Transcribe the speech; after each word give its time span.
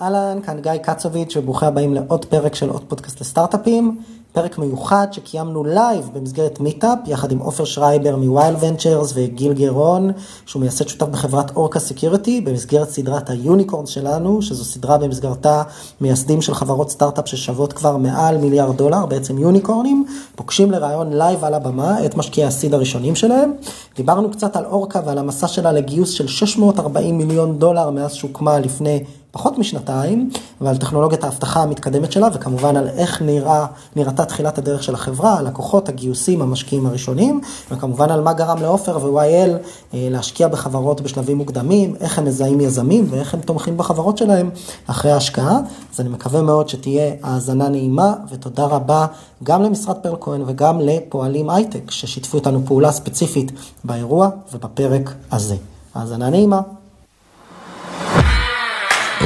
אהלן, 0.00 0.38
כאן 0.42 0.60
גיא 0.60 0.76
קצוביץ' 0.76 1.36
וברוכים 1.36 1.68
הבאים 1.68 1.94
לעוד 1.94 2.24
פרק 2.24 2.54
של 2.54 2.70
עוד 2.70 2.82
פודקאסט 2.88 3.20
לסטארט-אפים. 3.20 4.00
פרק 4.32 4.58
מיוחד 4.58 5.06
שקיימנו 5.12 5.64
לייב 5.64 6.10
במסגרת 6.14 6.60
מיטאפ 6.60 6.98
יחד 7.06 7.32
עם 7.32 7.38
עופר 7.38 7.64
שרייבר 7.64 8.16
מ 8.16 8.29
YL 8.29 8.54
Ventures 8.60 9.12
וגיל 9.14 9.52
גרון 9.52 10.10
שהוא 10.46 10.60
מייסד 10.60 10.88
שותף 10.88 11.06
בחברת 11.06 11.56
Orca 11.56 11.78
Security 11.78 12.40
במסגרת 12.40 12.90
סדרת 12.90 13.30
היוניקורן 13.30 13.86
שלנו 13.86 14.42
שזו 14.42 14.64
סדרה 14.64 14.98
במסגרתה 14.98 15.62
מייסדים 16.00 16.42
של 16.42 16.54
חברות 16.54 16.90
סטארט-אפ 16.90 17.28
ששוות 17.28 17.72
כבר 17.72 17.96
מעל 17.96 18.38
מיליארד 18.38 18.76
דולר 18.76 19.06
בעצם 19.06 19.38
יוניקורנים 19.38 20.06
פוגשים 20.34 20.70
לריאיון 20.70 21.12
לייב 21.12 21.44
על 21.44 21.54
הבמה 21.54 22.04
את 22.06 22.14
משקיעי 22.14 22.46
ה 22.46 22.52
seed 22.52 22.74
הראשונים 22.74 23.14
שלהם. 23.14 23.52
דיברנו 23.96 24.30
קצת 24.30 24.56
על 24.56 24.64
אורקה 24.64 25.00
ועל 25.06 25.18
המסע 25.18 25.48
שלה 25.48 25.72
לגיוס 25.72 26.10
של 26.10 26.26
640 26.26 27.18
מיליון 27.18 27.58
דולר 27.58 27.90
מאז 27.90 28.14
שהוקמה 28.14 28.58
לפני 28.58 29.04
פחות 29.36 29.58
משנתיים, 29.58 30.30
ועל 30.60 30.76
טכנולוגיית 30.76 31.24
האבטחה 31.24 31.62
המתקדמת 31.62 32.12
שלה, 32.12 32.28
וכמובן 32.34 32.76
על 32.76 32.88
איך 32.88 33.22
נראה, 33.22 33.66
נראתה 33.96 34.24
תחילת 34.24 34.58
הדרך 34.58 34.82
של 34.82 34.94
החברה, 34.94 35.38
הלקוחות, 35.38 35.88
הגיוסים, 35.88 36.42
המשקיעים 36.42 36.86
הראשונים, 36.86 37.40
וכמובן 37.70 38.10
על 38.10 38.20
מה 38.20 38.32
גרם 38.32 38.62
לעופר 38.62 38.98
ו-YL 39.04 39.50
אה, 39.94 40.08
להשקיע 40.10 40.48
בחברות 40.48 41.00
בשלבים 41.00 41.36
מוקדמים, 41.36 41.94
איך 42.00 42.18
הם 42.18 42.24
מזהים 42.24 42.60
יזמים 42.60 43.06
ואיך 43.10 43.34
הם 43.34 43.40
תומכים 43.40 43.76
בחברות 43.76 44.18
שלהם 44.18 44.50
אחרי 44.86 45.10
ההשקעה. 45.10 45.58
אז 45.94 46.00
אני 46.00 46.08
מקווה 46.08 46.42
מאוד 46.42 46.68
שתהיה 46.68 47.14
האזנה 47.22 47.68
נעימה, 47.68 48.14
ותודה 48.30 48.64
רבה 48.64 49.06
גם 49.42 49.62
למשרד 49.62 49.96
פרל 49.96 50.16
כהן 50.20 50.42
וגם 50.46 50.80
לפועלים 50.80 51.50
הייטק, 51.50 51.90
ששיתפו 51.90 52.38
איתנו 52.38 52.66
פעולה 52.66 52.92
ספציפית 52.92 53.52
באירוע 53.84 54.28
ובפרק 54.52 55.14
הזה. 55.32 55.56
האזנה 55.94 56.30
נעימה. 56.30 56.60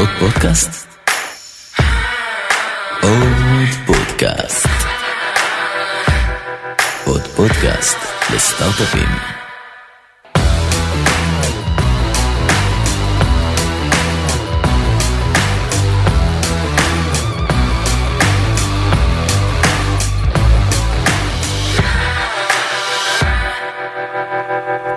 עוד 0.01 0.09
פודקאסט? 0.19 0.87
עוד 3.03 3.69
פודקאסט. 3.87 4.69
עוד 7.07 7.23
פודקאסט 7.37 7.97
לסטארט-אפים. 8.35 9.09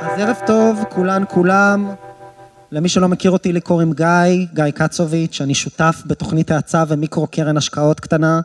אז 0.02 0.20
ערב 0.20 0.38
טוב, 0.46 0.84
כולן 0.90 1.24
כולם. 1.30 1.96
למי 2.74 2.90
שלא 2.90 3.08
מכיר 3.08 3.32
אותי, 3.32 3.54
לי 3.54 3.62
קוראים 3.62 3.94
גיא, 3.94 4.08
גיא 4.54 4.72
קצוביץ', 4.74 5.42
אני 5.42 5.56
שותף 5.56 6.04
בתוכנית 6.06 6.52
האצה 6.52 6.84
ומיקרו 6.88 7.28
קרן 7.28 7.58
השקעות 7.58 8.00
קטנה 8.00 8.42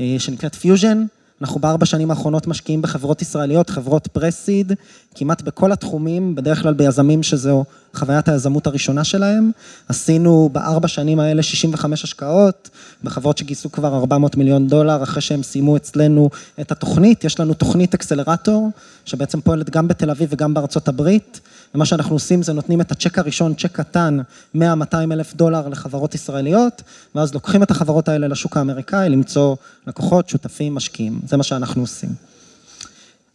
אה, 0.00 0.16
שנקראת 0.18 0.54
פיוז'ן. 0.54 1.04
אנחנו 1.40 1.60
בארבע 1.60 1.86
שנים 1.86 2.10
האחרונות 2.10 2.46
משקיעים 2.46 2.82
בחברות 2.82 3.22
ישראליות, 3.22 3.70
חברות 3.70 4.06
pre-seed, 4.06 4.72
כמעט 5.14 5.42
בכל 5.42 5.72
התחומים, 5.72 6.34
בדרך 6.34 6.62
כלל 6.62 6.74
ביזמים 6.74 7.22
שזו 7.22 7.64
חוויית 7.94 8.28
היזמות 8.28 8.66
הראשונה 8.66 9.04
שלהם. 9.04 9.50
עשינו 9.88 10.50
בארבע 10.52 10.88
שנים 10.88 11.20
האלה 11.20 11.42
65 11.42 12.04
השקעות, 12.04 12.70
בחברות 13.04 13.38
שגייסו 13.38 13.72
כבר 13.72 13.96
400 13.96 14.36
מיליון 14.36 14.68
דולר, 14.68 15.02
אחרי 15.02 15.22
שהם 15.22 15.42
סיימו 15.42 15.76
אצלנו 15.76 16.30
את 16.60 16.72
התוכנית. 16.72 17.24
יש 17.24 17.40
לנו 17.40 17.54
תוכנית 17.54 17.94
אקסלרטור, 17.94 18.70
שבעצם 19.04 19.40
פועלת 19.40 19.70
גם 19.70 19.88
בתל 19.88 20.10
אביב 20.10 20.28
וגם 20.32 20.54
בארצות 20.54 20.88
הברית. 20.88 21.40
ומה 21.74 21.86
שאנחנו 21.86 22.16
עושים 22.16 22.42
זה 22.42 22.52
נותנים 22.52 22.80
את 22.80 22.92
הצ'ק 22.92 23.18
הראשון, 23.18 23.54
צ'ק 23.54 23.72
קטן, 23.72 24.18
100-200 24.56 24.58
אלף 24.94 25.34
דולר 25.34 25.68
לחברות 25.68 26.14
ישראליות, 26.14 26.82
ואז 27.14 27.34
לוקחים 27.34 27.62
את 27.62 27.70
החברות 27.70 28.08
האלה 28.08 28.28
לשוק 28.28 28.56
האמריקאי, 28.56 29.08
למצוא 29.08 29.56
לקוחות, 29.86 30.28
שותפים, 30.28 30.74
משקיעים. 30.74 31.20
זה 31.26 31.36
מה 31.36 31.42
שאנחנו 31.42 31.82
עושים. 31.82 32.10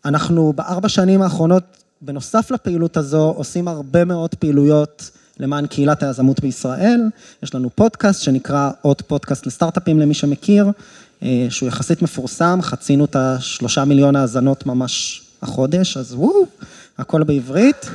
אנחנו 0.05 0.53
בארבע 0.55 0.89
שנים 0.89 1.21
האחרונות, 1.21 1.63
בנוסף 2.01 2.51
לפעילות 2.51 2.97
הזו, 2.97 3.33
עושים 3.38 3.67
הרבה 3.67 4.05
מאוד 4.05 4.35
פעילויות 4.35 5.09
למען 5.39 5.67
קהילת 5.67 6.03
היזמות 6.03 6.39
בישראל. 6.39 7.01
יש 7.44 7.55
לנו 7.55 7.69
פודקאסט 7.75 8.22
שנקרא 8.22 8.72
עוד 8.81 9.01
פודקאסט 9.01 9.45
לסטארט-אפים 9.45 9.99
למי 9.99 10.13
שמכיר, 10.13 10.72
אה, 11.23 11.47
שהוא 11.49 11.67
יחסית 11.67 12.01
מפורסם, 12.01 12.59
חצינו 12.61 13.05
את 13.05 13.16
השלושה 13.16 13.85
מיליון 13.85 14.16
האזנות 14.16 14.66
ממש 14.66 15.23
החודש, 15.41 15.97
אז 15.97 16.13
וואו, 16.13 16.45
הכל 16.99 17.23
בעברית. 17.23 17.89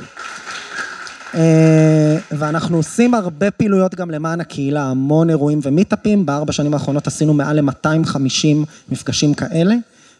אה, 1.35 2.17
ואנחנו 2.31 2.77
עושים 2.77 3.13
הרבה 3.13 3.51
פעילויות 3.51 3.95
גם 3.95 4.11
למען 4.11 4.41
הקהילה, 4.41 4.83
המון 4.83 5.29
אירועים 5.29 5.59
ומיטאפים, 5.63 6.25
בארבע 6.25 6.51
שנים 6.51 6.73
האחרונות 6.73 7.07
עשינו 7.07 7.33
מעל 7.33 7.59
ל-250 7.59 8.65
מפגשים 8.89 9.33
כאלה, 9.33 9.75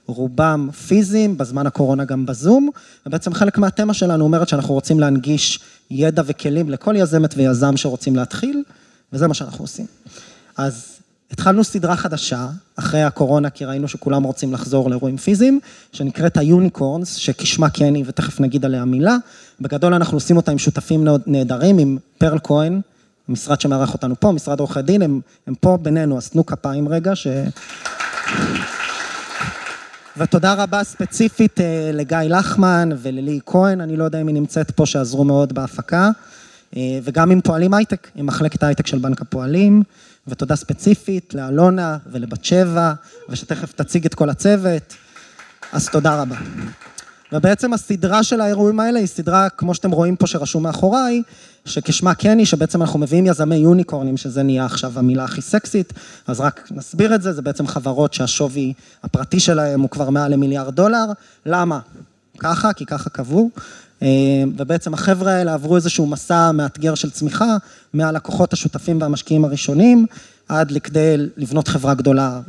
רובם 0.06 0.70
פיזיים, 0.88 1.38
בזמן 1.38 1.68
הקורונה 1.68 2.06
גם 2.06 2.26
בזום, 2.26 2.70
ובעצם 3.06 3.34
חלק 3.34 3.58
מהתמה 3.58 3.94
שלנו 3.94 4.24
אומרת 4.24 4.48
שאנחנו 4.48 4.74
רוצים 4.74 5.00
להנגיש 5.00 5.60
ידע 5.92 6.24
וכלים 6.26 6.70
לכל 6.70 6.96
יזמת 6.98 7.34
ויזם 7.38 7.78
שרוצים 7.78 8.16
להתחיל, 8.16 8.64
וזה 9.14 9.28
מה 9.28 9.34
שאנחנו 9.34 9.64
עושים. 9.64 9.86
אז 10.58 10.95
התחלנו 11.32 11.64
סדרה 11.64 11.96
חדשה, 11.96 12.48
אחרי 12.76 13.04
הקורונה, 13.04 13.50
כי 13.50 13.66
ראינו 13.66 13.88
שכולם 13.88 14.24
רוצים 14.24 14.54
לחזור 14.54 14.90
לאירועים 14.90 15.18
פיזיים, 15.18 15.60
שנקראת 15.92 16.38
היוניקורנס, 16.38 17.16
שכשמה 17.16 17.70
כן 17.70 17.96
היא, 17.96 18.04
ותכף 18.08 18.40
נגיד 18.40 18.66
עליה 18.66 18.86
מילה. 18.86 19.18
בגדול 19.62 19.94
אנחנו 19.94 20.18
עושים 20.18 20.38
אותה 20.38 20.52
עם 20.52 20.58
שותפים 20.58 21.08
נהדרים, 21.28 21.78
עם 21.78 21.98
פרל 22.18 22.38
כהן, 22.44 22.82
המשרד 23.30 23.62
שמארח 23.62 23.94
אותנו 23.94 24.16
פה, 24.20 24.32
משרד 24.32 24.60
עורכי 24.60 24.82
דין, 24.82 25.02
הם, 25.02 25.22
הם 25.48 25.56
פה 25.56 25.78
בינינו, 25.82 26.18
אז 26.18 26.30
תנו 26.30 26.46
כפיים 26.46 26.88
רגע, 26.88 27.16
ש... 27.16 27.28
ותודה 30.18 30.54
רבה 30.54 30.84
ספציפית 30.84 31.62
אה, 31.62 31.92
לגיא 31.94 32.18
לחמן 32.18 32.90
וללי 32.98 33.40
כהן, 33.46 33.82
אני 33.82 33.98
לא 33.98 34.04
יודע 34.04 34.22
אם 34.22 34.28
היא 34.28 34.36
נמצאת 34.36 34.72
פה, 34.72 34.86
שעזרו 34.86 35.24
מאוד 35.24 35.54
בהפקה, 35.54 36.10
אה, 36.78 37.00
וגם 37.04 37.32
עם 37.32 37.42
פועלים 37.42 37.74
הייטק, 37.74 38.08
עם 38.16 38.26
מחלקת 38.26 38.64
הייטק 38.64 38.88
של 38.88 38.98
בנק 38.98 39.22
הפועלים. 39.22 39.84
ותודה 40.28 40.56
ספציפית 40.56 41.34
לאלונה 41.34 41.98
ולבת 42.12 42.46
שבע, 42.46 42.94
ושתכף 43.30 43.72
תציג 43.72 44.06
את 44.06 44.16
כל 44.16 44.30
הצוות, 44.30 44.94
אז 45.72 45.90
תודה 45.90 46.22
רבה. 46.22 46.36
ובעצם 47.32 47.74
הסדרה 47.74 48.24
של 48.24 48.42
האירועים 48.42 48.80
האלה 48.80 49.00
היא 49.00 49.08
סדרה, 49.08 49.50
כמו 49.50 49.76
שאתם 49.76 49.92
רואים 49.92 50.16
פה 50.16 50.28
שרשום 50.28 50.64
מאחוריי, 50.64 51.22
שכשמה 51.66 52.16
כן 52.16 52.38
היא, 52.38 52.46
שבעצם 52.46 52.82
אנחנו 52.82 53.00
מביאים 53.00 53.26
יזמי 53.26 53.56
יוניקורנים, 53.56 54.18
שזה 54.18 54.44
נהיה 54.44 54.66
עכשיו 54.66 55.00
המילה 55.00 55.24
הכי 55.24 55.42
סקסית, 55.42 55.94
אז 56.28 56.40
רק 56.40 56.68
נסביר 56.72 57.16
את 57.16 57.22
זה, 57.22 57.34
זה 57.34 57.42
בעצם 57.42 57.68
חברות 57.68 58.14
שהשווי 58.14 58.74
הפרטי 59.04 59.40
שלהם 59.40 59.82
הוא 59.82 59.90
כבר 59.90 60.10
מעל 60.10 60.32
למיליארד 60.32 60.76
דולר. 60.76 61.06
למה? 61.46 61.80
ככה, 62.40 62.74
כי 62.74 62.86
ככה 62.86 63.10
קבעו. 63.10 63.50
אה, 64.02 64.08
ובעצם 64.58 64.94
החבר'ה 64.94 65.32
האלה 65.32 65.54
עברו 65.54 65.76
איזשהו 65.76 66.08
מסע 66.08 66.52
מאתגר 66.52 66.96
של 66.96 67.10
צמיחה, 67.10 67.58
מהלקוחות 67.94 68.54
השותפים 68.54 69.02
והמשקיעים 69.02 69.46
הראשונים, 69.46 70.06
עד 70.50 70.72
לכדי 70.72 71.16
לבנות 71.38 71.68
חברה 71.68 71.94
גדולה 71.94 72.40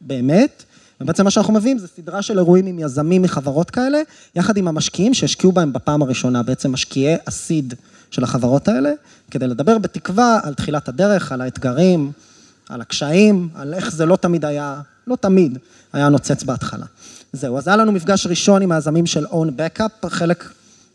באמת. 0.00 0.62
ובעצם 1.00 1.24
מה 1.24 1.30
שאנחנו 1.30 1.54
מביאים 1.54 1.78
זה 1.78 1.86
סדרה 1.88 2.22
של 2.22 2.38
אירועים 2.38 2.66
עם 2.66 2.78
יזמים 2.78 3.22
מחברות 3.22 3.70
כאלה, 3.70 3.98
יחד 4.34 4.56
עם 4.56 4.68
המשקיעים 4.68 5.14
שהשקיעו 5.14 5.52
בהם 5.52 5.72
בפעם 5.72 6.02
הראשונה, 6.02 6.42
בעצם 6.42 6.72
משקיעי 6.72 7.16
הסיד 7.26 7.74
של 8.10 8.24
החברות 8.24 8.68
האלה, 8.68 8.92
כדי 9.30 9.46
לדבר 9.46 9.78
בתקווה 9.78 10.40
על 10.42 10.54
תחילת 10.54 10.88
הדרך, 10.88 11.32
על 11.32 11.40
האתגרים, 11.40 12.12
על 12.68 12.80
הקשיים, 12.80 13.48
על 13.54 13.74
איך 13.74 13.92
זה 13.92 14.06
לא 14.06 14.16
תמיד 14.16 14.44
היה, 14.44 14.80
לא 15.06 15.16
תמיד, 15.16 15.58
היה 15.92 16.08
נוצץ 16.08 16.42
בהתחלה. 16.42 16.86
זהו, 17.32 17.58
אז 17.58 17.68
היה 17.68 17.76
לנו 17.76 17.92
מפגש 17.92 18.26
ראשון 18.26 18.62
עם 18.62 18.72
היזמים 18.72 19.06
של 19.06 19.26
Own 19.26 19.78
Backup, 19.80 20.08
חלק 20.08 20.50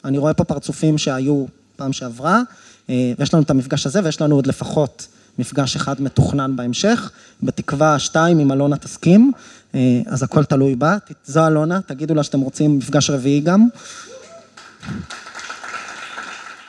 אני 0.06 0.18
רואה 0.18 0.34
פה 0.34 0.44
פרצופים 0.44 0.98
שהיו 0.98 1.46
פעם 1.76 1.94
שעברה, 1.94 2.42
אה, 2.90 3.14
ויש 3.20 3.34
לנו 3.34 3.44
את 3.44 3.50
המפגש 3.50 3.86
הזה, 3.86 4.00
ויש 4.04 4.22
לנו 4.22 4.36
עוד 4.36 4.48
לפחות 4.48 5.08
מפגש 5.40 5.76
אחד 5.76 6.02
מתוכנן 6.02 6.56
בהמשך, 6.56 7.12
בתקווה 7.44 8.00
שתיים, 8.00 8.40
אם 8.40 8.52
אלונה 8.52 8.78
תסכים, 8.78 9.32
אה, 9.76 10.02
אז 10.06 10.24
הכל 10.24 10.44
תלוי 10.44 10.76
בה. 10.76 10.98
זו 11.26 11.48
אלונה, 11.48 11.82
תגידו 11.82 12.16
לה 12.16 12.24
שאתם 12.24 12.40
רוצים 12.40 12.78
מפגש 12.78 13.10
רביעי 13.10 13.40
גם. 13.40 13.68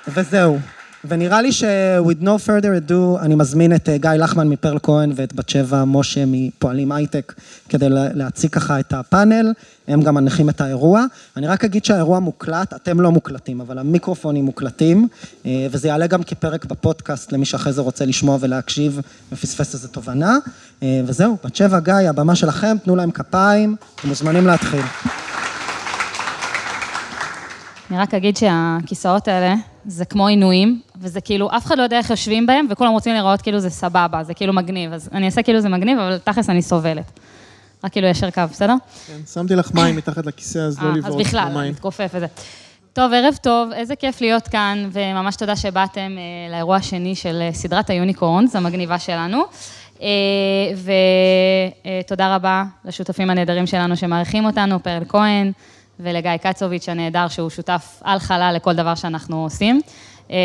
וזהו. 0.09 0.59
ונראה 1.05 1.43
לי 1.43 1.53
ש-with 1.53 2.23
no 2.23 2.47
further 2.47 2.89
ado, 2.89 3.21
אני 3.21 3.35
מזמין 3.35 3.75
את 3.75 3.89
אה, 3.89 3.97
גיא 3.99 4.11
לחמן 4.11 4.49
מפרל 4.49 4.79
כהן 4.83 5.13
ואת 5.17 5.33
בת 5.33 5.49
שבע 5.49 5.85
משה 5.85 6.25
מפועלים 6.27 6.93
הייטק, 6.93 7.35
כדי 7.69 7.87
להציג 7.91 8.51
ככה 8.51 8.81
את 8.81 8.93
הפאנל, 8.93 9.53
הם 9.89 10.03
גם 10.03 10.15
מנחים 10.15 10.49
את 10.49 10.61
האירוע. 10.61 11.05
אני 11.37 11.47
רק 11.47 11.65
אגיד 11.65 11.85
שהאירוע 11.85 12.19
מוקלט, 12.19 12.75
אתם 12.75 13.01
לא 13.01 13.11
מוקלטים, 13.11 13.61
אבל 13.61 13.79
המיקרופונים 13.79 14.45
מוקלטים, 14.45 15.09
אה, 15.47 15.67
וזה 15.71 15.89
יעלה 15.89 16.07
גם 16.07 16.23
כפרק 16.23 16.65
בפודקאסט 16.65 17.33
למי 17.33 17.45
שאחרי 17.45 17.73
זה 17.73 17.81
רוצה 17.81 18.05
לשמוע 18.05 18.39
ולהקשיב 18.41 19.01
ופספס 19.33 19.75
איזה 19.75 19.89
תובנה. 19.89 20.39
אה, 20.83 21.01
וזהו, 21.07 21.37
בת 21.45 21.57
שבע, 21.57 21.81
גיא, 21.81 21.95
הבמה 21.95 22.35
שלכם, 22.35 22.77
תנו 22.85 22.97
להם 22.97 23.11
כפיים, 23.11 23.77
אתם 23.95 24.09
מוזמנים 24.09 24.47
להתחיל. 24.47 24.83
אני 27.91 27.99
רק 27.99 28.15
אגיד 28.15 28.37
שהכיסאות 28.37 29.29
האלה 29.29 29.55
זה 29.87 30.05
כמו 30.05 30.27
עינויים, 30.27 30.81
וזה 31.01 31.21
כאילו, 31.21 31.51
אף 31.57 31.67
אחד 31.67 31.79
לא 31.79 31.83
יודע 31.83 31.99
איך 31.99 32.11
יושבים 32.11 32.47
בהם, 32.47 32.67
וכולם 32.71 32.93
רוצים 32.93 33.15
לראות 33.15 33.43
כאילו 33.43 33.61
זה 33.61 33.71
סבבה, 33.71 34.25
זה 34.25 34.35
כאילו 34.35 34.53
מגניב. 34.53 34.93
אז 34.93 35.09
אני 35.13 35.27
אעשה 35.27 35.43
כאילו 35.43 35.61
זה 35.61 35.69
מגניב, 35.69 35.99
אבל 35.99 36.19
תכלס 36.19 36.51
אני 36.51 36.63
סובלת. 36.63 37.21
רק 37.85 37.93
כאילו 37.93 38.07
ישר 38.07 38.31
קו, 38.31 38.43
בסדר? 38.51 38.75
כן, 39.07 39.19
שמתי 39.33 39.55
לך 39.55 39.75
מים 39.75 39.97
מתחת 39.97 40.27
לכיסא, 40.27 40.59
אז 40.59 40.83
לא 40.83 40.89
אה, 40.89 40.97
לבעוט 40.97 41.21
אז 41.21 41.27
בכלל, 41.27 41.49
במים. 41.55 41.73
מתכופף 41.73 42.11
וזה. 42.15 42.27
טוב, 42.93 43.13
ערב 43.13 43.35
טוב, 43.43 43.73
איזה 43.73 43.97
כיף 43.97 44.21
להיות 44.21 44.49
כאן, 44.49 44.89
וממש 44.93 45.37
תודה 45.37 45.57
שבאתם 45.57 46.17
אה, 46.19 46.53
לאירוע 46.53 46.77
השני 46.77 47.15
של 47.15 47.39
אה, 47.43 47.53
סדרת 47.53 47.91
היוניקורנס 47.91 48.57
המגניבה 48.57 48.99
שלנו. 48.99 49.43
אה, 50.03 50.09
ותודה 52.05 52.35
רבה 52.35 52.65
לשותפים 52.85 53.31
הנהדרים 53.31 53.67
שלנו 53.67 53.97
שמארחים 53.97 54.45
אותנו, 54.45 54.83
פרל 54.83 55.03
כהן 55.09 55.53
ולגיא 56.01 56.37
קצוביץ' 56.37 56.89
הנהדר, 56.89 57.29
שהוא 57.29 57.51
שותף 57.51 58.01
על 58.05 58.19
חלל 58.19 58.53
לכל 58.57 58.75
דבר 58.75 58.95
שאנחנו 58.95 59.43
עושים. 59.43 59.81
אה, 60.31 60.37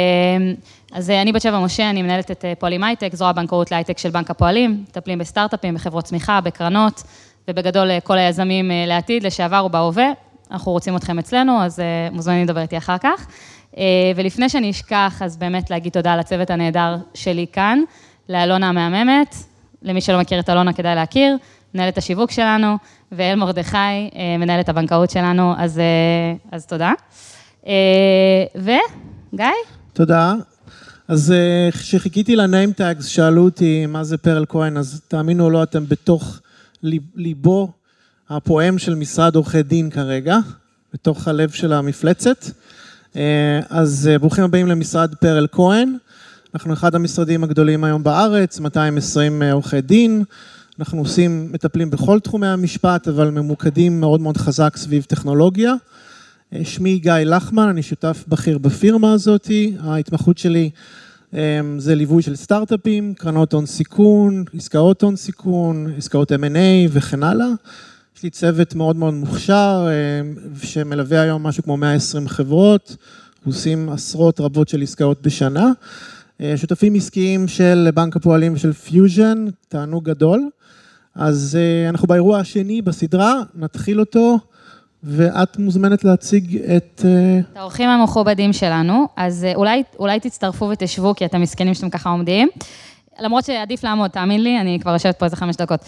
אז 0.91 1.09
אה, 1.09 1.21
אני 1.21 1.31
בת 1.31 1.41
שבע 1.41 1.59
משה, 1.59 1.89
אני 1.89 2.01
מנהלת 2.01 2.31
את 2.31 2.45
אה, 2.45 2.53
פועלים 2.59 2.83
הייטק, 2.83 3.09
זרוע 3.13 3.29
הבנקאות 3.29 3.71
להייטק 3.71 3.97
של 3.97 4.09
בנק 4.09 4.31
הפועלים, 4.31 4.83
מטפלים 4.89 5.19
בסטארט-אפים, 5.19 5.75
בחברות 5.75 6.03
צמיחה, 6.03 6.41
בקרנות, 6.41 7.03
ובגדול 7.47 7.91
אה, 7.91 7.99
כל 7.99 8.17
היזמים 8.17 8.71
לעתיד, 8.87 9.23
לשעבר 9.23 9.65
ובהווה. 9.65 10.11
אנחנו 10.51 10.71
רוצים 10.71 10.95
אתכם 10.95 11.19
אצלנו, 11.19 11.63
אז 11.63 11.79
מוזמנים 12.11 12.43
לדבר 12.43 12.61
איתי 12.61 12.77
אחר 12.77 12.97
כך. 12.97 13.27
ולפני 14.15 14.49
שאני 14.49 14.69
אשכח, 14.69 15.21
אז 15.25 15.37
באמת 15.37 15.69
להגיד 15.69 15.93
תודה 15.93 16.15
לצוות 16.15 16.49
הנהדר 16.49 16.95
שלי 17.13 17.45
כאן, 17.51 17.79
לאלונה 18.29 18.69
המהממת, 18.69 19.35
למי 19.81 20.01
שלא 20.01 20.19
מכיר 20.19 20.39
את 20.39 20.49
אלונה 20.49 20.73
כדאי 20.73 20.95
להכיר, 20.95 21.37
מנהלת 21.73 21.97
השיווק 21.97 22.31
שלנו, 22.31 22.77
ואל 23.11 23.35
מרדכי, 23.35 23.77
אה, 23.77 24.37
מנהלת 24.39 24.69
הבנקאות 24.69 25.09
שלנו, 25.09 25.53
אז, 25.57 25.79
אה, 25.79 25.83
אז 26.51 26.65
תודה. 26.65 26.91
אה, 27.67 27.73
וגיא? 28.55 29.45
תודה. 29.93 30.33
אז 31.07 31.33
כשחיכיתי 31.71 32.35
לניים 32.35 32.71
טאגס, 32.71 33.05
שאלו 33.05 33.43
אותי 33.43 33.85
מה 33.85 34.03
זה 34.03 34.17
פרל 34.17 34.45
כהן, 34.49 34.77
אז 34.77 35.01
תאמינו 35.07 35.45
או 35.45 35.49
לא, 35.49 35.63
אתם 35.63 35.85
בתוך 35.87 36.39
ליב- 36.83 37.11
ליבו 37.15 37.71
הפועם 38.29 38.77
של 38.77 38.95
משרד 38.95 39.35
עורכי 39.35 39.63
דין 39.63 39.89
כרגע, 39.89 40.37
בתוך 40.93 41.27
הלב 41.27 41.49
של 41.49 41.73
המפלצת. 41.73 42.45
אז 43.69 44.09
ברוכים 44.19 44.43
הבאים 44.43 44.67
למשרד 44.67 45.15
פרל 45.15 45.47
כהן. 45.51 45.97
אנחנו 46.55 46.73
אחד 46.73 46.95
המשרדים 46.95 47.43
הגדולים 47.43 47.83
היום 47.83 48.03
בארץ, 48.03 48.59
220 48.59 49.41
עורכי 49.43 49.81
דין. 49.81 50.23
אנחנו 50.79 50.99
עושים, 50.99 51.51
מטפלים 51.51 51.89
בכל 51.89 52.19
תחומי 52.19 52.47
המשפט, 52.47 53.07
אבל 53.07 53.29
ממוקדים 53.29 53.99
מאוד 53.99 54.21
מאוד 54.21 54.37
חזק 54.37 54.77
סביב 54.77 55.03
טכנולוגיה. 55.03 55.73
אה, 56.53 56.65
שמי 56.65 56.99
גיא 56.99 57.13
לחמן, 57.13 57.67
אני 57.67 57.83
שותף 57.83 58.23
בכיר 58.27 58.57
בפירמה 58.57 59.13
הזאת. 59.13 59.51
ההתמחות 59.79 60.37
שלי 60.37 60.69
אה, 61.33 61.59
זה 61.77 61.95
ליווי 61.95 62.21
של 62.21 62.35
סטארט-אפים, 62.35 63.13
קרנות 63.13 63.53
הון 63.53 63.65
סיכון, 63.65 64.43
עסקאות 64.53 65.01
הון 65.01 65.15
סיכון, 65.15 65.93
עסקאות 65.97 66.31
M&A 66.31 66.89
וכן 66.89 67.23
הלאה. 67.23 67.47
יש 68.17 68.23
לי 68.23 68.29
צוות 68.29 68.75
מאוד 68.75 68.95
מאוד 68.95 69.13
מוכשר, 69.13 69.87
אה, 69.89 70.21
שמלווה 70.63 71.21
היום 71.21 71.43
משהו 71.43 71.63
כמו 71.63 71.77
120 71.77 72.27
חברות, 72.27 72.95
עושים 73.45 73.89
עשרות 73.89 74.39
רבות 74.39 74.69
של 74.69 74.81
עסקאות 74.81 75.21
בשנה. 75.21 75.71
שותפים 76.55 76.95
עסקיים 76.95 77.47
של 77.47 77.89
בנק 77.93 78.15
הפועלים 78.15 78.53
ושל 78.53 78.73
פיוז'ן, 78.73 79.45
תענוג 79.69 80.05
גדול. 80.09 80.49
אז 81.17 81.57
אה, 81.59 81.89
אנחנו 81.89 82.07
באירוע 82.07 82.39
השני 82.39 82.81
בסדרה, 82.81 83.33
נתחיל 83.55 83.99
אותו, 83.99 84.37
ואת 85.03 85.57
מוזמנת 85.57 86.03
להציג 86.03 86.57
את... 86.57 87.01
אה, 87.05 87.39
את 87.51 87.57
האורחים 87.57 87.89
המכובדים 87.89 88.53
שלנו, 88.53 89.07
אז 89.15 89.43
אה, 89.43 89.55
אולי, 89.55 89.83
אולי 89.99 90.19
תצטרפו 90.19 90.65
ותשבו, 90.65 91.15
כי 91.15 91.25
אתם 91.25 91.41
מסכנים 91.41 91.73
שאתם 91.73 91.89
ככה 91.89 92.09
עומדים. 92.09 92.49
למרות 93.19 93.45
שעדיף 93.45 93.83
לעמוד, 93.83 94.11
תאמין 94.11 94.43
לי, 94.43 94.61
אני 94.61 94.79
כבר 94.81 94.91
יושבת 94.91 95.19
פה 95.19 95.25
איזה 95.25 95.35
חמש 95.35 95.55
דקות. 95.55 95.79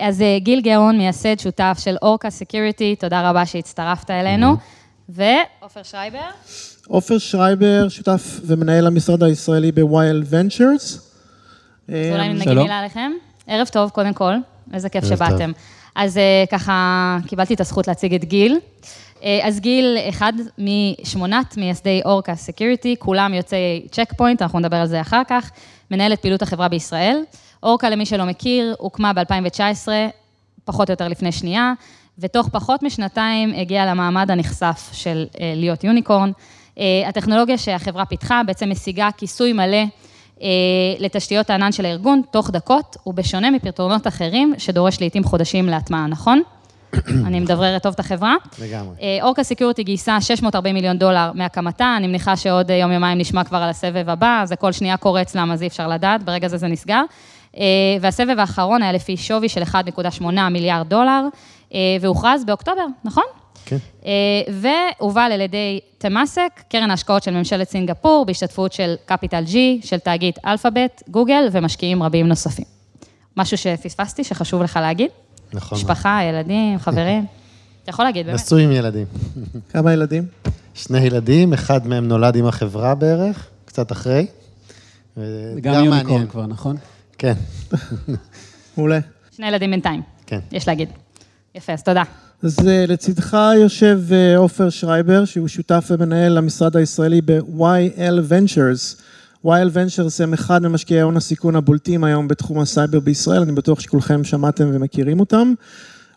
אז 0.00 0.24
גיל 0.38 0.60
גאון, 0.60 0.98
מייסד, 0.98 1.38
שותף 1.38 1.78
של 1.80 1.96
אורקה 2.02 2.30
סקיוריטי, 2.30 2.96
תודה 2.96 3.30
רבה 3.30 3.46
שהצטרפת 3.46 4.10
אלינו. 4.10 4.56
ועופר 5.08 5.82
שרייבר. 5.82 6.18
עופר 6.88 7.18
שרייבר, 7.18 7.88
שותף 7.88 8.40
ומנהל 8.44 8.86
המשרד 8.86 9.22
הישראלי 9.22 9.72
ב-YL 9.72 10.30
Ventures. 10.30 10.98
אז 11.88 11.94
אולי 12.12 12.28
נגיד. 12.28 12.52
מילה 12.52 12.78
עליכם. 12.78 13.12
ערב 13.46 13.68
טוב, 13.68 13.90
קודם 13.90 14.12
כל, 14.12 14.34
איזה 14.72 14.88
כיף 14.88 15.04
ערב 15.04 15.18
טוב. 15.18 15.28
שבאתם. 15.28 15.52
אז 15.94 16.18
אה, 16.18 16.44
ככה, 16.50 17.18
קיבלתי 17.26 17.54
את 17.54 17.60
הזכות 17.60 17.88
להציג 17.88 18.14
את 18.14 18.24
גיל. 18.24 18.58
אה, 19.22 19.40
אז 19.42 19.60
גיל, 19.60 19.98
אחד 20.08 20.32
משמונת 20.58 21.56
מייסדי 21.56 22.00
אורקה 22.04 22.34
סקיוריטי, 22.34 22.96
כולם 22.98 23.34
יוצאי 23.34 23.86
צ'ק 23.90 24.12
פוינט, 24.16 24.42
אנחנו 24.42 24.58
נדבר 24.58 24.76
על 24.76 24.86
זה 24.86 25.00
אחר 25.00 25.22
כך, 25.28 25.50
מנהל 25.90 26.12
את 26.12 26.20
פעילות 26.20 26.42
החברה 26.42 26.68
בישראל. 26.68 27.22
אורקה, 27.62 27.90
למי 27.90 28.06
שלא 28.06 28.24
מכיר, 28.24 28.74
הוקמה 28.78 29.12
ב-2019, 29.12 29.88
פחות 30.64 30.88
או 30.88 30.92
יותר 30.92 31.08
לפני 31.08 31.32
שנייה, 31.32 31.72
ותוך 32.18 32.48
פחות 32.48 32.82
משנתיים 32.82 33.54
הגיעה 33.56 33.86
למעמד 33.86 34.30
הנכסף 34.30 34.90
של 34.92 35.26
אה, 35.40 35.52
להיות 35.56 35.84
יוניקורן. 35.84 36.30
הטכנולוגיה 37.06 37.58
שהחברה 37.58 38.04
פיתחה 38.04 38.42
בעצם 38.46 38.70
משיגה 38.70 39.08
כיסוי 39.16 39.52
מלא 39.52 39.84
לתשתיות 40.98 41.50
הענן 41.50 41.72
של 41.72 41.86
הארגון 41.86 42.22
תוך 42.30 42.50
דקות, 42.50 42.96
ובשונה 43.06 43.50
מפתרונות 43.50 44.06
אחרים, 44.06 44.54
שדורש 44.58 45.00
לעיתים 45.00 45.24
חודשים 45.24 45.66
להטמעה, 45.68 46.06
נכון? 46.06 46.42
אני 47.26 47.40
מדבררת 47.40 47.82
טוב 47.82 47.92
את 47.92 48.00
החברה. 48.00 48.34
לגמרי. 48.58 48.94
אה, 49.02 49.18
אורקה 49.22 49.42
סקיורטי 49.42 49.84
גייסה 49.84 50.20
640 50.20 50.74
מיליון 50.74 50.98
דולר 50.98 51.30
מהקמתה, 51.34 51.94
אני 51.96 52.06
מניחה 52.06 52.36
שעוד 52.36 52.70
אה, 52.70 52.76
יום-יומיים 52.76 53.18
נשמע 53.18 53.44
כבר 53.44 53.58
על 53.58 53.70
הסבב 53.70 54.08
הבא, 54.08 54.42
זה 54.44 54.56
כל 54.56 54.72
שנייה 54.72 54.96
קורה 54.96 55.22
אצלם, 55.22 55.50
אז 55.52 55.62
אי 55.62 55.66
אפשר 55.66 55.88
לדעת, 55.88 56.22
ברגע 56.22 56.48
זה 56.48 56.56
זה 56.56 56.68
נסגר. 56.68 57.02
אה, 57.56 57.64
והסבב 58.00 58.38
האחרון 58.38 58.82
היה 58.82 58.92
לפי 58.92 59.16
שווי 59.16 59.48
של 59.48 59.62
1.8 59.62 60.24
מיליארד 60.50 60.88
דולר, 60.88 61.22
אה, 61.74 61.78
והוכרז 62.00 62.44
באוקטובר, 62.44 62.86
נכון? 63.04 63.24
כן. 63.66 63.76
אה, 64.06 64.12
והובל 64.52 65.30
על 65.32 65.40
ידי 65.40 65.80
תמאסק, 65.98 66.62
קרן 66.68 66.90
ההשקעות 66.90 67.22
של 67.22 67.30
ממשלת 67.30 67.68
סינגפור, 67.68 68.24
בהשתתפות 68.26 68.72
של 68.72 68.94
קפיטל 69.04 69.44
ג'י, 69.44 69.80
של 69.84 69.98
תאגיד 69.98 70.34
אלפאבית, 70.46 71.02
גוגל 71.08 71.48
ומשקיעים 71.52 72.02
רבים 72.02 72.28
נוספים. 72.28 72.64
משהו 73.36 73.58
שפספסתי, 73.58 74.24
שחשוב 74.24 74.62
לך 74.62 74.76
להגיד? 74.82 75.10
נכון. 75.52 75.78
משפחה, 75.78 76.20
ילדים, 76.28 76.78
חברים. 76.78 77.26
אתה 77.82 77.90
יכול 77.90 78.04
להגיד, 78.04 78.26
באמת. 78.26 78.40
נשוי 78.40 78.64
עם 78.64 78.72
ילדים. 78.72 79.06
כמה 79.72 79.92
ילדים? 79.92 80.26
שני 80.74 80.98
ילדים, 80.98 81.52
אחד 81.52 81.86
מהם 81.86 82.08
נולד 82.08 82.36
עם 82.36 82.46
החברה 82.46 82.94
בערך, 82.94 83.48
קצת 83.64 83.92
אחרי. 83.92 84.26
גם 85.60 85.84
יוניקורן 85.84 86.26
כבר, 86.26 86.46
נכון? 86.46 86.76
כן, 87.18 87.34
מעולה. 88.76 88.98
שני 89.36 89.48
ילדים 89.48 89.70
בינתיים, 89.70 90.02
כן. 90.26 90.40
יש 90.52 90.68
להגיד. 90.68 90.88
יפה, 91.54 91.72
אז 91.72 91.82
תודה. 91.82 92.02
אז 92.42 92.58
לצדך 92.64 93.36
יושב 93.56 94.00
אה, 94.12 94.36
עופר 94.36 94.70
שרייבר, 94.70 95.24
שהוא 95.24 95.48
שותף 95.48 95.88
ומנהל 95.90 96.38
המשרד 96.38 96.76
הישראלי 96.76 97.20
ב-YL 97.24 98.30
Ventures. 98.30 99.00
YL 99.44 99.48
Ventures 99.74 100.22
הם 100.22 100.32
אחד 100.32 100.62
ממשקיעי 100.62 101.00
הון 101.00 101.16
הסיכון 101.16 101.56
הבולטים 101.56 102.04
היום 102.04 102.28
בתחום 102.28 102.58
הסייבר 102.58 103.00
בישראל, 103.00 103.42
אני 103.42 103.52
בטוח 103.52 103.80
שכולכם 103.80 104.24
שמעתם 104.24 104.70
ומכירים 104.72 105.20
אותם. 105.20 105.52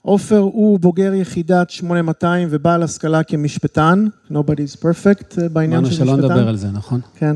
עופר 0.01 0.37
הוא 0.37 0.79
בוגר 0.79 1.13
יחידת 1.13 1.69
8200 1.69 2.47
ובעל 2.51 2.83
השכלה 2.83 3.23
כמשפטן, 3.23 4.05
nobody 4.31 4.35
is 4.35 4.81
perfect 4.81 5.41
אה, 5.41 5.49
בעניין 5.49 5.79
אמרנו 5.79 5.91
של 5.91 5.97
שלא 5.97 6.13
משפטן. 6.13 6.33
נדבר 6.33 6.47
על 6.47 6.55
זה, 6.55 6.67
נכון? 6.67 7.01
כן. 7.15 7.35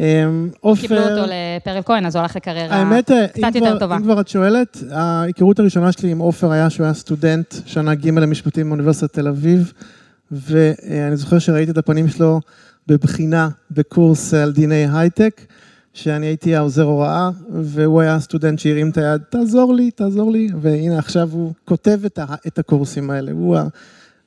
אמ, 0.00 0.48
עופר... 0.60 0.80
קיבלו 0.80 0.98
אותו 1.02 1.32
לפרל 1.32 1.82
כהן, 1.84 2.06
אז 2.06 2.16
הוא 2.16 2.20
הלך 2.20 2.36
לקריירה 2.36 2.76
האמת, 2.76 3.10
אה, 3.10 3.28
קצת 3.28 3.54
יותר 3.54 3.60
כבר, 3.70 3.78
טובה. 3.78 3.96
אם 3.96 4.02
כבר 4.02 4.20
את 4.20 4.28
שואלת, 4.28 4.78
ההיכרות 4.90 5.58
הראשונה 5.58 5.92
שלי 5.92 6.10
עם 6.10 6.18
עופר 6.18 6.52
היה 6.52 6.70
שהוא 6.70 6.84
היה 6.84 6.94
סטודנט 6.94 7.54
שנה 7.66 7.94
ג' 7.94 8.08
למשפטים 8.08 8.66
באוניברסיטת 8.68 9.12
תל 9.12 9.28
אביב, 9.28 9.72
ואני 10.32 11.16
זוכר 11.16 11.38
שראיתי 11.38 11.70
את 11.70 11.78
הפנים 11.78 12.08
שלו 12.08 12.40
בבחינה 12.86 13.48
בקורס 13.70 14.34
על 14.34 14.52
דיני 14.52 14.86
הייטק, 14.92 15.40
שאני 15.94 16.26
הייתי 16.26 16.56
העוזר 16.56 16.82
הוראה, 16.82 17.30
והוא 17.62 18.00
היה 18.00 18.14
הסטודנט 18.14 18.58
שהרים 18.58 18.90
את 18.90 18.98
היד, 18.98 19.20
תעזור 19.30 19.74
לי, 19.74 19.90
תעזור 19.90 20.32
לי, 20.32 20.48
והנה 20.60 20.98
עכשיו 20.98 21.28
הוא 21.32 21.52
כותב 21.64 22.00
את, 22.06 22.18
ה- 22.18 22.34
את 22.46 22.58
הקורסים 22.58 23.10
האלה, 23.10 23.32
הוא 23.32 23.56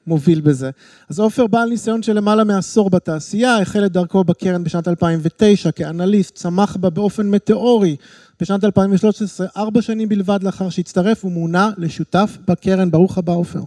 המוביל 0.08 0.42
בזה. 0.42 0.70
אז 1.10 1.20
עופר 1.20 1.48
בעל 1.48 1.70
ניסיון 1.70 2.04
של 2.04 2.14
למעלה 2.14 2.44
מעשור 2.44 2.90
בתעשייה, 2.90 3.58
החל 3.58 3.86
את 3.86 3.92
דרכו 3.92 4.24
בקרן 4.24 4.64
בשנת 4.64 4.88
2009 4.88 5.72
כאנליסט, 5.72 6.36
צמח 6.36 6.76
בה 6.76 6.90
באופן 6.90 7.30
מטאורי 7.30 7.96
בשנת 8.40 8.64
2013, 8.64 9.48
ארבע 9.58 9.82
שנים 9.82 10.10
בלבד 10.10 10.44
לאחר 10.44 10.70
שהצטרף, 10.70 11.24
הוא 11.24 11.32
מונה 11.32 11.70
לשותף 11.78 12.38
בקרן. 12.48 12.92
ברוך 12.92 13.18
הבא, 13.18 13.34
עופר. 13.34 13.62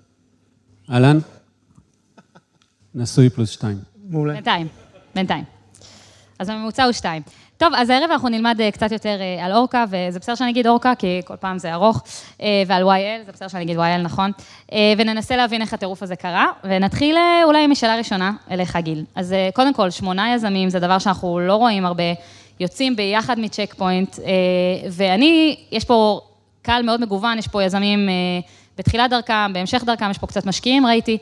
אהלן? 0.90 1.18
נשוי 2.94 3.30
פלוס 3.30 3.50
שתיים. 3.50 3.78
מעולה. 4.08 4.34
בינתיים, 4.34 4.66
בינתיים. 5.14 5.44
אז 6.38 6.48
הממוצע 6.48 6.84
הוא 6.84 6.92
שתיים. 6.92 7.22
טוב, 7.58 7.72
אז 7.76 7.90
הערב 7.90 8.10
אנחנו 8.10 8.28
נלמד 8.28 8.60
אה, 8.60 8.70
קצת 8.70 8.92
יותר 8.92 9.16
אה, 9.20 9.44
על 9.44 9.52
אורקה, 9.52 9.84
וזה 9.90 10.18
בסדר 10.18 10.34
שאני 10.34 10.50
אגיד 10.50 10.66
אורקה, 10.66 10.92
כי 10.94 11.20
כל 11.24 11.36
פעם 11.36 11.58
זה 11.58 11.72
ארוך, 11.74 12.02
אה, 12.42 12.62
ועל 12.66 12.82
YL, 12.82 13.26
זה 13.26 13.32
בסדר 13.32 13.48
שאני 13.48 13.64
אגיד 13.64 13.76
YL, 13.76 14.02
נכון? 14.02 14.30
וננסה 14.98 15.36
להבין 15.36 15.62
איך 15.62 15.74
הטירוף 15.74 16.02
הזה 16.02 16.16
קרה, 16.16 16.46
ונתחיל 16.64 17.16
אולי 17.44 17.66
משאלה 17.66 17.96
ראשונה 17.96 18.32
אליך, 18.50 18.76
גיל. 18.76 19.04
אז 19.14 19.34
קודם 19.54 19.74
כל, 19.74 19.90
שמונה 19.90 20.34
יזמים 20.34 20.70
זה 20.70 20.80
דבר 20.80 20.98
שאנחנו 20.98 21.40
לא 21.40 21.54
רואים 21.54 21.86
הרבה, 21.86 22.02
יוצאים 22.60 22.96
ביחד 22.96 23.38
מצ'ק 23.40 23.74
פוינט, 23.78 24.16
ואני, 24.90 25.56
יש 25.72 25.84
פה 25.84 26.20
קהל 26.62 26.82
מאוד 26.82 27.00
מגוון, 27.00 27.38
יש 27.38 27.48
פה 27.48 27.62
יזמים 27.64 28.08
בתחילת 28.78 29.10
דרכם, 29.10 29.52
בהמשך 29.52 29.84
דרכם, 29.84 30.10
יש 30.10 30.18
פה 30.18 30.26
קצת 30.26 30.46
משקיעים, 30.46 30.86
ראיתי. 30.86 31.18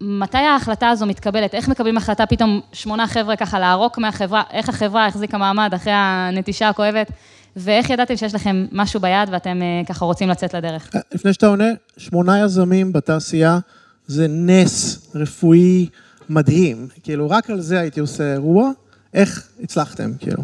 מתי 0.00 0.38
ההחלטה 0.38 0.88
הזו 0.88 1.06
מתקבלת? 1.06 1.54
איך 1.54 1.68
מקבלים 1.68 1.96
החלטה 1.96 2.26
פתאום 2.26 2.60
שמונה 2.72 3.06
חבר'ה 3.06 3.36
ככה 3.36 3.58
לערוק 3.58 3.98
מהחברה? 3.98 4.42
איך 4.52 4.68
החברה 4.68 5.06
החזיקה 5.06 5.38
מעמד 5.38 5.70
אחרי 5.74 5.92
הנטישה 5.94 6.68
הכואבת? 6.68 7.10
ואיך 7.56 7.90
ידעתם 7.90 8.16
שיש 8.16 8.34
לכם 8.34 8.66
משהו 8.72 9.00
ביד 9.00 9.28
ואתם 9.32 9.62
אה, 9.62 9.82
ככה 9.88 10.04
רוצים 10.04 10.28
לצאת 10.28 10.54
לדרך? 10.54 10.90
אה, 10.94 11.00
לפני 11.12 11.32
שאתה 11.32 11.46
עונה, 11.46 11.68
שמונה 11.96 12.40
יזמים 12.44 12.92
בתעשייה 12.92 13.58
זה 14.06 14.26
נס 14.28 15.06
רפואי 15.14 15.88
מדהים. 16.28 16.88
כאילו, 17.02 17.30
רק 17.30 17.50
על 17.50 17.60
זה 17.60 17.80
הייתי 17.80 18.00
עושה 18.00 18.32
אירוע. 18.32 18.70
איך 19.14 19.48
הצלחתם, 19.62 20.12
כאילו? 20.18 20.42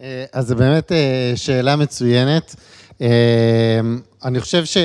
אה, 0.00 0.24
אז 0.32 0.46
זו 0.46 0.56
באמת 0.56 0.92
שאלה 1.36 1.76
מצוינת. 1.76 2.54
אני 4.24 4.40
חושב 4.40 4.64
ש... 4.64 4.76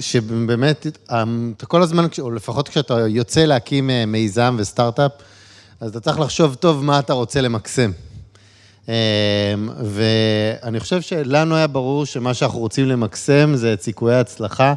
שבאמת, 0.00 0.86
אתה 1.06 1.66
כל 1.66 1.82
הזמן, 1.82 2.06
או 2.20 2.30
לפחות 2.30 2.68
כשאתה 2.68 2.94
יוצא 3.08 3.44
להקים 3.44 3.90
אה, 3.90 4.06
מיזם 4.06 4.56
וסטארט-אפ, 4.58 5.12
אז 5.80 5.90
אתה 5.90 6.00
צריך 6.00 6.20
לחשוב 6.20 6.54
טוב 6.54 6.84
מה 6.84 6.98
אתה 6.98 7.12
רוצה 7.12 7.40
למקסם. 7.40 7.90
אה, 8.88 8.94
ואני 9.84 10.80
חושב 10.80 11.00
שלנו 11.00 11.56
היה 11.56 11.66
ברור 11.66 12.06
שמה 12.06 12.34
שאנחנו 12.34 12.58
רוצים 12.58 12.88
למקסם 12.88 13.52
זה 13.54 13.72
את 13.72 13.82
סיכויי 13.82 14.16
ההצלחה 14.16 14.74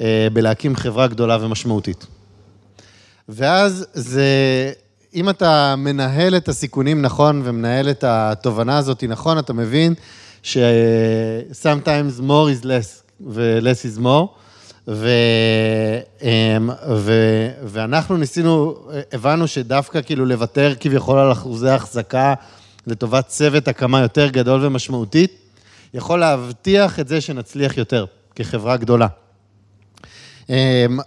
אה, 0.00 0.28
בלהקים 0.32 0.76
חברה 0.76 1.06
גדולה 1.06 1.38
ומשמעותית. 1.40 2.06
ואז 3.28 3.86
זה, 3.94 4.26
אם 5.14 5.28
אתה 5.28 5.74
מנהל 5.76 6.36
את 6.36 6.48
הסיכונים 6.48 7.02
נכון 7.02 7.42
ומנהל 7.44 7.90
את 7.90 8.04
התובנה 8.04 8.78
הזאת 8.78 9.04
נכון, 9.04 9.38
אתה 9.38 9.52
מבין 9.52 9.94
ש-sometimes 10.42 12.20
more 12.20 12.48
is 12.60 12.64
less. 12.64 13.01
ו-less 13.26 13.98
is 13.98 14.00
more. 14.00 14.42
אמ, 14.88 16.70
ואנחנו 17.64 18.16
ניסינו, 18.16 18.74
הבנו 19.12 19.46
שדווקא 19.46 20.02
כאילו 20.02 20.26
לוותר 20.26 20.74
כביכול 20.80 21.18
על 21.18 21.32
אחוזי 21.32 21.70
החזקה 21.70 22.34
לטובת 22.86 23.26
צוות 23.26 23.68
הקמה 23.68 24.00
יותר 24.00 24.28
גדול 24.28 24.64
ומשמעותית, 24.64 25.32
יכול 25.94 26.20
להבטיח 26.20 27.00
את 27.00 27.08
זה 27.08 27.20
שנצליח 27.20 27.78
יותר 27.78 28.04
כחברה 28.34 28.76
גדולה. 28.76 29.06
אמ, 30.48 30.54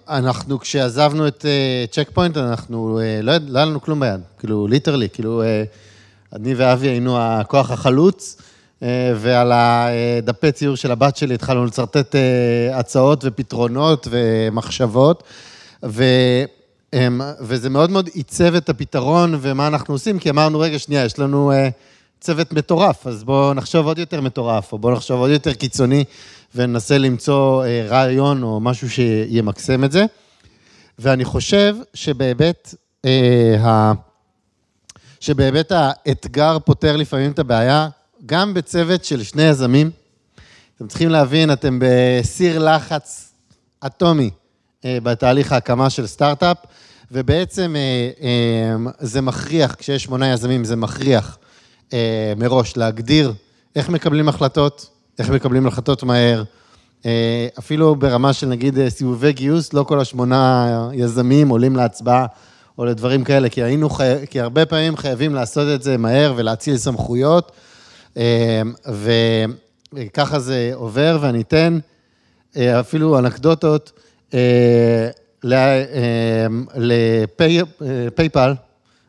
אנחנו, 0.10 0.60
כשעזבנו 0.60 1.27
את 1.27 1.45
צ'ק 1.91 2.07
uh, 2.10 2.12
פוינט, 2.13 2.38
אנחנו, 2.38 3.00
uh, 3.00 3.24
לא, 3.24 3.34
לא 3.48 3.60
היה 3.60 3.65
לנו 3.65 3.81
כלום 3.81 4.00
ביד, 4.00 4.22
כאילו, 4.39 4.67
literally, 4.68 5.10
כאילו, 5.10 5.43
uh, 5.43 6.36
אני 6.36 6.53
ואבי 6.55 6.88
היינו 6.88 7.17
הכוח 7.19 7.72
החלוץ. 7.72 8.38
אה, 8.84 9.13
ועל 9.15 9.51
הדפי 9.53 10.51
ציור 10.51 10.75
של 10.75 10.91
הבת 10.91 11.17
שלי 11.17 11.34
התחלנו 11.34 11.65
לצרטט 11.65 12.15
אה, 12.15 12.79
הצעות 12.79 13.22
ופתרונות 13.24 14.08
ומחשבות, 14.12 15.24
ו... 15.86 16.03
וזה 17.41 17.70
מאוד 17.70 17.89
מאוד 17.89 18.10
עיצב 18.13 18.55
את 18.55 18.70
הפתרון 18.70 19.38
ומה 19.41 19.67
אנחנו 19.67 19.94
עושים, 19.94 20.20
כי 20.20 20.29
אמרנו, 20.29 20.60
רגע, 20.60 20.79
שנייה, 20.79 21.05
יש 21.05 21.20
לנו 21.20 21.51
אה, 21.51 21.70
צוות 22.20 22.53
מטורף, 22.53 23.08
אז 23.08 23.24
בואו 23.24 23.53
נחשוב 23.53 23.86
עוד 23.86 24.00
יותר 24.00 24.22
מטורף, 24.22 24.74
או 24.74 24.79
בואו 24.79 24.94
נחשוב 24.94 25.20
עוד 25.20 25.32
יותר 25.32 25.53
קיצוני, 25.53 26.03
וננסה 26.55 26.98
למצוא 26.98 27.65
רעיון 27.89 28.44
או 28.44 28.60
משהו 28.60 28.89
שימקסם 28.89 29.84
את 29.84 29.91
זה. 29.91 30.05
ואני 31.00 31.25
חושב 31.25 31.75
שבהיבט, 31.94 32.75
שבהיבט 35.20 35.72
האתגר 35.72 36.58
פותר 36.65 36.96
לפעמים 36.96 37.32
את 37.32 37.39
הבעיה, 37.39 37.88
גם 38.25 38.53
בצוות 38.53 39.05
של 39.05 39.24
שני 39.24 39.44
יזמים, 39.44 39.91
אתם 40.75 40.88
צריכים 40.88 41.10
להבין, 41.10 41.51
אתם 41.51 41.79
בסיר 41.82 42.75
לחץ 42.75 43.34
אטומי 43.86 44.29
אה, 44.86 44.98
בתהליך 45.03 45.51
ההקמה 45.51 45.89
של 45.89 46.08
סטארט-אפ, 46.08 46.58
ובעצם 47.12 47.75
אה, 47.75 48.10
אה, 48.22 48.91
זה 49.00 49.22
מכריח, 49.22 49.75
כשיש 49.75 50.03
שמונה 50.03 50.34
יזמים, 50.34 50.63
זה 50.63 50.75
מכריח 50.75 51.38
מראש 52.38 52.77
להגדיר 52.77 53.34
איך 53.75 53.89
מקבלים 53.89 54.29
החלטות, 54.29 54.89
איך 55.20 55.29
מקבלים 55.29 55.67
החלטות 55.67 56.03
מהר, 56.03 56.44
אפילו 57.60 57.96
ברמה 57.96 58.34
של 58.34 58.48
נגיד 58.48 58.89
סיבובי 58.89 59.34
גיוס, 59.34 59.74
לא 59.74 59.84
כל 59.84 60.00
השמונה 60.00 60.89
יזמים 60.94 61.50
עולים 61.50 61.75
להצבעה 61.75 62.25
או 62.77 62.86
לדברים 62.86 63.24
כאלה, 63.24 63.50
כי 63.50 63.63
היינו, 63.63 63.89
חי... 63.89 64.13
כי 64.29 64.39
הרבה 64.39 64.65
פעמים 64.65 64.98
חייבים 64.98 65.36
לעשות 65.36 65.67
את 65.75 65.84
זה 65.84 65.98
מהר 65.98 66.34
ולהציל 66.36 66.77
סמכויות. 66.77 67.51
אמ, 68.17 68.74
וככה 69.93 70.39
זה 70.39 70.72
עובר, 70.74 71.17
ואני 71.22 71.41
אתן 71.41 71.79
אה, 72.57 72.79
אפילו 72.79 73.19
אנקדוטות 73.19 73.91
אה, 74.34 75.10
אמ, 75.45 76.65
לפייפל, 76.75 78.53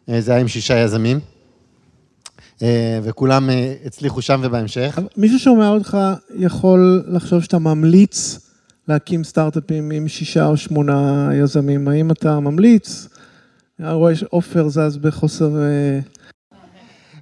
אה, 0.08 0.20
זה 0.20 0.32
היה 0.32 0.40
עם 0.40 0.48
שישה 0.48 0.78
יזמים, 0.78 1.20
וכולם 3.02 3.50
הצליחו 3.84 4.22
שם 4.22 4.40
ובהמשך. 4.44 4.98
מי 5.16 5.28
ששומע 5.28 5.68
אותך 5.68 5.98
יכול 6.36 7.04
לחשוב 7.08 7.42
שאתה 7.42 7.58
ממליץ 7.58 8.38
להקים 8.88 9.24
סטארט-אפים 9.24 9.90
עם 9.90 10.08
שישה 10.08 10.46
או 10.46 10.56
שמונה 10.56 11.30
יזמים. 11.34 11.88
האם 11.88 12.10
אתה 12.10 12.40
ממליץ? 12.40 13.08
אני 13.80 13.92
רואה 13.92 14.16
שעופר 14.16 14.68
זז 14.68 14.96
בחוסר... 14.96 15.50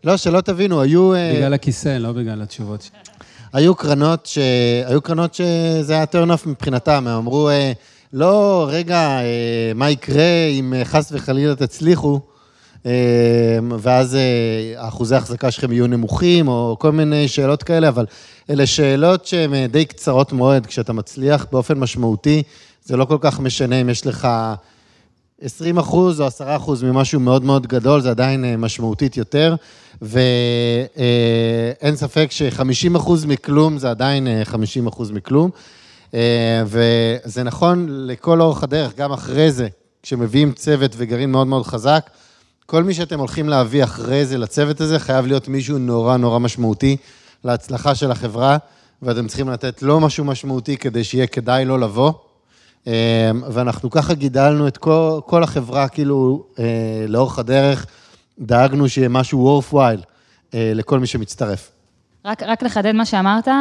לא, 0.04 0.16
שלא 0.16 0.40
תבינו, 0.40 0.80
היו... 0.80 1.14
אה, 1.14 1.32
בגלל 1.36 1.54
הכיסא, 1.54 1.88
לא 1.88 2.12
בגלל 2.12 2.42
התשובות. 2.42 2.90
היו 3.52 3.74
קרנות, 3.74 4.26
ש... 4.26 4.38
היו 4.86 5.02
קרנות 5.02 5.34
שזה 5.34 5.92
היה 5.92 6.04
turn 6.04 6.28
off 6.28 6.48
מבחינתם, 6.48 6.92
הם 6.92 7.06
אמרו, 7.06 7.48
אה, 7.48 7.72
לא, 8.12 8.66
רגע, 8.70 8.98
אה, 8.98 9.72
מה 9.74 9.90
יקרה 9.90 10.46
אם 10.50 10.74
חס 10.84 11.12
וחלילה 11.12 11.54
תצליחו, 11.54 12.20
ואז 13.78 14.16
אחוזי 14.76 15.14
ההחזקה 15.14 15.50
שלכם 15.50 15.72
יהיו 15.72 15.86
נמוכים, 15.86 16.48
או 16.48 16.76
כל 16.80 16.92
מיני 16.92 17.28
שאלות 17.28 17.62
כאלה, 17.62 17.88
אבל 17.88 18.06
אלה 18.50 18.66
שאלות 18.66 19.26
שהן 19.26 19.66
די 19.66 19.84
קצרות 19.84 20.32
מועד. 20.32 20.66
כשאתה 20.66 20.92
מצליח 20.92 21.46
באופן 21.52 21.78
משמעותי, 21.78 22.42
זה 22.84 22.96
לא 22.96 23.04
כל 23.04 23.18
כך 23.20 23.40
משנה 23.40 23.80
אם 23.80 23.88
יש 23.88 24.06
לך 24.06 24.28
20 25.40 25.78
אחוז 25.78 26.20
או 26.20 26.26
10 26.26 26.56
אחוז 26.56 26.82
ממשהו 26.82 27.20
מאוד 27.20 27.44
מאוד 27.44 27.66
גדול, 27.66 28.00
זה 28.00 28.10
עדיין 28.10 28.56
משמעותית 28.56 29.16
יותר. 29.16 29.54
ואין 30.02 31.96
ספק 31.96 32.26
ש-50 32.30 32.96
אחוז 32.96 33.24
מכלום 33.24 33.78
זה 33.78 33.90
עדיין 33.90 34.28
50 34.44 34.86
אחוז 34.86 35.10
מכלום. 35.10 35.50
וזה 36.66 37.42
נכון 37.44 37.86
לכל 37.90 38.40
אורך 38.40 38.62
הדרך, 38.62 38.96
גם 38.96 39.12
אחרי 39.12 39.52
זה, 39.52 39.68
כשמביאים 40.02 40.52
צוות 40.52 40.90
וגרעין 40.96 41.32
מאוד 41.32 41.46
מאוד 41.46 41.66
חזק, 41.66 42.10
כל 42.66 42.84
מי 42.84 42.94
שאתם 42.94 43.18
הולכים 43.18 43.48
להביא 43.48 43.84
אחרי 43.84 44.26
זה 44.26 44.38
לצוות 44.38 44.80
הזה, 44.80 44.98
חייב 44.98 45.26
להיות 45.26 45.48
מישהו 45.48 45.78
נורא 45.78 46.16
נורא 46.16 46.38
משמעותי 46.38 46.96
להצלחה 47.44 47.94
של 47.94 48.10
החברה, 48.10 48.56
ואתם 49.02 49.26
צריכים 49.26 49.48
לתת 49.48 49.82
לו 49.82 50.00
משהו 50.00 50.24
משמעותי 50.24 50.76
כדי 50.76 51.04
שיהיה 51.04 51.26
כדאי 51.26 51.64
לו 51.64 51.78
לבוא. 51.78 52.12
ואנחנו 53.50 53.90
ככה 53.90 54.14
גידלנו 54.14 54.68
את 54.68 54.76
כל, 54.76 55.20
כל 55.26 55.42
החברה, 55.42 55.88
כאילו, 55.88 56.44
לאורך 57.08 57.38
הדרך. 57.38 57.86
דאגנו 58.38 58.88
שיהיה 58.88 59.08
משהו 59.08 59.60
worthwhile 59.60 60.02
אה, 60.54 60.72
לכל 60.74 60.98
מי 60.98 61.06
שמצטרף. 61.06 61.70
רק, 62.24 62.42
רק 62.42 62.62
לחדד 62.62 62.92
מה 62.92 63.06
שאמרת, 63.06 63.48
אה, 63.48 63.60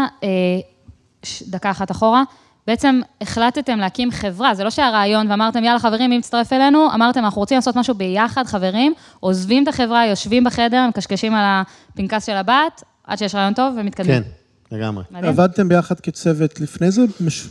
דקה 1.47 1.71
אחת 1.71 1.91
אחורה, 1.91 2.23
בעצם 2.67 3.01
החלטתם 3.21 3.79
להקים 3.79 4.11
חברה, 4.11 4.55
זה 4.55 4.63
לא 4.63 4.69
שהרעיון 4.69 5.31
ואמרתם, 5.31 5.63
יאללה 5.63 5.79
חברים, 5.79 6.09
מי 6.09 6.17
מצטרף 6.17 6.53
אלינו? 6.53 6.93
אמרתם, 6.93 7.19
אנחנו 7.25 7.39
רוצים 7.39 7.55
לעשות 7.55 7.75
משהו 7.75 7.95
ביחד, 7.95 8.43
חברים, 8.45 8.93
עוזבים 9.19 9.63
את 9.63 9.67
החברה, 9.67 10.07
יושבים 10.07 10.43
בחדר, 10.43 10.87
מקשקשים 10.87 11.35
על 11.35 11.43
הפנקס 11.45 12.25
של 12.25 12.35
הבת, 12.35 12.83
עד 13.03 13.17
שיש 13.17 13.35
רעיון 13.35 13.53
טוב 13.53 13.75
ומתקדמים. 13.77 14.23
כן, 14.23 14.77
לגמרי. 14.77 15.03
מדהים. 15.11 15.25
עבדתם 15.25 15.69
ביחד 15.69 15.99
כצוות 15.99 16.59
לפני 16.59 16.91
זה? 16.91 17.01
מש... 17.19 17.47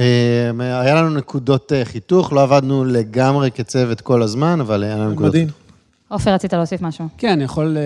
אה, 0.00 0.50
היה 0.58 0.94
לנו 0.94 1.10
נקודות 1.10 1.72
חיתוך, 1.84 2.32
לא 2.32 2.42
עבדנו 2.42 2.84
לגמרי 2.84 3.50
כצוות 3.50 4.00
כל 4.00 4.22
הזמן, 4.22 4.60
אבל 4.60 4.84
היה 4.84 4.96
לנו 4.96 5.10
נקודות... 5.10 5.34
מדהים. 5.34 5.48
עופר, 6.12 6.34
רצית 6.34 6.52
להוסיף 6.52 6.82
משהו? 6.82 7.08
כן, 7.18 7.28
אני 7.28 7.44
יכול 7.44 7.76
אה, 7.76 7.82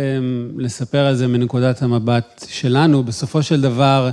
לספר 0.57 1.07
על 1.07 1.15
זה 1.15 1.27
מנקודת 1.27 1.83
המבט 1.83 2.45
שלנו. 2.49 3.03
בסופו 3.03 3.43
של 3.43 3.61
דבר, 3.61 4.11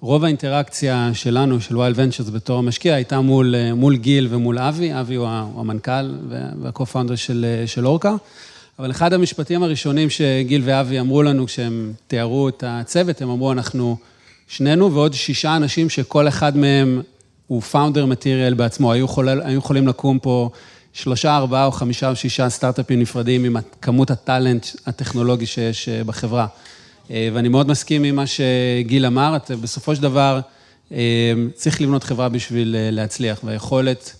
רוב 0.00 0.24
האינטראקציה 0.24 1.10
שלנו, 1.12 1.60
של 1.60 1.76
YL 1.76 1.98
Ventures 1.98 2.30
בתור 2.30 2.58
המשקיע, 2.58 2.94
הייתה 2.94 3.20
מול, 3.20 3.54
אה, 3.54 3.74
מול 3.74 3.96
גיל 3.96 4.28
ומול 4.30 4.58
אבי. 4.58 5.00
אבי 5.00 5.14
הוא 5.14 5.28
המנכ"ל 5.28 6.14
וה-co-founder 6.28 7.16
של, 7.16 7.46
אה, 7.48 7.66
של 7.66 7.86
אורקה. 7.86 8.14
אבל 8.78 8.90
אחד 8.90 9.12
המשפטים 9.12 9.62
הראשונים 9.62 10.10
שגיל 10.10 10.62
ואבי 10.64 11.00
אמרו 11.00 11.22
לנו 11.22 11.46
כשהם 11.46 11.92
תיארו 12.06 12.48
את 12.48 12.64
הצוות, 12.66 13.22
הם 13.22 13.30
אמרו, 13.30 13.52
אנחנו 13.52 13.96
שנינו 14.48 14.92
ועוד 14.92 15.14
שישה 15.14 15.56
אנשים 15.56 15.90
שכל 15.90 16.28
אחד 16.28 16.56
מהם 16.56 17.02
הוא 17.46 17.62
פאונדר 17.62 18.06
מטריאל 18.06 18.54
בעצמו, 18.54 18.92
היו, 18.92 19.04
יכול, 19.04 19.28
היו 19.28 19.58
יכולים 19.58 19.88
לקום 19.88 20.18
פה 20.18 20.50
שלושה, 20.92 21.36
ארבעה 21.36 21.66
או 21.66 21.72
חמישה 21.72 22.10
או 22.10 22.16
שישה 22.16 22.48
סטארט-אפים 22.48 23.00
נפרדים 23.00 23.44
עם 23.44 23.56
כמות 23.82 24.10
הטאלנט 24.10 24.66
הטכנולוגי 24.86 25.46
שיש 25.46 25.88
אה, 25.88 26.04
בחברה. 26.04 26.46
אה, 27.10 27.28
ואני 27.32 27.48
מאוד 27.48 27.68
מסכים 27.68 28.04
עם 28.04 28.16
מה 28.16 28.24
שגיל 28.26 29.06
אמר, 29.06 29.36
את 29.36 29.50
בסופו 29.50 29.96
של 29.96 30.02
דבר 30.02 30.40
צריך 31.54 31.80
לבנות 31.80 32.04
חברה 32.04 32.28
בשביל 32.28 32.76
להצליח, 32.90 33.40
והיכולת 33.44 34.12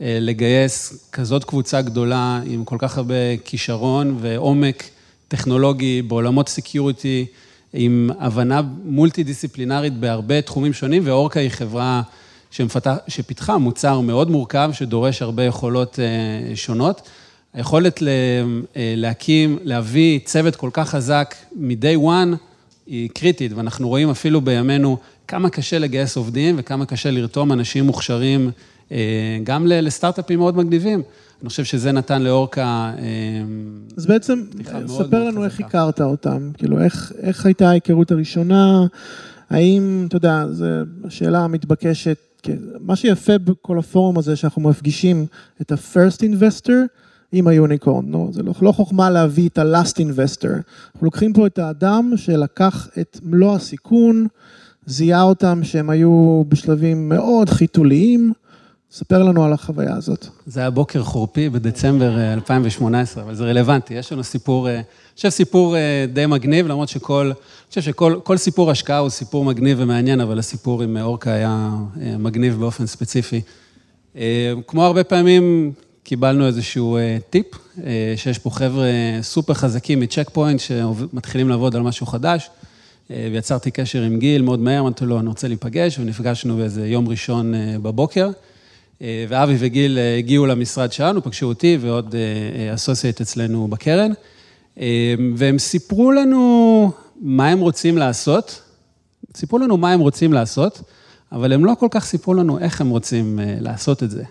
לגייס 0.00 1.08
כזאת 1.12 1.44
קבוצה 1.44 1.82
גדולה 1.82 2.40
עם 2.46 2.64
כל 2.64 2.76
כך 2.78 2.98
הרבה 2.98 3.36
כישרון 3.44 4.16
ועומק 4.20 4.90
טכנולוגי 5.28 6.02
בעולמות 6.02 6.48
security, 6.48 7.26
עם 7.72 8.10
הבנה 8.18 8.62
מולטי-דיסציפלינרית 8.84 9.96
בהרבה 9.96 10.42
תחומים 10.42 10.72
שונים, 10.72 11.02
ואורקה 11.06 11.40
היא 11.40 11.48
חברה 11.48 12.02
שפיתחה 13.08 13.58
מוצר 13.58 14.00
מאוד 14.00 14.30
מורכב, 14.30 14.70
שדורש 14.72 15.22
הרבה 15.22 15.42
יכולות 15.44 15.98
שונות. 16.54 17.08
היכולת 17.54 18.02
להקים, 18.96 19.58
להביא 19.62 20.20
צוות 20.24 20.56
כל 20.56 20.70
כך 20.72 20.90
חזק 20.90 21.34
מ-day 21.56 21.98
one 22.02 22.36
היא 22.86 23.08
קריטית, 23.14 23.52
ואנחנו 23.52 23.88
רואים 23.88 24.10
אפילו 24.10 24.40
בימינו 24.40 24.98
כמה 25.28 25.50
קשה 25.50 25.78
לגייס 25.78 26.16
עובדים 26.16 26.54
וכמה 26.58 26.86
קשה 26.86 27.10
לרתום 27.10 27.52
אנשים 27.52 27.84
מוכשרים 27.84 28.50
גם 29.44 29.66
לסטארט-אפים 29.66 30.38
מאוד 30.38 30.56
מגניבים. 30.56 31.02
אני 31.42 31.48
חושב 31.48 31.64
שזה 31.64 31.92
נתן 31.92 32.22
לאורקה... 32.22 32.92
אז 33.96 34.06
בעצם, 34.06 34.42
ספר 34.86 35.24
לנו 35.24 35.44
איך 35.44 35.60
הכרת 35.60 36.00
אותם, 36.00 36.50
כאילו, 36.58 36.84
איך, 36.84 37.12
איך 37.22 37.46
הייתה 37.46 37.70
ההיכרות 37.70 38.10
הראשונה, 38.10 38.86
האם, 39.50 40.04
אתה 40.08 40.16
יודע, 40.16 40.44
זו 40.50 40.64
השאלה 41.04 41.38
המתבקשת, 41.38 42.16
מה 42.80 42.96
שיפה 42.96 43.38
בכל 43.38 43.78
הפורום 43.78 44.18
הזה, 44.18 44.36
שאנחנו 44.36 44.62
מפגישים 44.62 45.26
את 45.60 45.72
ה-first 45.72 46.18
investor 46.18 46.72
עם 47.32 47.46
היוניקורן, 47.46 48.08
לא, 48.08 48.28
זה 48.30 48.42
לא 48.62 48.72
חוכמה 48.72 49.10
להביא 49.10 49.48
את 49.48 49.58
ה-last 49.58 49.96
investor. 49.96 50.54
אנחנו 50.54 51.04
לוקחים 51.04 51.32
פה 51.32 51.46
את 51.46 51.58
האדם 51.58 52.12
שלקח 52.16 52.88
את 53.00 53.18
מלוא 53.22 53.54
הסיכון, 53.54 54.26
זיהה 54.86 55.22
אותם 55.22 55.60
שהם 55.62 55.90
היו 55.90 56.42
בשלבים 56.48 57.08
מאוד 57.08 57.50
חיתוליים, 57.50 58.32
ספר 58.90 59.22
לנו 59.22 59.44
על 59.44 59.52
החוויה 59.52 59.96
הזאת. 59.96 60.26
זה 60.46 60.60
היה 60.60 60.70
בוקר 60.70 61.02
חורפי 61.02 61.48
בדצמבר 61.48 62.32
2018, 62.32 63.22
אבל 63.22 63.34
זה 63.34 63.44
רלוונטי. 63.44 63.94
יש 63.94 64.12
לנו 64.12 64.24
סיפור, 64.24 64.68
חושב 65.16 65.28
סיפור 65.28 65.76
די 66.12 66.26
מגניב, 66.26 66.66
למרות 66.66 66.88
שכל, 66.88 67.26
אני 67.26 67.68
חושב 67.68 67.80
שכל 67.80 68.36
סיפור 68.36 68.70
השקעה 68.70 68.98
הוא 68.98 69.08
סיפור 69.08 69.44
מגניב 69.44 69.78
ומעניין, 69.80 70.20
אבל 70.20 70.38
הסיפור 70.38 70.82
עם 70.82 70.96
אורקה 70.96 71.32
היה 71.32 71.70
מגניב 72.18 72.54
באופן 72.60 72.86
ספציפי. 72.86 73.40
כמו 74.66 74.84
הרבה 74.84 75.04
פעמים, 75.04 75.72
קיבלנו 76.04 76.46
איזשהו 76.46 76.98
טיפ, 77.30 77.46
שיש 78.16 78.38
פה 78.38 78.50
חבר'ה 78.50 78.88
סופר 79.22 79.54
חזקים 79.54 80.00
מצ'ק 80.00 80.30
פוינט, 80.32 80.60
שמתחילים 80.60 81.48
לעבוד 81.48 81.76
על 81.76 81.82
משהו 81.82 82.06
חדש, 82.06 82.50
ויצרתי 83.10 83.70
קשר 83.70 84.02
עם 84.02 84.18
גיל 84.18 84.42
מאוד 84.42 84.60
מהר, 84.60 84.80
אמרתי 84.80 85.04
לו, 85.04 85.20
אני 85.20 85.28
רוצה 85.28 85.48
להיפגש, 85.48 85.98
ונפגשנו 85.98 86.56
באיזה 86.56 86.86
יום 86.86 87.08
ראשון 87.08 87.54
בבוקר. 87.82 88.30
ואבי 89.00 89.54
וגיל 89.58 89.98
הגיעו 90.18 90.46
למשרד 90.46 90.92
שלנו, 90.92 91.22
פגשו 91.22 91.46
אותי 91.46 91.78
ועוד 91.80 92.14
אסוסייט 92.74 93.20
אצלנו 93.20 93.68
בקרן, 93.68 94.12
והם 95.36 95.58
סיפרו 95.58 96.12
לנו 96.12 96.90
מה 97.20 97.48
הם 97.48 97.60
רוצים 97.60 97.98
לעשות, 97.98 98.62
סיפרו 99.36 99.58
לנו 99.58 99.76
מה 99.76 99.92
הם 99.92 100.00
רוצים 100.00 100.32
לעשות, 100.32 100.80
אבל 101.32 101.52
הם 101.52 101.64
לא 101.64 101.72
כל 101.78 101.88
כך 101.90 102.04
סיפרו 102.04 102.34
לנו 102.34 102.58
איך 102.58 102.80
הם 102.80 102.88
רוצים 102.88 103.38
לעשות 103.60 104.02
את 104.02 104.10
זה. 104.10 104.24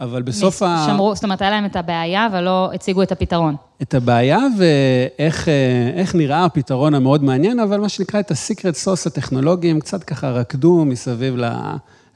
אבל 0.00 0.22
בסוף 0.22 0.62
ה... 0.62 0.84
שמרו, 0.86 1.14
זאת 1.14 1.24
אומרת, 1.24 1.42
היה 1.42 1.50
להם 1.50 1.64
את 1.64 1.76
הבעיה, 1.76 2.26
אבל 2.26 2.40
לא 2.40 2.70
הציגו 2.74 3.02
את 3.02 3.12
הפתרון. 3.12 3.56
את 3.82 3.94
הבעיה 3.94 4.38
ואיך 4.58 6.14
נראה 6.14 6.44
הפתרון 6.44 6.94
המאוד 6.94 7.24
מעניין, 7.24 7.60
אבל 7.60 7.80
מה 7.80 7.88
שנקרא 7.88 8.20
את 8.20 8.30
הסיקרט 8.30 8.74
סוס 8.74 9.06
הטכנולוגי, 9.06 9.70
הם 9.70 9.80
קצת 9.80 10.04
ככה 10.04 10.30
רקדו 10.30 10.84
מסביב. 10.84 11.36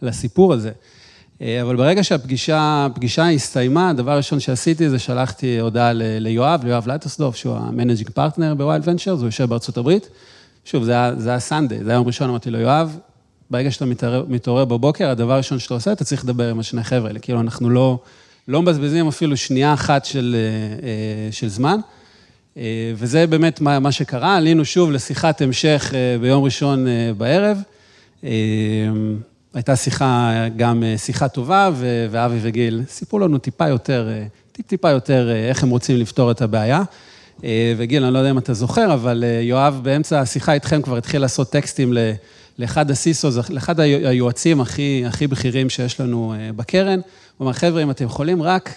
לסיפור 0.02 0.52
הזה. 0.52 0.70
אבל 1.42 1.76
ברגע 1.76 2.04
שהפגישה 2.04 3.28
הסתיימה, 3.34 3.90
הדבר 3.90 4.10
הראשון 4.10 4.40
שעשיתי 4.40 4.90
זה 4.90 4.98
שלחתי 4.98 5.60
הודעה 5.60 5.92
ליואב, 5.94 6.64
ליואב 6.64 6.88
לייטרסדורף, 6.88 7.36
שהוא 7.36 7.56
ה 7.56 7.62
managing 7.62 8.10
partner 8.10 8.54
ב 8.54 8.66
YL 8.66 8.88
Ventures, 8.88 9.18
הוא 9.18 9.26
יושב 9.26 9.44
בארצות 9.44 9.76
הברית. 9.76 10.08
שוב, 10.64 10.84
זה 10.84 10.92
היה 11.28 11.40
Sunday, 11.40 11.84
זה 11.84 11.90
היה 11.90 11.96
יום 11.96 12.06
ראשון, 12.06 12.28
אמרתי 12.28 12.50
לו, 12.50 12.58
יואב, 12.58 12.98
ברגע 13.50 13.70
שאתה 13.70 13.84
מתעורר 14.28 14.64
בבוקר, 14.64 15.10
הדבר 15.10 15.32
הראשון 15.32 15.58
שאתה 15.58 15.74
עושה, 15.74 15.92
אתה 15.92 16.04
צריך 16.04 16.24
לדבר 16.24 16.50
עם 16.50 16.60
השני 16.60 16.84
חבר'ה 16.84 17.08
האלה. 17.08 17.18
כאילו, 17.18 17.40
אנחנו 17.40 17.70
לא, 17.70 17.98
לא 18.48 18.62
מבזבזים 18.62 19.08
אפילו 19.08 19.36
שנייה 19.36 19.74
אחת 19.74 20.04
של, 20.04 20.36
של 21.30 21.48
זמן. 21.48 21.78
וזה 22.94 23.26
באמת 23.26 23.60
מה, 23.60 23.78
מה 23.78 23.92
שקרה. 23.92 24.36
עלינו 24.36 24.64
שוב 24.64 24.90
לשיחת 24.90 25.42
המשך 25.42 25.92
ביום 26.20 26.44
ראשון 26.44 26.86
בערב. 27.16 27.58
הייתה 29.56 29.76
שיחה, 29.76 30.32
גם 30.56 30.82
שיחה 30.96 31.28
טובה, 31.28 31.70
ואבי 32.10 32.38
וגיל 32.42 32.82
סיפרו 32.88 33.18
לנו 33.18 33.38
טיפה 33.38 33.68
יותר, 33.68 34.08
טיפ-טיפה 34.52 34.90
יותר 34.90 35.30
איך 35.48 35.62
הם 35.62 35.70
רוצים 35.70 35.96
לפתור 35.96 36.30
את 36.30 36.42
הבעיה. 36.42 36.82
וגיל, 37.76 38.04
אני 38.04 38.14
לא 38.14 38.18
יודע 38.18 38.30
אם 38.30 38.38
אתה 38.38 38.54
זוכר, 38.54 38.94
אבל 38.94 39.24
יואב 39.40 39.80
באמצע 39.82 40.20
השיחה 40.20 40.52
איתכם 40.52 40.82
כבר 40.82 40.96
התחיל 40.96 41.20
לעשות 41.20 41.50
טקסטים 41.50 41.92
לאחד 42.58 42.90
הסיסוס, 42.90 43.50
לאחד 43.50 43.80
היועצים 43.80 44.60
הכי, 44.60 45.02
הכי 45.06 45.26
בכירים 45.26 45.70
שיש 45.70 46.00
לנו 46.00 46.34
בקרן. 46.56 47.00
הוא 47.36 47.46
אמר, 47.46 47.52
חבר'ה, 47.52 47.82
אם 47.82 47.90
אתם 47.90 48.04
יכולים 48.04 48.42
רק 48.42 48.74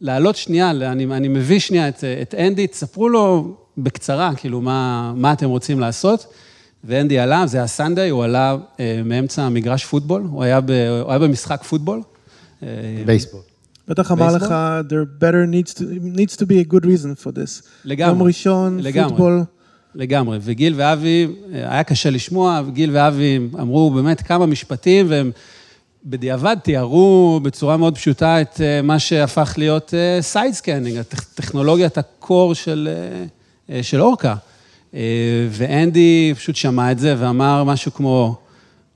לעלות 0.00 0.36
שנייה, 0.36 0.70
אני, 0.70 1.04
אני 1.04 1.28
מביא 1.28 1.58
שנייה 1.58 1.88
את, 1.88 2.04
את 2.22 2.34
אנדי, 2.34 2.66
תספרו 2.66 3.08
לו 3.08 3.56
בקצרה, 3.78 4.32
כאילו, 4.36 4.60
מה, 4.60 5.12
מה 5.16 5.32
אתם 5.32 5.48
רוצים 5.48 5.80
לעשות. 5.80 6.26
ואנדי 6.88 7.18
עלה, 7.18 7.46
זה 7.46 7.56
היה 7.58 7.66
Sunday, 7.66 8.10
הוא 8.10 8.24
עלה 8.24 8.56
מאמצע 9.04 9.42
המגרש 9.42 9.84
פוטבול, 9.84 10.22
הוא 10.30 10.42
היה, 10.42 10.60
ב, 10.60 10.70
הוא 11.02 11.10
היה 11.10 11.18
במשחק 11.18 11.62
פוטבול. 11.62 12.02
בייסבול. 13.06 13.40
בטח 13.88 14.12
אמר 14.12 14.36
לך, 14.36 14.54
there 14.88 15.22
better 15.22 15.52
needs 15.52 15.74
to, 15.74 15.82
needs 16.16 16.36
to 16.36 16.44
be 16.44 16.66
a 16.66 16.72
good 16.72 16.84
reason 16.84 17.24
for 17.24 17.28
this. 17.28 17.68
לגמרי. 17.84 18.12
יום 18.12 18.22
ראשון, 18.22 18.78
לגמרי. 18.80 19.10
פוטבול. 19.10 19.42
לגמרי, 19.94 20.38
וגיל 20.42 20.74
ואבי, 20.76 21.26
היה 21.52 21.84
קשה 21.84 22.10
לשמוע, 22.10 22.62
וגיל 22.66 22.90
ואבי 22.92 23.38
אמרו 23.60 23.90
באמת 23.90 24.20
כמה 24.20 24.46
משפטים, 24.46 25.06
והם 25.08 25.30
בדיעבד 26.04 26.56
תיארו 26.62 27.40
בצורה 27.42 27.76
מאוד 27.76 27.94
פשוטה 27.94 28.40
את 28.40 28.60
מה 28.82 28.98
שהפך 28.98 29.54
להיות 29.56 29.94
SideScanning, 30.20 31.02
טכנולוגיית 31.34 31.98
ה 31.98 32.09
core 32.09 32.54
של, 32.54 32.88
של 33.82 34.00
אורקה. 34.00 34.34
ואנדי 35.50 36.32
פשוט 36.36 36.56
שמע 36.56 36.92
את 36.92 36.98
זה 36.98 37.14
ואמר 37.18 37.64
משהו 37.64 37.92
כמו, 37.94 38.36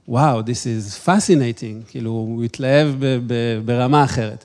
וואו, 0.08 0.40
this 0.40 0.44
is 0.44 1.08
fascinating, 1.08 1.90
כאילו, 1.90 2.10
הוא 2.10 2.44
התלהב 2.44 2.88
ברמה 3.64 4.04
אחרת. 4.04 4.44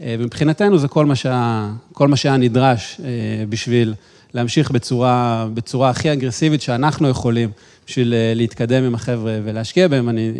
ומבחינתנו 0.00 0.78
זה 0.78 0.88
כל 0.88 1.06
מה 1.06 1.16
שהיה, 1.16 1.70
כל 1.92 2.08
מה 2.08 2.16
שהיה 2.16 2.36
נדרש 2.36 3.00
בשביל 3.48 3.94
להמשיך 4.34 4.70
בצורה, 4.70 5.46
בצורה 5.54 5.90
הכי 5.90 6.12
אגרסיבית 6.12 6.62
שאנחנו 6.62 7.08
יכולים, 7.08 7.50
בשביל 7.86 8.14
להתקדם 8.34 8.84
עם 8.84 8.94
החבר'ה 8.94 9.38
ולהשקיע 9.44 9.88
בהם. 9.88 10.08
אני 10.08 10.32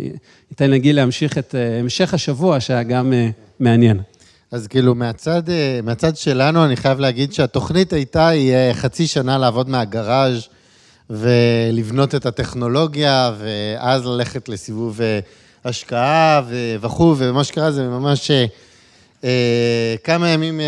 אתן 0.51 0.71
לגיל 0.71 0.95
להמשיך 0.95 1.37
את 1.37 1.55
המשך 1.83 2.13
השבוע, 2.13 2.59
שהיה 2.59 2.83
גם 2.83 3.13
מעניין. 3.59 3.99
אז 4.51 4.67
כאילו, 4.67 4.95
מהצד, 4.95 5.43
מהצד 5.83 6.17
שלנו, 6.17 6.65
אני 6.65 6.75
חייב 6.75 6.99
להגיד 6.99 7.33
שהתוכנית 7.33 7.93
הייתה, 7.93 8.27
היא 8.27 8.53
חצי 8.73 9.07
שנה 9.07 9.37
לעבוד 9.37 9.69
מהגראז' 9.69 10.47
ולבנות 11.09 12.15
את 12.15 12.25
הטכנולוגיה, 12.25 13.31
ואז 13.39 14.05
ללכת 14.05 14.49
לסיבוב 14.49 14.99
השקעה 15.65 16.41
וכו', 16.81 17.15
ומה 17.17 17.43
שקרה 17.43 17.71
זה 17.71 17.83
ממש 17.83 18.31
כמה 20.03 20.29
ימים 20.29 20.59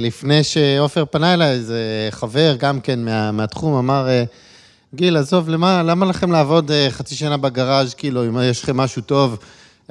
לפני 0.00 0.44
שעופר 0.44 1.04
פנה 1.10 1.34
אליי, 1.34 1.50
איזה 1.50 2.08
חבר, 2.10 2.54
גם 2.58 2.80
כן 2.80 3.04
מה, 3.04 3.32
מהתחום, 3.32 3.74
אמר, 3.74 4.08
גיל, 4.94 5.16
עזוב, 5.16 5.48
למה, 5.48 5.82
למה 5.82 6.06
לכם 6.06 6.32
לעבוד 6.32 6.70
חצי 6.90 7.14
שנה 7.14 7.36
בגראז', 7.36 7.94
כאילו, 7.94 8.26
אם 8.26 8.38
יש 8.42 8.62
לכם 8.62 8.76
משהו 8.76 9.02
טוב, 9.02 9.38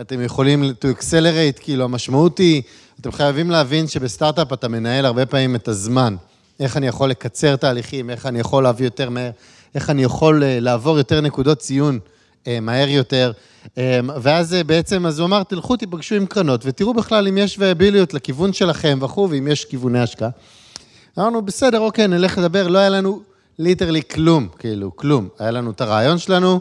אתם 0.02 0.22
יכולים 0.22 0.64
to 0.64 1.00
accelerate, 1.00 1.60
כאילו, 1.62 1.84
המשמעות 1.84 2.38
היא, 2.38 2.62
אתם 3.02 3.12
חייבים 3.12 3.52
להבין 3.52 3.88
שבסטארט-אפ 3.88 4.54
אתה 4.54 4.68
מנהל 4.68 5.06
הרבה 5.06 5.26
פעמים 5.26 5.56
את 5.56 5.68
הזמן. 5.68 6.16
איך 6.60 6.78
אני 6.78 6.88
יכול 6.88 7.10
לקצר 7.10 7.56
תהליכים, 7.56 8.10
איך 8.10 8.26
אני 8.26 8.40
יכול 8.40 8.64
להביא 8.64 8.86
יותר 8.86 9.10
מהר, 9.10 9.32
איך 9.76 9.90
אני 9.90 10.04
יכול 10.04 10.44
לעבור 10.46 10.98
יותר 10.98 11.22
נקודות 11.22 11.58
ציון 11.58 12.00
אה, 12.48 12.60
מהר 12.60 12.90
יותר. 12.90 13.32
אה, 13.78 14.00
ואז 14.22 14.54
אה, 14.54 14.64
בעצם, 14.64 15.06
אז 15.06 15.20
הוא 15.20 15.26
אמר, 15.26 15.44
תלכו, 15.44 15.76
תיפגשו 15.76 16.16
עם 16.16 16.26
קרנות, 16.26 16.62
ותראו 16.66 16.94
בכלל 16.94 17.28
אם 17.28 17.38
יש 17.38 17.60
ויאביליות 17.60 18.14
לכיוון 18.14 18.54
שלכם 18.54 19.00
וכו', 19.02 19.28
ואם 19.32 19.48
יש 19.48 19.66
כיווני 19.66 20.00
השקעה. 20.00 20.30
אמרנו, 21.20 21.42
בסדר, 21.42 21.80
אוקיי, 21.80 22.08
נלך 22.08 22.38
לדבר, 22.38 22.68
לא 22.68 22.78
היה 22.78 22.90
לנו 22.90 23.22
ליטרלי 23.60 24.02
כלום, 24.12 24.48
כאילו, 24.60 24.96
כלום. 24.96 25.28
היה 25.40 25.52
לנו 25.52 25.72
את 25.72 25.82
הרעיון 25.82 26.18
שלנו, 26.18 26.60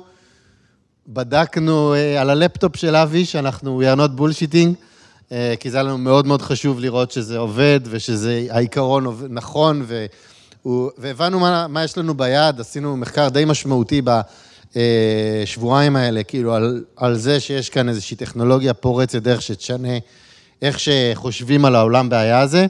בדקנו 1.11 1.95
אה, 1.95 2.21
על 2.21 2.31
הלפטופ 2.31 2.77
של 2.77 2.97
אבי, 2.97 3.25
שאנחנו, 3.25 3.83
we 3.83 3.85
are 3.85 3.99
not 3.99 4.21
bullshitting, 4.21 4.69
אה, 5.33 5.55
כי 5.61 5.71
זה 5.71 5.77
היה 5.77 5.83
לנו 5.83 5.99
מאוד 5.99 6.27
מאוד 6.27 6.43
חשוב 6.43 6.81
לראות 6.81 7.11
שזה 7.11 7.39
עובד, 7.39 7.81
ושזה, 7.85 8.47
העיקרון 8.51 9.27
נכון, 9.31 9.87
והבנו 10.99 11.41
מה, 11.41 11.67
מה 11.69 11.85
יש 11.85 11.99
לנו 11.99 12.15
ביד, 12.15 12.61
עשינו 12.61 12.97
מחקר 12.97 13.29
די 13.29 13.45
משמעותי 13.45 14.03
בשבועיים 14.77 15.97
האלה, 15.97 16.23
כאילו, 16.23 16.55
על, 16.55 16.85
על 16.97 17.19
זה 17.19 17.41
שיש 17.41 17.71
כאן 17.71 17.89
איזושהי 17.89 18.17
טכנולוגיה 18.17 18.75
פורצת 18.75 19.23
דרך 19.23 19.43
שתשנה 19.43 19.99
איך 20.63 20.79
שחושבים 20.81 21.65
על 21.65 21.75
העולם 21.75 22.09
בעיה 22.09 22.41
הזה. 22.41 22.67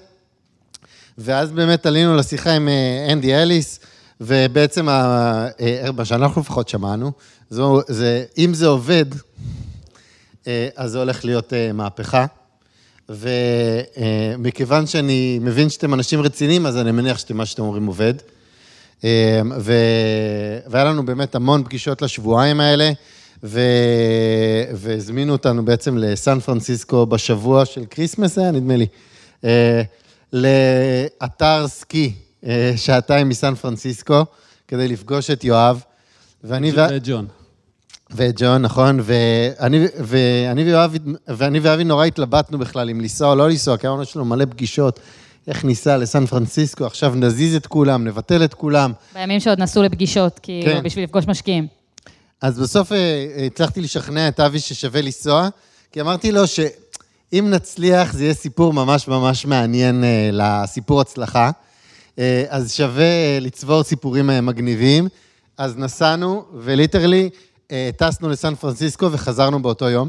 ואז 1.18 1.50
באמת 1.50 1.86
עלינו 1.86 2.16
לשיחה 2.16 2.52
עם 2.52 2.68
אה, 2.68 3.12
אנדי 3.12 3.34
אליס, 3.34 3.80
ובעצם, 4.20 4.88
ה- 4.88 5.48
אה, 5.60 5.88
מה 5.96 6.04
שאנחנו 6.04 6.40
לפחות 6.40 6.68
שמענו, 6.68 7.12
זו, 7.50 7.80
זה, 7.88 8.24
אם 8.38 8.54
זה 8.54 8.66
עובד, 8.66 9.04
אה, 10.46 10.68
אז 10.76 10.90
זה 10.90 10.98
הולך 10.98 11.24
להיות 11.24 11.52
אה, 11.52 11.72
מהפכה. 11.72 12.26
ומכיוון 13.08 14.86
שאני 14.86 15.38
מבין 15.42 15.68
שאתם 15.70 15.94
אנשים 15.94 16.20
רציניים, 16.20 16.66
אז 16.66 16.76
אני 16.76 16.92
מניח 16.92 17.18
שמה 17.18 17.46
שאתם 17.46 17.62
אומרים 17.62 17.86
עובד. 17.86 18.14
אה, 19.04 19.40
ו... 19.60 19.72
והיה 20.66 20.84
לנו 20.84 21.06
באמת 21.06 21.34
המון 21.34 21.64
פגישות 21.64 22.02
לשבועיים 22.02 22.60
האלה, 22.60 22.92
ו... 23.44 23.60
והזמינו 24.74 25.32
אותנו 25.32 25.64
בעצם 25.64 25.98
לסן 25.98 26.40
פרנסיסקו 26.40 27.06
בשבוע 27.06 27.64
של 27.64 27.84
כריסמס, 27.90 28.38
היה 28.38 28.50
נדמה 28.50 28.76
לי, 28.76 28.86
אה, 29.44 29.82
לאתר 30.32 31.68
סקי, 31.68 32.12
אה, 32.14 32.27
שעתיים 32.76 33.28
מסן 33.28 33.54
פרנסיסקו, 33.54 34.24
כדי 34.68 34.88
לפגוש 34.88 35.30
את 35.30 35.44
יואב. 35.44 35.82
ואני... 36.44 36.70
ו- 36.70 36.86
וג'ון. 36.90 37.26
ואת 38.10 38.34
ג'ון, 38.38 38.62
נכון, 38.62 39.00
ואני, 39.02 39.86
ואני, 39.98 40.64
ויואב, 40.64 40.96
ואני 41.28 41.60
ואבי 41.60 41.84
נורא 41.84 42.04
התלבטנו 42.04 42.58
בכלל 42.58 42.90
אם 42.90 43.00
לנסוע 43.00 43.30
או 43.30 43.34
לא 43.34 43.48
לנסוע, 43.48 43.76
כי 43.76 43.86
אמרנו, 43.86 44.02
יש 44.02 44.16
לנו 44.16 44.24
מלא 44.24 44.44
פגישות, 44.44 45.00
איך 45.48 45.64
ניסע 45.64 45.96
לסן 45.96 46.26
פרנסיסקו, 46.26 46.86
עכשיו 46.86 47.14
נזיז 47.14 47.54
את 47.54 47.66
כולם, 47.66 48.04
נבטל 48.04 48.44
את 48.44 48.54
כולם. 48.54 48.92
בימים 49.14 49.40
שעוד 49.40 49.60
נסעו 49.60 49.82
לפגישות, 49.82 50.38
כאילו, 50.42 50.72
כן. 50.72 50.82
בשביל 50.82 51.04
לפגוש 51.04 51.26
משקיעים. 51.26 51.66
אז 52.40 52.58
בסוף 52.58 52.92
אה, 52.92 53.46
הצלחתי 53.46 53.80
לשכנע 53.80 54.28
את 54.28 54.40
אבי 54.40 54.60
ששווה 54.60 55.02
לנסוע, 55.02 55.48
כי 55.92 56.00
אמרתי 56.00 56.32
לו 56.32 56.46
שאם 56.46 57.46
נצליח, 57.50 58.12
זה 58.12 58.24
יהיה 58.24 58.34
סיפור 58.34 58.72
ממש 58.72 59.08
ממש 59.08 59.46
מעניין 59.46 60.04
אה, 60.04 60.30
לסיפור 60.32 61.00
הצלחה. 61.00 61.50
אה, 62.18 62.44
אז 62.48 62.74
שווה 62.74 63.04
אה, 63.04 63.38
לצבור 63.40 63.82
סיפורים 63.82 64.30
אה, 64.30 64.40
מגניבים. 64.40 65.08
אז 65.58 65.76
נסענו, 65.76 66.44
וליטרלי 66.54 67.30
טסנו 67.96 68.28
לסן 68.28 68.54
פרנסיסקו 68.54 69.12
וחזרנו 69.12 69.62
באותו 69.62 69.88
יום. 69.88 70.08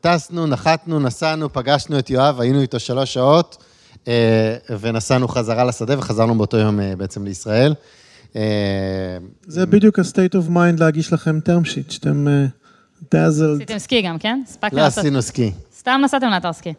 טסנו, 0.00 0.46
נחתנו, 0.46 1.00
נסענו, 1.00 1.52
פגשנו 1.52 1.98
את 1.98 2.10
יואב, 2.10 2.40
היינו 2.40 2.60
איתו 2.60 2.80
שלוש 2.80 3.14
שעות, 3.14 3.64
ונסענו 4.80 5.28
חזרה 5.28 5.64
לשדה 5.64 5.98
וחזרנו 5.98 6.34
באותו 6.34 6.56
יום 6.56 6.80
בעצם 6.98 7.24
לישראל. 7.24 7.74
זה 9.46 9.66
בדיוק 9.66 9.98
ה-state 9.98 10.34
of 10.34 10.50
mind 10.50 10.80
להגיש 10.80 11.12
לכם 11.12 11.38
term 11.46 11.66
sheet, 11.66 11.92
שאתם 11.92 12.26
dazzled. 13.02 13.54
עשיתם 13.54 13.78
סקי 13.78 14.02
גם, 14.02 14.18
כן? 14.18 14.42
הספקתם 14.48 14.76
לא. 14.76 14.82
עשינו 14.82 15.22
סקי. 15.22 15.52
סתם 15.78 16.00
נסעתם 16.04 16.26
לאתר 16.26 16.52
סקי. 16.52 16.72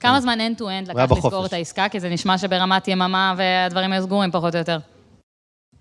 כמה 0.00 0.20
זמן 0.20 0.38
end 0.40 0.60
to 0.60 0.62
end 0.62 0.64
היה 0.64 1.04
לקח 1.04 1.12
לסגור. 1.16 1.46
את 1.46 1.52
העסקה? 1.52 1.88
כי 1.88 2.00
זה 2.00 2.08
נשמע 2.08 2.38
שברמת 2.38 2.88
יממה 2.88 3.34
והדברים 3.36 3.92
היו 3.92 4.02
סגורים 4.02 4.30
פחות 4.30 4.54
או 4.54 4.58
יותר. 4.58 4.78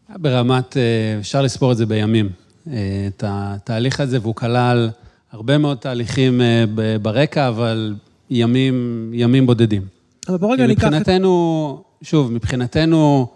ברמת, 0.10 0.78
אה, 0.78 1.18
אפשר 1.20 1.42
לספור 1.42 1.72
את 1.72 1.78
זה 1.78 1.86
בימים, 1.86 2.30
אה, 2.72 3.08
את 3.08 3.24
התהליך 3.28 4.00
הזה, 4.00 4.20
והוא 4.22 4.36
כלל 4.36 4.90
הרבה 5.32 5.58
מאוד 5.58 5.78
תהליכים 5.78 6.42
אה, 6.42 6.66
ברקע, 7.02 7.48
אבל 7.48 7.96
ימים, 8.30 9.10
ימים 9.14 9.46
בודדים. 9.46 9.82
אבל 10.30 10.38
בוא 10.38 10.54
רגע 10.54 10.68
ניקח 10.68 10.84
את... 10.84 10.88
מבחינתנו, 10.88 11.84
שוב, 12.02 12.32
מבחינתנו, 12.32 13.28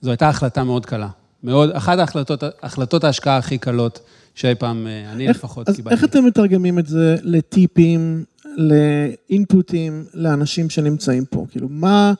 זו 0.00 0.10
הייתה 0.10 0.28
החלטה 0.28 0.64
מאוד 0.64 0.86
קלה. 0.86 1.08
מאוד, 1.44 1.70
אחת 1.70 1.98
ההחלטות, 1.98 2.42
החלטות 2.62 3.04
ההשקעה 3.04 3.36
הכי 3.36 3.58
קלות 3.58 4.00
שאי 4.34 4.54
פעם, 4.54 4.86
אה, 4.86 5.12
אני 5.12 5.28
איך- 5.28 5.36
לפחות 5.36 5.68
אז 5.68 5.76
קיבלתי. 5.76 5.94
איך 5.94 6.04
אתם 6.04 6.24
מתרגמים 6.24 6.78
את 6.78 6.86
זה 6.86 7.16
לטיפים, 7.22 8.24
לאינפוטים, 8.56 10.04
לאנשים 10.14 10.70
שנמצאים 10.70 11.24
פה? 11.24 11.46
כאילו, 11.50 11.68
מה 11.70 12.12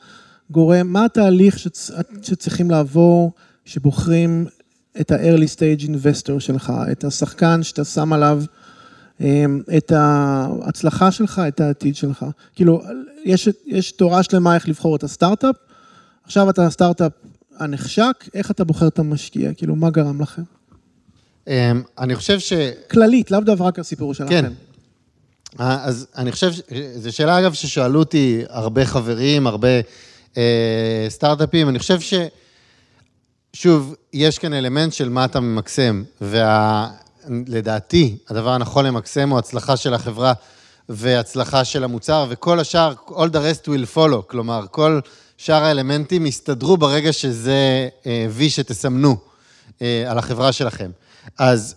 גורם, 0.51 0.87
מה 0.87 1.05
התהליך 1.05 1.59
שצ... 1.59 1.91
שצריכים 2.23 2.71
לעבור, 2.71 3.33
שבוחרים 3.65 4.47
את 5.01 5.11
ה-early 5.11 5.49
stage 5.57 5.87
investor 5.87 6.41
שלך, 6.41 6.73
את 6.93 7.05
השחקן 7.05 7.63
שאתה 7.63 7.85
שם 7.85 8.13
עליו 8.13 8.43
אמ, 9.21 9.63
את 9.77 9.93
ההצלחה 9.93 11.11
שלך, 11.11 11.43
את 11.49 11.61
העתיד 11.61 11.97
שלך? 11.97 12.27
כאילו, 12.55 12.83
יש, 13.25 13.49
יש 13.67 13.93
תורה 13.93 14.23
שלמה 14.23 14.55
איך 14.55 14.69
לבחור 14.69 14.97
את 14.97 15.05
הסטארט-אפ, 15.05 15.57
עכשיו 16.25 16.51
אתה 16.51 16.67
הסטארט-אפ 16.67 17.13
הנחשק, 17.59 18.29
איך 18.35 18.51
אתה 18.51 18.65
בוחר 18.65 18.89
את 18.89 18.99
המשקיע? 18.99 19.55
כאילו, 19.55 19.77
מה 19.77 19.91
גרם 19.91 20.21
לכם? 20.21 20.43
אה, 21.51 21.73
אני 21.99 22.17
חושב 22.17 22.39
ש... 22.39 22.53
כללית, 22.91 23.31
לאו 23.31 23.41
דווקא 23.41 23.65
רק 23.65 23.79
הסיפור 23.79 24.15
שלכם. 24.15 24.31
כן. 24.31 24.53
אה, 25.61 25.85
אז 25.85 26.07
אני 26.17 26.33
חושב, 26.33 26.53
זו 26.97 27.13
שאלה 27.13 27.39
אגב 27.39 27.53
ששאלו 27.53 27.99
אותי 27.99 28.43
הרבה 28.49 28.87
חברים, 28.87 29.47
הרבה 29.47 29.69
אה, 30.37 31.07
סטארט-אפים, 31.09 31.69
אני 31.69 31.79
חושב 31.79 32.01
ש... 32.01 32.15
שוב, 33.53 33.95
יש 34.13 34.39
כאן 34.39 34.53
אלמנט 34.53 34.93
של 34.93 35.09
מה 35.09 35.25
אתה 35.25 35.41
ממקסם, 35.41 36.03
ולדעתי, 36.21 38.17
הדבר 38.29 38.51
הנכון 38.51 38.87
למקסם 38.87 39.31
הוא 39.31 39.39
הצלחה 39.39 39.77
של 39.77 39.95
החברה 39.95 40.33
והצלחה 40.89 41.65
של 41.65 41.85
המוצר, 41.85 42.27
וכל 42.29 42.61
השאר, 42.61 42.95
all 43.09 43.11
the 43.11 43.65
rest 43.65 43.67
will 43.67 43.97
follow, 43.97 44.23
כלומר, 44.27 44.67
כל 44.71 45.01
שאר 45.37 45.65
האלמנטים 45.65 46.27
יסתדרו 46.27 46.77
ברגע 46.77 47.13
שזה 47.13 47.89
אה, 48.07 48.27
וי 48.31 48.51
שתסמנו 48.51 49.17
אה, 49.83 50.05
על 50.07 50.19
החברה 50.19 50.53
שלכם. 50.53 50.91
אז 51.39 51.75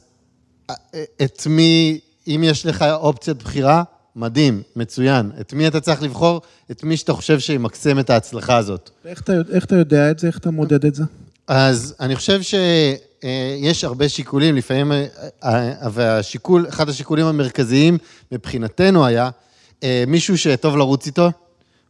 את 1.24 1.48
מי, 1.50 2.00
אם 2.28 2.42
יש 2.46 2.66
לך 2.66 2.82
אופציית 2.82 3.44
בחירה, 3.44 3.84
מדהים, 4.16 4.62
מצוין. 4.76 5.32
את 5.42 5.54
מי 5.54 5.68
אתה 5.68 5.80
צריך 5.80 6.02
לבחור? 6.02 6.42
את 6.72 6.84
מי 6.84 6.98
שאתה 6.98 7.14
חושב 7.14 7.40
שימקסם 7.40 8.00
את 8.00 8.10
ההצלחה 8.10 8.58
הזאת. 8.58 8.90
איך 9.06 9.22
אתה, 9.22 9.34
איך 9.54 9.66
אתה 9.66 9.76
יודע 9.76 10.12
את 10.12 10.20
זה? 10.20 10.28
איך 10.28 10.38
אתה 10.38 10.52
מודד 10.52 10.86
את 10.86 10.96
זה? 10.96 11.04
אז 11.48 11.96
אני 12.00 12.16
חושב 12.16 12.42
שיש 12.42 13.84
הרבה 13.84 14.10
שיקולים, 14.10 14.56
לפעמים, 14.56 14.92
אה, 14.92 15.06
אה, 15.44 15.74
והשיקול, 15.92 16.66
אחד 16.70 16.90
השיקולים 16.90 17.26
המרכזיים 17.26 17.98
מבחינתנו 18.32 19.06
היה 19.06 19.30
אה, 19.84 20.04
מישהו 20.08 20.38
שטוב 20.38 20.78
לרוץ 20.78 21.06
איתו, 21.06 21.32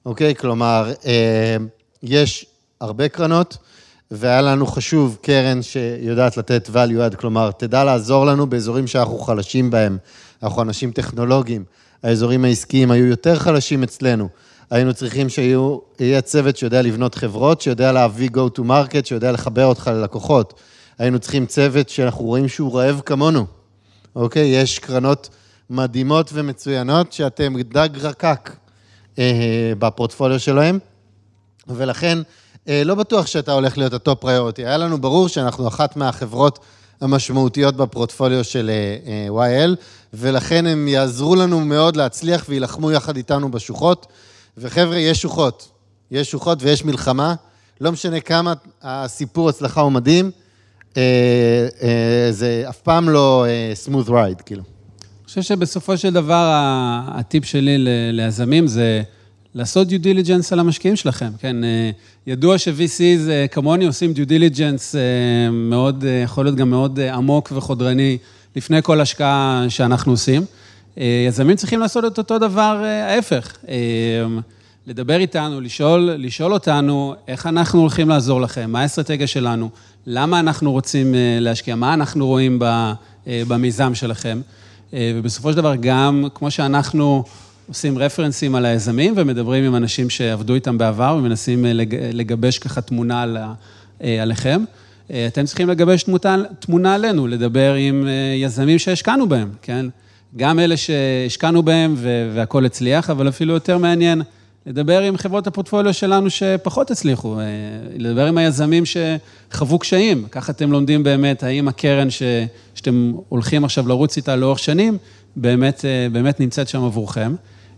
אוקיי? 0.06 0.36
כלומר, 0.36 0.92
אה, 1.06 1.58
יש 2.04 2.46
הרבה 2.82 3.10
קרנות, 3.10 3.58
והיה 4.16 4.42
לנו 4.42 4.68
חשוב 4.68 5.18
קרן 5.22 5.62
שיודעת 5.62 6.38
לתת 6.38 6.70
value 6.74 7.12
add, 7.12 7.16
כלומר, 7.16 7.52
תדע 7.52 7.84
לעזור 7.84 8.26
לנו 8.26 8.48
באזורים 8.48 8.88
שאנחנו 8.88 9.18
חלשים 9.18 9.72
בהם. 9.72 9.98
אנחנו 10.44 10.62
אנשים 10.62 10.92
טכנולוגיים, 10.92 11.64
האזורים 12.04 12.46
העסקיים 12.46 12.92
היו 12.92 13.06
יותר 13.06 13.40
חלשים 13.40 13.84
אצלנו. 13.84 14.30
היינו 14.70 14.94
צריכים 14.94 15.30
שיהיה 15.30 16.22
צוות 16.22 16.58
שיודע 16.58 16.82
לבנות 16.82 17.16
חברות, 17.16 17.62
שיודע 17.62 17.92
להביא 17.92 18.30
go 18.30 18.58
to 18.58 18.62
market, 18.62 19.06
שיודע 19.06 19.32
לחבר 19.32 19.66
אותך 19.66 19.92
ללקוחות. 19.94 20.60
היינו 21.00 21.20
צריכים 21.20 21.46
צוות 21.46 21.90
שאנחנו 21.90 22.26
רואים 22.26 22.48
שהוא 22.48 22.80
רעב 22.80 23.02
כמונו, 23.06 23.46
אוקיי? 24.16 24.48
יש 24.48 24.80
קרנות 24.80 25.30
מדהימות 25.70 26.30
ומצוינות 26.34 27.14
שאתם 27.14 27.62
דג 27.62 27.90
רקק 28.02 28.50
אה, 29.20 29.74
בפורטפוליו 29.80 30.40
שלהם, 30.40 30.80
ולכן 31.68 32.18
אה, 32.18 32.24
לא 32.68 32.96
בטוח 32.96 33.28
שאתה 33.28 33.52
הולך 33.52 33.78
להיות 33.78 33.94
ה 33.94 34.01
top 34.01 34.22
priority. 34.22 34.66
היה 34.66 34.78
לנו 34.78 35.02
ברור 35.02 35.28
שאנחנו 35.28 35.68
אחת 35.68 35.96
מהחברות 35.96 36.60
המשמעותיות 37.02 37.76
בפורטפוליו 37.76 38.44
של 38.44 38.72
אה, 38.74 39.34
אה, 39.38 39.66
YL, 39.68 39.76
ולכן 40.14 40.66
הם 40.66 40.88
יעזרו 40.88 41.36
לנו 41.36 41.60
מאוד 41.60 41.96
להצליח 41.96 42.46
ויילחמו 42.50 42.92
יחד 42.92 43.18
איתנו 43.18 43.52
בשוחות. 43.52 44.08
וחבר'ה, 44.58 44.98
יש 44.98 45.22
שוחות. 45.22 45.70
יש 46.12 46.32
שוחות 46.32 46.64
ויש 46.64 46.86
מלחמה. 46.86 47.36
לא 47.82 47.92
משנה 47.92 48.20
כמה 48.20 48.54
הסיפור 48.82 49.50
הצלחה 49.50 49.82
הוא 49.82 49.92
מדהים, 49.92 50.32
אה, 50.98 51.68
אה, 51.82 52.32
זה 52.32 52.66
אף 52.70 52.82
פעם 52.82 53.10
לא 53.10 53.46
אה, 53.48 53.74
smooth 53.86 54.10
ride, 54.10 54.44
כאילו. 54.46 54.62
אני 54.62 55.26
חושב 55.28 55.42
שבסופו 55.42 55.98
של 55.98 56.14
דבר, 56.14 56.52
הטיפ 57.08 57.46
שלי 57.46 57.76
ליזמים 58.12 58.68
זה 58.68 59.02
לעשות 59.54 59.88
due 59.88 60.00
diligence 60.00 60.54
על 60.54 60.60
המשקיעים 60.60 60.96
שלכם, 60.96 61.30
כן? 61.40 61.56
אה, 62.28 62.34
ידוע 62.34 62.58
ש-VCs 62.58 63.30
אה, 63.30 63.46
כמוני 63.52 63.86
עושים 63.86 64.14
due 64.14 64.28
diligence 64.28 64.96
אה, 64.96 65.02
מאוד, 65.52 66.04
יכול 66.24 66.46
להיות 66.46 66.56
גם 66.56 66.70
מאוד 66.70 67.00
עמוק 67.00 67.52
וחודרני 67.56 68.18
לפני 68.56 68.82
כל 68.84 69.02
השקעה 69.02 69.66
שאנחנו 69.70 70.12
עושים. 70.12 70.46
יזמים 71.28 71.56
צריכים 71.56 71.80
לעשות 71.80 72.06
את 72.06 72.18
אותו 72.18 72.40
דבר 72.40 72.84
ההפך. 73.08 73.58
לדבר 74.88 75.20
איתנו, 75.20 75.62
לשאול, 75.62 76.12
לשאול 76.18 76.54
אותנו 76.54 77.16
איך 77.28 77.48
אנחנו 77.48 77.80
הולכים 77.80 78.10
לעזור 78.10 78.42
לכם, 78.42 78.72
מה 78.72 78.82
האסטרטגיה 78.82 79.28
שלנו, 79.28 79.70
למה 80.08 80.40
אנחנו 80.40 80.72
רוצים 80.72 81.16
להשקיע, 81.40 81.76
מה 81.76 81.94
אנחנו 81.94 82.28
רואים 82.28 82.60
במיזם 83.28 83.96
שלכם. 83.96 84.42
ובסופו 84.94 85.52
של 85.52 85.58
דבר, 85.58 85.76
גם 85.80 86.28
כמו 86.34 86.52
שאנחנו 86.52 87.24
עושים 87.68 87.98
רפרנסים 87.98 88.56
על 88.56 88.66
היזמים 88.66 89.14
ומדברים 89.18 89.64
עם 89.64 89.76
אנשים 89.76 90.10
שעבדו 90.10 90.56
איתם 90.56 90.78
בעבר 90.78 91.16
ומנסים 91.20 91.66
אה, 91.66 91.72
לגבש 92.14 92.60
ככה 92.60 92.82
תמונה 92.82 93.26
אה, 94.04 94.22
עליכם. 94.22 94.64
אה, 95.12 95.28
אתם 95.28 95.46
צריכים 95.46 95.70
לגבש 95.70 96.04
תמונה, 96.04 96.44
תמונה 96.60 96.96
עלינו, 96.96 97.28
לדבר 97.28 97.74
עם 97.74 98.08
יזמים 98.36 98.80
שהשקענו 98.80 99.30
בהם, 99.30 99.50
כן? 99.62 99.86
גם 100.38 100.60
אלה 100.60 100.78
שהשקענו 100.78 101.64
בהם 101.64 101.96
והכול 102.34 102.66
הצליח, 102.66 103.10
אבל 103.10 103.30
אפילו 103.30 103.54
יותר 103.54 103.78
מעניין, 103.78 104.22
לדבר 104.66 105.02
עם 105.02 105.18
חברות 105.18 105.48
הפורטפוליו 105.48 105.94
שלנו 105.94 106.30
שפחות 106.30 106.92
הצליחו, 106.92 107.40
לדבר 107.98 108.28
עם 108.28 108.38
היזמים 108.38 108.84
שחוו 108.86 109.80
קשיים. 109.80 110.26
ככה 110.32 110.52
אתם 110.52 110.72
לומדים 110.72 111.04
באמת, 111.04 111.44
האם 111.44 111.68
הקרן 111.68 112.10
ש, 112.10 112.24
שאתם 112.76 113.14
הולכים 113.30 113.66
עכשיו 113.66 113.88
לרוץ 113.88 114.18
איתה 114.18 114.36
לאורך 114.36 114.60
שנים, 114.60 114.98
באמת, 115.36 115.86
באמת 116.12 116.40
נמצאת 116.40 116.68
שם 116.68 116.84
עבורכם. 116.84 117.36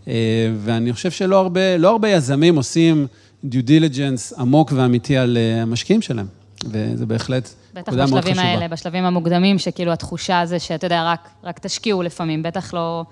אה, 0.08 0.14
ואני 0.56 0.92
חושב 0.92 1.10
שלא 1.10 1.38
הרבה, 1.38 1.76
לא 1.76 1.90
הרבה 1.90 2.08
יזמים 2.08 2.56
עושים 2.56 3.06
דיו 3.44 3.64
דיליג'נס 3.64 4.32
עמוק 4.38 4.72
ואמיתי 4.74 5.16
על 5.16 5.36
אה, 5.36 5.62
המשקיעים 5.62 6.02
שלהם, 6.02 6.26
וזה 6.64 7.06
בהחלט 7.06 7.48
נקודה 7.74 8.06
מאוד 8.06 8.08
חשובה. 8.08 8.20
בטח 8.20 8.30
בשלבים 8.32 8.38
האלה, 8.38 8.68
בשלבים 8.68 9.04
המוקדמים, 9.04 9.58
שכאילו 9.58 9.92
התחושה 9.92 10.42
זה 10.46 10.58
שאתה 10.58 10.86
יודע, 10.86 11.04
רק, 11.04 11.28
רק 11.44 11.58
תשקיעו 11.58 12.02
לפעמים, 12.02 12.42
בטח 12.42 12.74
לא... 12.74 13.04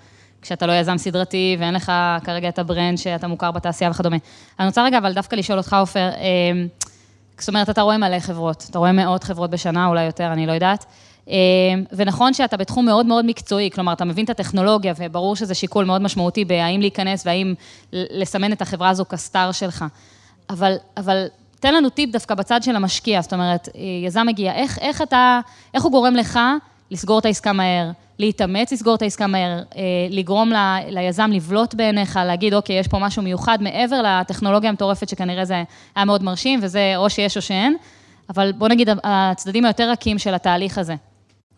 כשאתה 0.43 0.67
לא 0.67 0.73
יזם 0.73 0.99
סדרתי 0.99 1.57
ואין 1.61 1.75
לך 1.75 1.93
כרגע 2.25 2.49
את 2.49 2.59
ה 2.59 2.65
brand 2.65 2.99
שאתה 2.99 3.27
מוכר 3.27 3.51
בתעשייה 3.51 3.91
וכדומה. 3.91 4.17
אני 4.61 4.67
רוצה 4.67 4.85
רגע, 4.85 4.99
אבל 4.99 5.13
דווקא 5.13 5.37
לשאול 5.37 5.59
אותך, 5.59 5.77
עופר, 5.81 6.09
אה, 6.09 6.67
זאת 7.39 7.49
אומרת, 7.49 7.71
אתה 7.71 7.83
רואה 7.83 7.99
מלא 7.99 8.21
חברות, 8.21 8.67
אתה 8.71 8.79
רואה 8.79 8.93
מאות 8.93 9.25
חברות 9.25 9.51
בשנה, 9.51 9.87
אולי 9.87 10.05
יותר, 10.05 10.33
אני 10.33 10.47
לא 10.47 10.53
יודעת. 10.53 10.85
אמ, 11.29 11.35
ונכון 11.93 12.35
שאתה 12.35 12.57
בתחום 12.57 12.87
מאוד 12.87 13.07
מאוד 13.07 13.25
מקצועי, 13.27 13.71
כלומר, 13.71 13.93
אתה 13.93 14.05
מבין 14.05 14.25
את 14.25 14.31
הטכנולוגיה, 14.31 14.95
וברור 14.97 15.37
שזה 15.37 15.55
שיקול 15.55 15.85
מאוד 15.85 16.03
משמעותי 16.03 16.45
בהאם 16.45 16.81
להיכנס 16.81 17.27
והאם 17.27 17.55
לסמן 17.93 18.53
את 18.53 18.63
החברה 18.63 18.89
הזו 18.89 19.05
כ 19.05 19.21
star 19.21 19.53
שלך. 19.53 19.85
אבל, 20.51 20.75
אבל 20.97 21.27
תן 21.61 21.75
לנו 21.75 21.91
טיפ 21.91 22.11
דווקא 22.11 22.35
בצד 22.35 22.63
של 22.63 22.77
המשקיע, 22.77 23.23
זאת 23.23 23.33
אומרת, 23.33 23.69
יזם 24.07 24.27
מגיע, 24.27 24.55
איך, 24.55 24.79
איך 24.79 25.03
אתה, 25.03 25.41
איך 25.75 25.83
הוא 25.83 25.93
גורם 25.93 26.15
לך 26.15 26.41
לסגור 26.91 27.19
את 27.19 27.25
העסקה 27.25 27.53
מהר, 27.53 27.91
להתאמץ 28.19 28.73
לסגור 28.73 28.95
את 28.95 29.03
העסקה 29.03 29.27
מהר, 29.27 29.63
אה, 29.77 29.83
לגרום 30.11 30.53
ל, 30.53 30.57
ליזם 30.89 31.31
לבלוט 31.33 31.75
בעיניך, 31.75 32.19
להגיד, 32.27 32.55
אוקיי, 32.55 32.79
יש 32.79 32.89
פה 32.89 32.99
משהו 32.99 33.23
מיוחד 33.23 33.63
מעבר 33.63 34.03
לטכנולוגיה 34.03 34.71
המטורפת, 34.71 35.09
שכנראה 35.09 35.45
זה 35.45 35.63
היה 35.95 36.05
מאוד 36.05 36.23
מרשים, 36.23 36.61
וזה 36.63 36.93
או 36.97 37.11
שיש 37.11 37.37
או 37.37 37.43
שאין, 37.43 37.77
אבל 38.29 38.53
בוא 38.53 38.69
נגיד, 38.69 38.89
הצדדים 39.05 39.65
היותר 39.65 39.91
רכים 39.91 40.19
של 40.19 40.35
התהליך 40.35 40.79
הזה. 40.79 40.95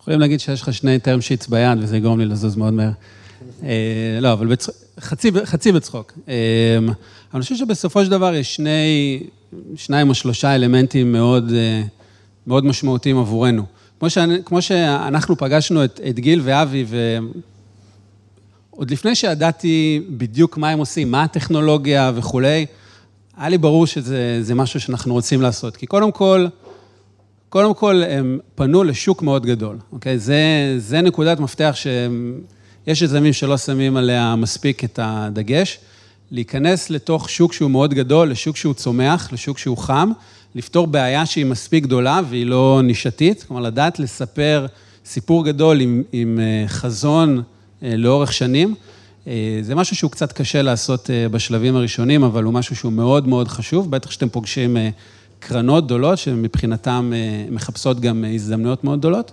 יכולים 0.07 0.21
להגיד 0.21 0.41
שיש 0.41 0.63
לך 0.63 0.73
שני 0.73 0.97
term 0.97 1.21
sheets 1.21 1.51
ביד, 1.51 1.79
וזה 1.79 1.97
יגרום 1.97 2.19
לי 2.19 2.27
לזוז 2.27 2.57
מאוד 2.57 2.73
מהר. 2.73 2.91
אה, 3.63 4.19
לא, 4.21 4.33
אבל 4.33 4.55
חצי 5.45 5.73
בצחוק. 5.73 6.13
אה, 6.29 6.35
אני 7.35 7.43
חושב 7.43 7.57
שבסופו 7.57 8.05
של 8.05 8.11
דבר 8.11 8.35
יש 8.35 8.55
שני, 8.55 9.23
שניים 9.77 10.09
או 10.09 10.15
שלושה 10.15 10.55
אלמנטים 10.55 11.13
מאוד, 11.13 11.53
אה, 11.53 11.83
מאוד 12.47 12.65
משמעותיים 12.65 13.19
עבורנו. 13.19 13.63
כמו, 13.99 14.11
שאני, 14.11 14.39
כמו 14.45 14.63
שאנחנו 14.63 15.37
פגשנו 15.37 15.85
את, 15.85 16.01
את 16.09 16.19
גיל 16.19 16.41
ואבי, 16.45 16.85
ועוד 18.73 18.91
לפני 18.91 19.15
שידעתי 19.15 20.03
בדיוק 20.11 20.59
מה 20.59 20.69
הם 20.69 20.79
עושים, 20.79 21.11
מה 21.11 21.23
הטכנולוגיה 21.23 22.13
וכולי, 22.15 22.67
היה 23.37 23.49
לי 23.49 23.59
ברור 23.59 23.87
שזה 23.87 24.55
משהו 24.55 24.81
שאנחנו 24.81 25.15
רוצים 25.15 25.43
לעשות. 25.43 25.77
כי 25.77 25.87
קודם 25.87 26.13
כל, 26.13 26.47
קודם 27.49 27.75
כל, 27.75 28.03
הם 28.09 28.39
פנו 28.55 28.85
לשוק 28.85 29.23
מאוד 29.23 29.47
גדול, 29.47 29.77
אוקיי? 29.93 30.19
זה, 30.19 30.75
זה 30.79 31.01
נקודת 31.01 31.41
מפתח 31.41 31.75
שיש 31.77 33.03
יזמים 33.03 33.33
שלא 33.33 33.59
שמים 33.59 33.97
עליה 33.97 34.37
מספיק 34.37 34.85
את 34.85 34.99
הדגש. 35.03 35.79
להיכנס 36.31 36.91
לתוך 36.91 37.31
שוק 37.31 37.53
שהוא 37.53 37.71
מאוד 37.71 37.95
גדול, 37.95 38.31
לשוק 38.31 38.57
שהוא 38.57 38.75
צומח, 38.75 39.33
לשוק 39.33 39.59
שהוא 39.59 39.79
חם, 39.79 40.13
לפתור 40.55 40.87
בעיה 40.87 41.27
שהיא 41.27 41.47
מספיק 41.47 41.85
גדולה 41.85 42.21
והיא 42.31 42.47
לא 42.47 42.81
נישתית, 42.85 43.45
כלומר, 43.49 43.63
לדעת 43.63 43.99
לספר 43.99 44.67
סיפור 45.05 45.45
גדול 45.45 45.81
עם, 45.81 46.03
עם 46.13 46.41
אה, 46.41 46.69
חזון 46.69 47.43
אה, 47.83 47.97
לאורך 47.97 48.33
שנים. 48.33 48.75
אה, 49.27 49.59
זה 49.63 49.75
משהו 49.75 49.97
שהוא 49.97 50.11
קצת 50.11 50.33
קשה 50.33 50.63
לעשות 50.63 51.11
בשלבים 51.31 51.77
הראשונים, 51.77 52.25
אבל 52.25 52.45
הוא 52.45 52.53
משהו 52.53 52.77
שהוא 52.77 52.93
מאוד 52.93 53.29
מאוד 53.29 53.49
חשוב, 53.49 53.91
בטח 53.91 54.11
שאתם 54.11 54.29
פוגשים 54.29 54.77
קרנות 55.49 55.85
גדולות, 55.85 56.19
שמבחינתן 56.19 57.11
אה, 57.15 57.45
מחפשות 57.51 58.01
גם 58.01 58.25
אה, 58.25 58.31
הזדמנויות 58.31 58.85
מאוד 58.85 58.99
גדולות. 58.99 59.33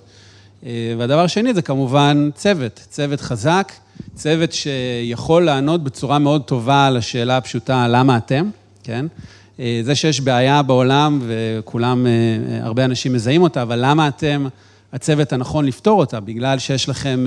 אה, 0.66 0.96
והדבר 0.98 1.20
השני 1.20 1.54
זה 1.54 1.62
כמובן 1.62 2.30
צוות, 2.36 2.82
צוות 2.90 3.22
חזק, 3.22 3.72
צוות 4.16 4.54
שיכול 4.54 5.44
לענות 5.46 5.84
בצורה 5.84 6.20
מאוד 6.20 6.42
טובה 6.42 6.88
על 6.88 6.98
השאלה 6.98 7.38
הפשוטה, 7.38 7.88
למה 7.88 8.18
אתם, 8.18 8.50
כן? 8.84 9.06
זה 9.84 9.96
שיש 9.96 10.22
בעיה 10.22 10.62
בעולם 10.62 11.22
וכולם, 11.28 12.08
הרבה 12.62 12.86
אנשים 12.86 13.14
מזהים 13.14 13.42
אותה, 13.42 13.62
אבל 13.62 13.80
למה 13.82 14.08
אתם 14.08 14.48
הצוות 14.94 15.34
הנכון 15.34 15.66
לפתור 15.66 16.00
אותה? 16.00 16.20
בגלל 16.20 16.60
שיש 16.60 16.90
לכם 16.90 17.26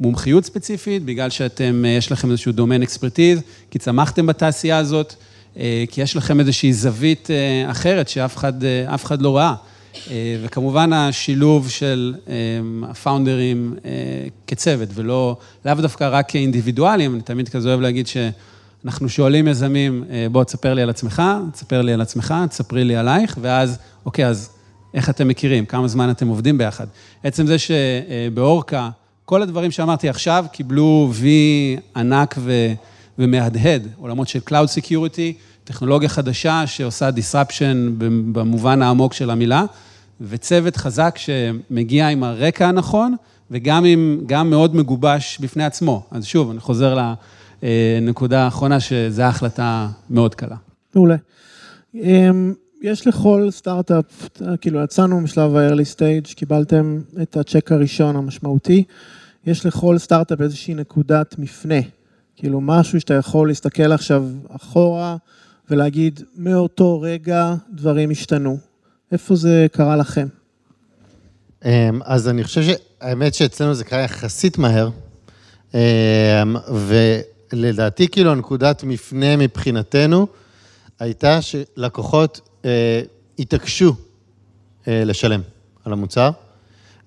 מומחיות 0.00 0.44
ספציפית, 0.44 1.04
בגלל 1.04 1.30
שאתם, 1.30 1.84
יש 1.98 2.12
לכם 2.12 2.30
איזשהו 2.30 2.52
דומיין 2.52 2.82
אקספרטיז, 2.82 3.40
כי 3.70 3.78
צמחתם 3.78 4.26
בתעשייה 4.26 4.78
הזאת, 4.78 5.14
כי 5.90 6.00
יש 6.00 6.16
לכם 6.16 6.40
איזושהי 6.40 6.72
זווית 6.72 7.28
אה, 7.30 7.70
אחרת 7.70 8.08
שאף 8.08 8.36
אחד, 8.36 8.64
אה, 8.64 8.94
אחד 8.94 9.22
לא 9.22 9.36
ראה. 9.36 9.54
וכמובן 10.44 10.92
השילוב 10.92 11.70
של 11.70 12.14
הפאונדרים 12.88 13.74
כצוות, 14.46 14.88
ולא, 14.94 15.36
לאו 15.64 15.74
דווקא 15.74 16.08
רק 16.12 16.30
כאינדיבידואלים, 16.30 17.14
אני 17.14 17.22
תמיד 17.22 17.48
כזה 17.48 17.68
אוהב 17.68 17.80
להגיד 17.80 18.06
שאנחנו 18.06 19.08
שואלים 19.08 19.48
יזמים, 19.48 20.04
בוא 20.32 20.44
תספר 20.44 20.74
לי 20.74 20.82
על 20.82 20.90
עצמך, 20.90 21.22
תספר 21.52 21.82
לי 21.82 21.92
על 21.92 22.00
עצמך, 22.00 22.34
תספרי 22.50 22.84
לי 22.84 22.96
עלייך, 22.96 23.38
ואז, 23.40 23.78
אוקיי, 24.06 24.26
אז 24.26 24.50
איך 24.94 25.10
אתם 25.10 25.28
מכירים, 25.28 25.66
כמה 25.66 25.88
זמן 25.88 26.10
אתם 26.10 26.28
עובדים 26.28 26.58
ביחד. 26.58 26.86
עצם 27.24 27.46
זה 27.46 27.56
שבאורקה, 27.58 28.90
כל 29.24 29.42
הדברים 29.42 29.70
שאמרתי 29.70 30.08
עכשיו 30.08 30.44
קיבלו 30.52 31.10
וי 31.12 31.76
ענק 31.96 32.34
ו... 32.38 32.72
ומהדהד, 33.18 33.88
עולמות 33.96 34.28
של 34.28 34.40
Cloud 34.50 34.80
Security, 34.80 35.32
טכנולוגיה 35.64 36.08
חדשה 36.08 36.66
שעושה 36.66 37.08
disruption 37.08 37.76
במובן 38.32 38.82
העמוק 38.82 39.12
של 39.12 39.30
המילה, 39.30 39.64
וצוות 40.20 40.76
חזק 40.76 41.18
שמגיע 41.18 42.08
עם 42.08 42.24
הרקע 42.24 42.68
הנכון, 42.68 43.14
וגם 43.50 43.84
עם, 43.84 44.20
גם 44.26 44.50
מאוד 44.50 44.76
מגובש 44.76 45.38
בפני 45.40 45.64
עצמו. 45.64 46.02
אז 46.10 46.24
שוב, 46.24 46.50
אני 46.50 46.60
חוזר 46.60 46.98
לנקודה 47.62 48.44
האחרונה, 48.44 48.80
שזו 48.80 49.22
החלטה 49.22 49.88
מאוד 50.10 50.34
קלה. 50.34 50.56
מעולה. 50.94 51.16
אמ, 51.94 52.54
יש 52.82 53.06
לכל 53.06 53.48
סטארט-אפ, 53.50 54.28
כאילו 54.60 54.84
יצאנו 54.84 55.20
משלב 55.20 55.56
ה-early 55.56 55.96
stage, 55.96 56.34
קיבלתם 56.34 57.00
את 57.22 57.36
הצ'ק 57.36 57.72
הראשון 57.72 58.16
המשמעותי, 58.16 58.84
יש 59.46 59.66
לכל 59.66 59.98
סטארט-אפ 59.98 60.40
איזושהי 60.40 60.74
נקודת 60.74 61.38
מפנה. 61.38 61.80
כאילו 62.36 62.60
משהו 62.60 63.00
שאתה 63.00 63.14
יכול 63.14 63.48
להסתכל 63.48 63.92
עכשיו 63.92 64.24
אחורה 64.56 65.16
ולהגיד, 65.70 66.20
מאותו 66.36 67.00
רגע 67.00 67.54
דברים 67.70 68.10
השתנו. 68.10 68.58
איפה 69.12 69.36
זה 69.36 69.66
קרה 69.72 69.96
לכם? 69.96 70.26
אמ, 71.64 72.00
אז 72.04 72.28
אני 72.28 72.44
חושב 72.44 72.62
שהאמת 72.62 73.34
שאצלנו 73.34 73.74
זה 73.74 73.84
קרה 73.84 74.00
יחסית 74.00 74.58
מהר, 74.58 74.90
אמ, 75.74 75.78
ולדעתי 77.52 78.08
כאילו 78.08 78.32
הנקודת 78.32 78.84
מפנה 78.84 79.36
מבחינתנו 79.36 80.26
הייתה 80.98 81.42
שלקוחות 81.42 82.40
אה, 82.64 83.00
התעקשו 83.38 83.94
אה, 84.88 85.04
לשלם 85.04 85.40
על 85.84 85.92
המוצר, 85.92 86.30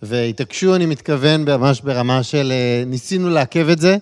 והתעקשו, 0.01 0.75
אני 0.75 0.85
מתכוון 0.85 1.45
ממש 1.45 1.81
ברמה 1.81 2.23
של 2.23 2.51
אה, 2.51 2.83
ניסינו 2.85 3.29
לעכב 3.29 3.69
את 3.69 3.79
זה, 3.79 3.97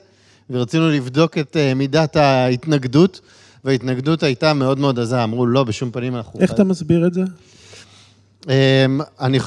ורצינו 0.49 0.89
לבדוק 0.89 1.37
את 1.37 1.57
אה, 1.57 1.73
מידת 1.73 2.15
ההתנגדות, 2.15 3.21
וההתנגדות 3.63 4.23
הייתה 4.23 4.53
מאוד 4.53 4.79
מאוד 4.79 4.99
עזה, 4.99 5.23
אמרו, 5.23 5.45
לא, 5.45 5.63
בשום 5.63 5.91
פנים 5.91 6.15
אנחנו... 6.15 6.39
איך 6.39 6.53
אתה 6.53 6.63
מסביר 6.63 7.07
את 7.07 7.13
זה? 7.13 7.21
אמ, 8.47 9.01
אני... 9.19 9.39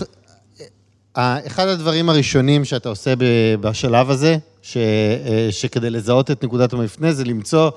אה, 1.17 1.47
אחד 1.47 1.69
הדברים 1.69 2.09
הראשונים 2.09 2.65
שאתה 2.65 2.89
עושה 2.89 3.15
בשלב 3.61 4.11
הזה, 4.11 4.37
ש, 4.63 4.77
אה, 4.77 5.49
שכדי 5.51 5.91
לזהות 5.91 6.31
את 6.31 6.45
נקודת 6.45 6.73
המפנה, 6.73 7.13
זה 7.13 7.25
למצוא 7.25 7.71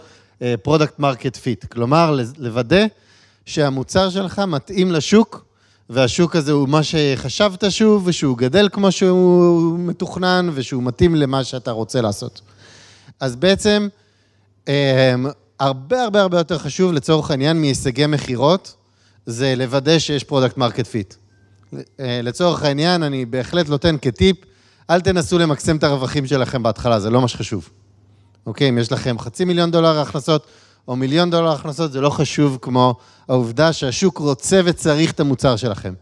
product 0.64 1.00
market 1.00 1.36
fit. 1.36 1.66
כלומר, 1.66 2.20
לוודא 2.38 2.86
שהמוצר 3.46 4.10
שלך 4.10 4.40
מתאים 4.40 4.92
לשוק, 4.92 5.46
והשוק 5.90 6.36
הזה 6.36 6.52
הוא 6.52 6.70
מה 6.70 6.84
שחשבת 6.84 7.72
שהוא, 7.72 8.02
ושהוא 8.06 8.38
גדל 8.38 8.70
כמו 8.72 8.92
שהוא 8.92 9.80
מתוכנן, 9.80 10.50
ושהוא 10.54 10.84
מתאים 10.84 11.16
למה 11.16 11.44
שאתה 11.44 11.72
רוצה 11.72 12.02
לעשות. 12.02 12.42
אז 13.20 13.36
בעצם, 13.36 13.88
אמ, 14.68 14.74
הרבה 15.60 16.04
הרבה 16.04 16.22
הרבה 16.22 16.38
יותר 16.38 16.58
חשוב 16.58 16.94
לצורך 16.94 17.32
העניין 17.32 17.62
מהישגי 17.62 18.08
מכירות, 18.08 18.76
זה 19.26 19.54
לוודא 19.58 20.00
שיש 20.00 20.24
product 20.24 20.58
market 20.58 20.88
fit. 20.88 21.14
לצורך 22.00 22.64
העניין, 22.64 23.04
אני 23.04 23.26
בהחלט 23.26 23.70
נותן 23.70 23.96
כטיפ, 24.02 24.38
אל 24.90 25.02
תנסו 25.02 25.40
למקסם 25.40 25.78
את 25.78 25.84
הרווחים 25.84 26.28
שלכם 26.28 26.64
בהתחלה, 26.64 27.00
זה 27.00 27.10
לא 27.10 27.22
מה 27.22 27.28
שחשוב. 27.28 27.70
אוקיי, 28.46 28.70
אם 28.70 28.78
יש 28.78 28.92
לכם 28.92 29.20
חצי 29.20 29.46
מיליון 29.46 29.72
דולר 29.72 30.00
הכנסות 30.00 30.48
או 30.88 30.96
מיליון 30.96 31.30
דולר 31.30 31.52
הכנסות, 31.52 31.92
זה 31.92 32.02
לא 32.02 32.10
חשוב 32.10 32.58
כמו 32.62 32.96
העובדה 33.28 33.74
שהשוק 33.74 34.18
רוצה 34.18 34.62
וצריך 34.66 35.12
את 35.12 35.20
המוצר 35.20 35.56
שלכם. 35.56 35.94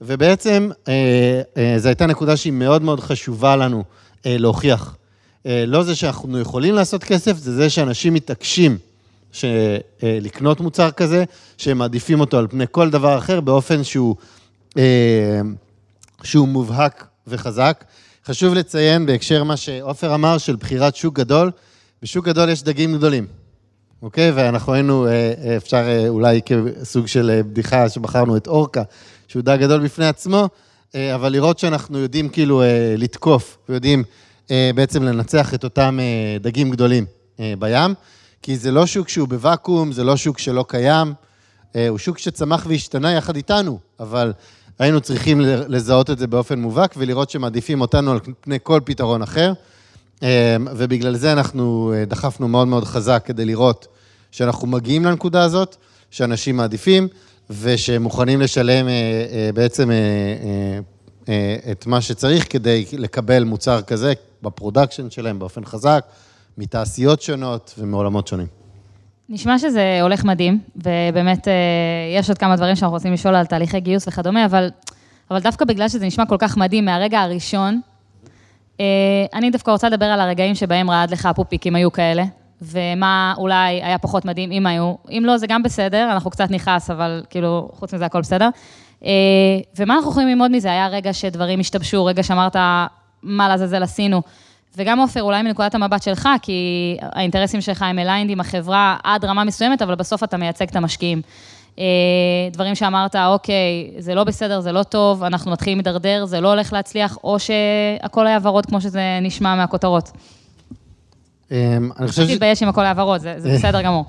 ובעצם, 0.00 0.70
אה, 0.88 1.42
אה, 1.56 1.74
זו 1.78 1.88
הייתה 1.88 2.06
נקודה 2.06 2.36
שהיא 2.36 2.52
מאוד 2.52 2.82
מאוד 2.82 3.00
חשובה 3.00 3.56
לנו 3.56 3.84
אה, 4.26 4.36
להוכיח. 4.38 4.96
אה, 5.46 5.64
לא 5.66 5.82
זה 5.82 5.94
שאנחנו 5.94 6.40
יכולים 6.40 6.74
לעשות 6.74 7.04
כסף, 7.04 7.36
זה 7.36 7.54
זה 7.54 7.70
שאנשים 7.70 8.14
מתעקשים 8.14 8.78
אה, 9.44 9.78
לקנות 10.02 10.60
מוצר 10.60 10.90
כזה, 10.90 11.24
שהם 11.58 11.78
מעדיפים 11.78 12.20
אותו 12.20 12.38
על 12.38 12.46
פני 12.46 12.64
כל 12.70 12.90
דבר 12.90 13.18
אחר 13.18 13.40
באופן 13.40 13.84
שהוא, 13.84 14.16
אה, 14.78 15.40
שהוא 16.22 16.48
מובהק 16.48 17.06
וחזק. 17.26 17.84
חשוב 18.26 18.54
לציין 18.54 19.06
בהקשר 19.06 19.44
מה 19.44 19.56
שעופר 19.56 20.14
אמר, 20.14 20.38
של 20.38 20.56
בחירת 20.56 20.96
שוק 20.96 21.14
גדול, 21.14 21.50
בשוק 22.02 22.26
גדול 22.26 22.48
יש 22.48 22.62
דגים 22.62 22.96
גדולים. 22.96 23.26
אוקיי? 24.02 24.30
ואנחנו 24.30 24.72
היינו, 24.74 25.06
אפשר 25.56 26.08
אולי 26.08 26.40
כסוג 26.42 27.06
של 27.06 27.40
בדיחה 27.46 27.88
שבחרנו 27.88 28.36
את 28.36 28.46
אורקה, 28.46 28.82
שהוא 29.28 29.42
דג 29.42 29.58
גדול 29.60 29.80
בפני 29.84 30.06
עצמו, 30.06 30.48
אבל 30.94 31.32
לראות 31.32 31.58
שאנחנו 31.58 31.98
יודעים 31.98 32.28
כאילו 32.28 32.62
לתקוף, 32.96 33.58
ויודעים 33.68 33.98
אה, 33.98 34.04
בעצם 34.50 35.02
לנצח 35.02 35.54
את 35.54 35.64
אותם 35.64 35.98
אה, 36.00 36.38
דגים 36.40 36.70
גדולים 36.70 37.06
אה, 37.40 37.54
בים, 37.58 37.94
כי 38.42 38.56
זה 38.56 38.70
לא 38.70 38.86
שוק 38.86 39.08
שהוא 39.08 39.28
בוואקום, 39.28 39.92
זה 39.92 40.04
לא 40.04 40.16
שוק 40.16 40.38
שלא 40.38 40.64
קיים, 40.68 41.14
אה, 41.76 41.88
הוא 41.88 41.98
שוק 41.98 42.18
שצמח 42.18 42.66
והשתנה 42.68 43.12
יחד 43.12 43.36
איתנו, 43.36 43.78
אבל 44.00 44.32
היינו 44.78 45.00
צריכים 45.00 45.40
לזהות 45.44 46.10
את 46.10 46.18
זה 46.18 46.26
באופן 46.26 46.58
מובהק 46.58 46.94
ולראות 46.96 47.30
שמעדיפים 47.30 47.80
אותנו 47.80 48.12
על 48.12 48.18
פני 48.40 48.58
כל 48.62 48.80
פתרון 48.84 49.22
אחר. 49.22 49.52
ובגלל 50.76 51.16
זה 51.16 51.32
אנחנו 51.32 51.92
אה, 51.96 52.04
דחפנו 52.04 52.48
מאוד 52.48 52.68
מאוד 52.68 52.84
חזק 52.84 53.22
כדי 53.24 53.44
לראות 53.44 53.86
שאנחנו 54.30 54.66
מגיעים 54.66 55.04
לנקודה 55.04 55.42
הזאת, 55.42 55.76
שאנשים 56.10 56.56
מעדיפים, 56.56 57.08
ושהם 57.50 58.02
מוכנים 58.02 58.40
לשלם 58.40 58.88
אה, 58.88 58.92
אה, 58.92 59.50
בעצם 59.54 59.90
אה, 59.90 59.96
אה, 59.96 60.00
אה, 60.44 60.78
את 61.70 61.86
מה 61.86 62.00
שצריך 62.00 62.52
כדי 62.52 62.84
לקבל 62.98 63.44
מוצר 63.44 63.82
כזה 63.82 64.12
ב 64.42 64.48
production 64.48 65.10
שלהם 65.10 65.38
באופן 65.38 65.64
חזק, 65.64 66.04
מתעשיות 66.58 67.22
שונות 67.22 67.74
ומעולמות 67.78 68.26
שונים. 68.26 68.46
נשמע 69.28 69.58
שזה 69.58 69.98
הולך 70.02 70.24
מדהים, 70.24 70.58
ובאמת 70.76 71.48
אה, 71.48 71.52
יש 72.18 72.28
עוד 72.28 72.38
כמה 72.38 72.56
דברים 72.56 72.76
שאנחנו 72.76 72.94
רוצים 72.94 73.12
לשאול 73.12 73.34
על 73.34 73.46
תהליכי 73.46 73.80
גיוס 73.80 74.08
וכדומה, 74.08 74.44
אבל, 74.44 74.70
אבל 75.30 75.40
דווקא 75.40 75.64
בגלל 75.64 75.88
שזה 75.88 76.06
נשמע 76.06 76.26
כל 76.26 76.36
כך 76.38 76.56
מדהים 76.56 76.84
מהרגע 76.84 77.20
הראשון, 77.20 77.80
אה, 78.80 78.84
אני 79.34 79.50
דווקא 79.50 79.70
רוצה 79.70 79.88
לדבר 79.88 80.06
על 80.06 80.20
הרגעים 80.20 80.54
שבהם 80.54 80.90
רעד 80.90 81.10
לך 81.10 81.26
הפופיק 81.26 81.76
היו 81.76 81.92
כאלה, 81.92 82.24
ומה 82.62 83.34
אולי 83.36 83.82
היה 83.82 83.98
פחות 83.98 84.24
מדהים 84.24 84.52
אם 84.52 84.66
היו. 84.66 84.94
אם 85.10 85.22
לא, 85.26 85.38
זה 85.38 85.46
גם 85.46 85.62
בסדר, 85.62 86.08
אנחנו 86.12 86.30
קצת 86.30 86.50
נכעס, 86.50 86.90
אבל 86.90 87.22
כאילו, 87.30 87.68
חוץ 87.72 87.94
מזה 87.94 88.06
הכל 88.06 88.20
בסדר. 88.20 88.48
אה, 89.04 89.10
ומה 89.78 89.94
אנחנו 89.94 90.10
יכולים 90.10 90.28
ללמוד 90.28 90.50
מזה? 90.50 90.70
היה 90.70 90.88
רגע 90.88 91.12
שדברים 91.12 91.60
השתבשו, 91.60 92.04
רגע 92.04 92.22
שאמרת, 92.22 92.56
מה 93.22 93.48
לעזאזל 93.48 93.82
עשינו. 93.82 94.22
וגם 94.76 94.98
עופר, 94.98 95.22
אולי 95.22 95.42
מנקודת 95.42 95.74
המבט 95.74 96.02
שלך, 96.02 96.28
כי 96.42 96.96
האינטרסים 97.00 97.60
שלך 97.60 97.82
הם 97.82 97.98
aligned 97.98 98.30
עם 98.30 98.40
החברה 98.40 98.96
עד 99.04 99.24
רמה 99.24 99.44
מסוימת, 99.44 99.82
אבל 99.82 99.94
בסוף 99.94 100.24
אתה 100.24 100.36
מייצג 100.36 100.68
את 100.68 100.76
המשקיעים. 100.76 101.22
אה, 101.78 101.84
דברים 102.52 102.74
שאמרת, 102.74 103.16
אוקיי, 103.16 103.90
זה 103.98 104.14
לא 104.14 104.24
בסדר, 104.24 104.60
זה 104.60 104.72
לא 104.72 104.82
טוב, 104.82 105.22
אנחנו 105.22 105.50
מתחילים 105.50 105.78
להידרדר, 105.78 106.24
זה 106.24 106.40
לא 106.40 106.48
הולך 106.48 106.72
להצליח, 106.72 107.18
או 107.24 107.38
שהכל 107.38 108.26
היה 108.26 108.38
ורוד 108.42 108.66
כמו 108.66 108.80
שזה 108.80 109.18
נשמע 109.22 109.54
מהכותרות. 109.54 110.10
אמ, 111.50 111.90
אני 111.98 112.08
חושב 112.08 112.22
אל 112.22 112.28
ש... 112.28 112.32
תתבייש 112.32 112.62
אם 112.62 112.68
הכל 112.68 112.84
היה 112.84 112.94
ורוד, 112.96 113.20
זה 113.20 113.54
בסדר 113.54 113.82
גמור. 113.82 114.04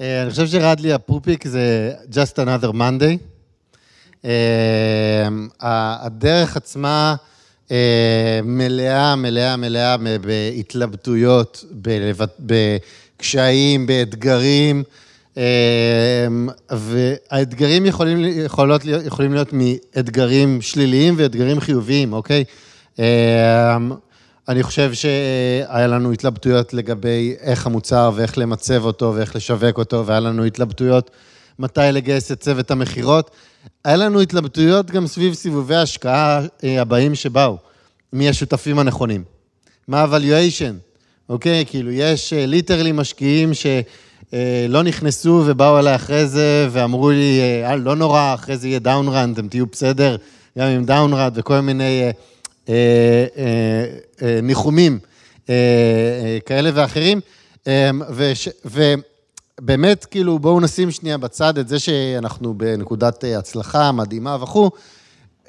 אה, 0.00 0.22
אני 0.22 0.30
חושב 0.30 0.46
שרדלי 0.46 0.92
הפופיק 0.92 1.46
זה 1.46 1.92
just 2.10 2.36
another 2.36 2.72
Monday. 2.72 3.33
ה- 5.60 6.06
הדרך 6.06 6.56
עצמה 6.56 7.14
אה, 7.70 8.40
מלאה, 8.44 9.16
מלאה, 9.16 9.56
מלאה 9.56 9.96
בהתלבטויות, 10.20 11.64
בקשיים, 12.40 13.86
באתגרים, 13.86 14.82
אה, 15.38 16.26
והאתגרים 16.70 17.86
יכולים, 17.86 18.18
יכולות, 18.44 18.82
יכולים 19.06 19.32
להיות 19.32 19.48
מאתגרים 19.52 20.62
שליליים 20.62 21.14
ואתגרים 21.18 21.60
חיוביים, 21.60 22.12
אוקיי? 22.12 22.44
אה, 22.98 23.76
אני 24.48 24.62
חושב 24.62 24.94
שהיה 24.94 25.86
לנו 25.86 26.12
התלבטויות 26.12 26.74
לגבי 26.74 27.34
איך 27.40 27.66
המוצר 27.66 28.10
ואיך 28.14 28.38
למצב 28.38 28.84
אותו 28.84 29.12
ואיך 29.16 29.36
לשווק 29.36 29.78
אותו, 29.78 30.06
והיה 30.06 30.20
לנו 30.20 30.44
התלבטויות 30.44 31.10
מתי 31.58 31.80
לגייס 31.92 32.32
את 32.32 32.40
צוות 32.40 32.70
המכירות. 32.70 33.30
היה 33.84 33.96
לנו 33.96 34.20
התלבטויות 34.20 34.90
גם 34.90 35.06
סביב 35.06 35.34
סיבובי 35.34 35.74
ההשקעה 35.74 36.40
אה, 36.64 36.80
הבאים 36.80 37.14
שבאו. 37.14 37.56
מי 38.12 38.28
השותפים 38.28 38.78
הנכונים? 38.78 39.24
מה 39.88 40.02
ה-valuation? 40.02 40.74
אוקיי? 41.28 41.64
כאילו, 41.66 41.90
יש 41.92 42.32
literally 42.36 42.92
משקיעים 42.92 43.52
שלא 43.54 44.82
נכנסו 44.82 45.42
ובאו 45.46 45.78
אליי 45.78 45.94
אחרי 45.94 46.26
זה 46.26 46.68
ואמרו 46.70 47.10
לי, 47.10 47.40
אה, 47.64 47.76
לא 47.76 47.96
נורא, 47.96 48.34
אחרי 48.34 48.56
זה 48.56 48.68
יהיה 48.68 48.78
down 48.78 49.02
round, 49.02 49.38
אתם 49.38 49.48
תהיו 49.48 49.66
בסדר, 49.66 50.16
גם 50.58 50.66
עם 50.68 50.84
down 50.84 51.05
round 51.05 51.32
וכל 51.38 51.60
מיני... 51.60 52.02
אה, 52.02 52.10
אה, 52.68 52.74
אה, 53.36 53.84
אה, 54.22 54.40
ניחומים 54.42 54.98
אה, 55.50 55.54
אה, 55.54 56.38
כאלה 56.46 56.70
ואחרים. 56.74 57.20
אה, 57.66 57.90
וש- 58.10 58.48
ובאמת, 59.60 60.04
כאילו, 60.04 60.38
בואו 60.38 60.60
נשים 60.60 60.90
שנייה 60.90 61.18
בצד 61.18 61.58
את 61.58 61.68
זה 61.68 61.78
שאנחנו 61.78 62.54
בנקודת 62.54 63.24
אה, 63.24 63.38
הצלחה 63.38 63.92
מדהימה 63.92 64.36
וכו'. 64.42 64.70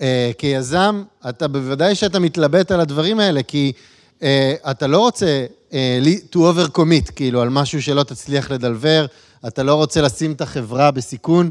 אה, 0.01 0.31
כיזם, 0.37 1.03
אתה 1.29 1.47
בוודאי 1.47 1.95
שאתה 1.95 2.19
מתלבט 2.19 2.71
על 2.71 2.79
הדברים 2.79 3.19
האלה, 3.19 3.43
כי 3.43 3.71
אה, 4.23 4.53
אתה 4.71 4.87
לא 4.87 4.99
רוצה 4.99 5.45
to 6.31 6.35
overcommit, 6.35 7.11
כאילו, 7.15 7.41
על 7.41 7.49
משהו 7.49 7.81
שלא 7.81 8.03
תצליח 8.03 8.51
ל 8.51 8.57
deliver, 8.57 9.05
אתה 9.47 9.63
לא 9.63 9.75
רוצה 9.75 10.01
לשים 10.01 10.31
את 10.31 10.41
החברה 10.41 10.91
בסיכון, 10.91 11.49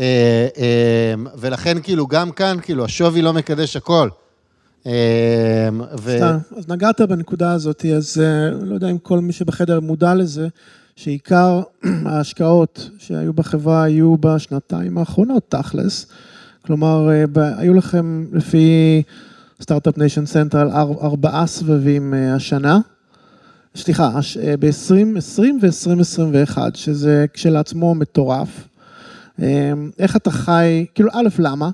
אה, 0.00 0.48
ולכן, 1.38 1.80
כאילו, 1.82 2.06
גם 2.06 2.30
כאן, 2.30 2.56
כאילו, 2.62 2.84
השווי 2.84 3.22
לא 3.22 3.32
מקדש 3.32 3.76
הכל. 3.76 4.08
סתם, 4.82 6.38
אז 6.56 6.68
נגעת 6.68 7.00
בנקודה 7.00 7.52
הזאת, 7.52 7.84
אז 7.96 8.22
לא 8.62 8.74
יודע 8.74 8.90
אם 8.90 8.98
כל 8.98 9.18
מי 9.18 9.32
שבחדר 9.32 9.80
מודע 9.80 10.14
לזה, 10.14 10.48
שעיקר 10.98 11.62
ההשקעות 12.06 12.90
שהיו 12.98 13.32
בחברה 13.32 13.82
היו 13.82 14.16
בשנתיים 14.16 14.98
האחרונות, 14.98 15.44
תכלס. 15.48 16.06
כלומר, 16.62 17.10
אה, 17.10 17.24
היו 17.58 17.74
לכם, 17.74 18.24
לפי 18.32 19.02
סטארט-אפ 19.62 19.98
ניישן 19.98 20.26
סנטרל, 20.26 20.70
ארבעה 21.02 21.46
סבבים 21.46 22.14
אה, 22.14 22.34
השנה. 22.34 22.78
סליחה, 23.76 24.10
אה, 24.42 24.54
ב-2020 24.56 25.40
ו-2021, 25.62 26.58
שזה 26.74 27.26
כשלעצמו 27.32 27.94
מטורף. 27.94 28.68
אה, 29.42 29.72
איך 29.98 30.16
אתה 30.16 30.30
חי, 30.30 30.86
כאילו, 30.94 31.10
א', 31.12 31.28
למה? 31.38 31.70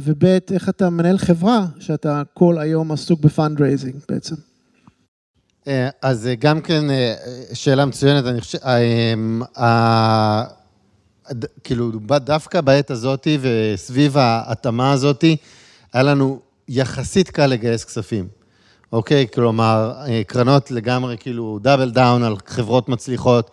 וב', 0.00 0.24
איך 0.50 0.68
אתה 0.68 0.90
מנהל 0.90 1.18
חברה 1.18 1.66
שאתה 1.78 2.22
כל 2.34 2.58
היום 2.58 2.92
עסוק 2.92 3.20
ב 3.20 3.26
fundraising 3.26 3.94
בעצם. 4.08 4.34
אה, 5.68 5.88
אז 6.02 6.26
אה, 6.26 6.34
גם 6.34 6.60
כן 6.60 6.90
אה, 6.90 7.14
שאלה 7.52 7.84
מצוינת, 7.84 8.24
אני 8.26 8.40
חושב, 8.40 8.58
ד- 11.32 11.46
כאילו, 11.64 11.90
דווקא 12.16 12.60
בעת 12.60 12.90
הזאת 12.90 13.26
וסביב 13.40 14.16
ההתאמה 14.16 14.92
הזאת, 14.92 15.24
היה 15.92 16.02
לנו 16.02 16.40
יחסית 16.68 17.30
קל 17.30 17.46
לגייס 17.46 17.84
כספים, 17.84 18.28
אוקיי? 18.92 19.26
כלומר, 19.34 19.94
קרנות 20.26 20.70
לגמרי 20.70 21.16
כאילו 21.20 21.58
double 21.62 21.90
down 21.90 22.22
על 22.22 22.36
חברות 22.46 22.88
מצליחות, 22.88 23.50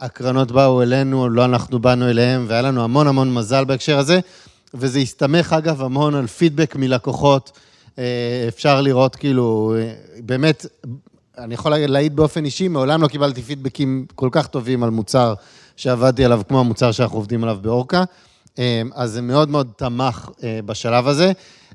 הקרנות 0.00 0.52
באו 0.52 0.82
אלינו, 0.82 1.28
לא 1.28 1.44
אנחנו 1.44 1.78
באנו 1.78 2.10
אליהם, 2.10 2.44
והיה 2.48 2.62
לנו 2.62 2.84
המון 2.84 3.06
המון 3.06 3.34
מזל 3.34 3.64
בהקשר 3.64 3.98
הזה, 3.98 4.20
וזה 4.74 4.98
הסתמך 4.98 5.52
אגב 5.52 5.82
המון 5.82 6.14
על 6.14 6.26
פידבק 6.26 6.76
מלקוחות. 6.76 7.58
אפשר 8.48 8.80
לראות 8.80 9.16
כאילו, 9.16 9.74
באמת, 10.18 10.66
אני 11.38 11.54
יכול 11.54 11.76
להעיד 11.76 12.16
באופן 12.16 12.44
אישי, 12.44 12.68
מעולם 12.68 13.02
לא 13.02 13.08
קיבלתי 13.08 13.42
פידבקים 13.42 14.06
כל 14.14 14.28
כך 14.32 14.46
טובים 14.46 14.82
על 14.82 14.90
מוצר 14.90 15.34
שעבדתי 15.76 16.24
עליו, 16.24 16.42
כמו 16.48 16.60
המוצר 16.60 16.92
שאנחנו 16.92 17.16
עובדים 17.18 17.42
עליו 17.42 17.58
באורקה. 17.62 18.04
אה, 18.58 18.82
אז 18.94 19.12
זה 19.12 19.22
מאוד 19.22 19.48
מאוד 19.48 19.70
תמך 19.76 20.28
אה, 20.42 20.60
בשלב 20.66 21.08
הזה. 21.08 21.32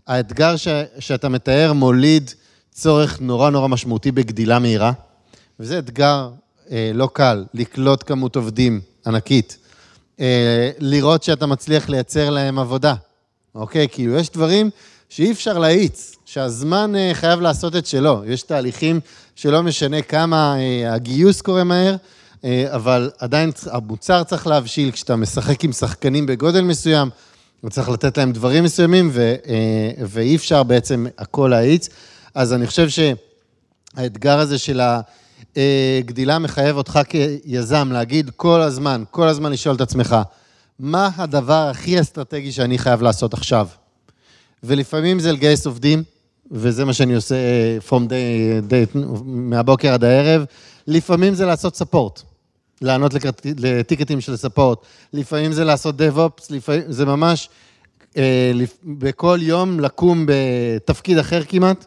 האתגר 0.08 0.56
ש, 0.56 0.68
שאתה 1.00 1.30
מתאר 1.30 1.74
מוליד 1.74 2.32
צורך 2.72 3.22
נורא 3.22 3.50
נורא 3.50 3.68
משמעותי 3.68 4.12
בגדילה 4.12 4.60
מהירה, 4.60 4.92
וזה 5.60 5.80
אתגר 5.80 6.30
אה, 6.72 6.92
לא 6.94 7.10
קל, 7.14 7.46
לקלוט 7.54 8.04
כמות 8.08 8.36
עובדים 8.36 8.82
ענקית, 9.08 9.58
אה, 10.20 10.72
לראות 10.80 11.24
שאתה 11.24 11.46
מצליח 11.46 11.90
לייצר 11.90 12.30
להם 12.30 12.60
עבודה, 12.60 12.94
אוקיי? 13.56 13.88
כאילו, 13.92 14.16
יש 14.16 14.30
דברים 14.30 14.70
שאי 15.10 15.32
אפשר 15.32 15.58
להאיץ, 15.58 16.16
שהזמן 16.26 16.94
חייב 17.14 17.42
לעשות 17.42 17.76
את 17.76 17.86
שלו. 17.86 18.24
יש 18.26 18.44
תהליכים 18.44 19.00
שלא 19.42 19.64
משנה 19.64 20.02
כמה 20.02 20.56
אה, 20.58 20.94
הגיוס 20.94 21.42
קורה 21.42 21.64
מהר, 21.64 21.96
אה, 22.44 22.66
אבל 22.76 23.12
עדיין 23.20 23.52
המוצר 23.72 24.24
צריך 24.24 24.48
להבשיל, 24.48 24.92
כשאתה 24.92 25.16
משחק 25.16 25.64
עם 25.64 25.72
שחקנים 25.72 26.26
בגודל 26.26 26.62
מסוים, 26.62 27.10
וצריך 27.64 27.90
לתת 27.90 28.18
להם 28.18 28.32
דברים 28.32 28.64
מסוימים, 28.64 29.10
ו, 29.14 29.36
ואי 30.08 30.36
אפשר 30.36 30.64
בעצם 30.64 31.06
הכל 31.18 31.48
להאיץ. 31.52 31.90
אז 32.36 32.54
אני 32.54 32.68
חושב 32.68 32.88
שהאתגר 32.90 34.40
הזה 34.40 34.58
של 34.58 34.82
הגדילה 35.56 36.40
מחייב 36.40 36.78
אותך 36.78 37.00
כיזם 37.10 37.90
להגיד 37.92 38.32
כל 38.36 38.62
הזמן, 38.62 39.04
כל 39.12 39.28
הזמן 39.28 39.52
לשאול 39.52 39.76
את 39.76 39.82
עצמך, 39.82 40.16
מה 40.80 41.10
הדבר 41.16 41.68
הכי 41.70 42.02
אסטרטגי 42.02 42.52
שאני 42.52 42.78
חייב 42.78 43.02
לעשות 43.02 43.34
עכשיו? 43.34 43.68
ולפעמים 44.64 45.20
זה 45.20 45.32
לגייס 45.32 45.66
עובדים, 45.66 46.04
וזה 46.52 46.86
מה 46.86 46.94
שאני 46.94 47.16
עושה 47.16 47.36
אה, 47.36 47.78
from 47.90 48.02
day, 48.08 48.70
day, 48.72 48.98
מהבוקר 49.24 49.94
עד 49.94 50.04
הערב. 50.04 50.46
לפעמים 50.88 51.34
זה 51.34 51.46
לעשות 51.46 51.76
ספורט, 51.76 52.22
לענות 52.82 53.12
לטיקטים 53.58 54.22
של 54.22 54.38
ספורט. 54.38 54.80
לפעמים 55.14 55.54
זה 55.54 55.64
לעשות 55.64 55.96
DevOps, 56.02 56.46
לפעמים 56.50 56.92
זה 56.92 57.06
ממש 57.06 57.50
אה, 58.18 58.52
בכל 58.84 59.40
יום 59.42 59.80
לקום 59.80 60.26
בתפקיד 60.28 61.18
אחר 61.18 61.44
כמעט, 61.44 61.86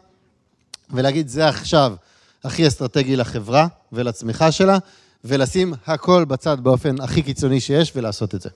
ולהגיד, 0.93 1.27
זה 1.27 1.47
עכשיו 1.47 1.95
הכי 2.43 2.67
אסטרטגי 2.67 3.15
לחברה 3.15 3.67
ולצמיחה 3.91 4.51
שלה, 4.51 4.77
ולשים 5.23 5.73
הכל 5.85 6.25
בצד 6.25 6.57
באופן 6.59 7.01
הכי 7.01 7.21
קיצוני 7.21 7.59
שיש 7.59 7.91
ולעשות 7.95 8.35
את 8.35 8.41
זה. 8.41 8.49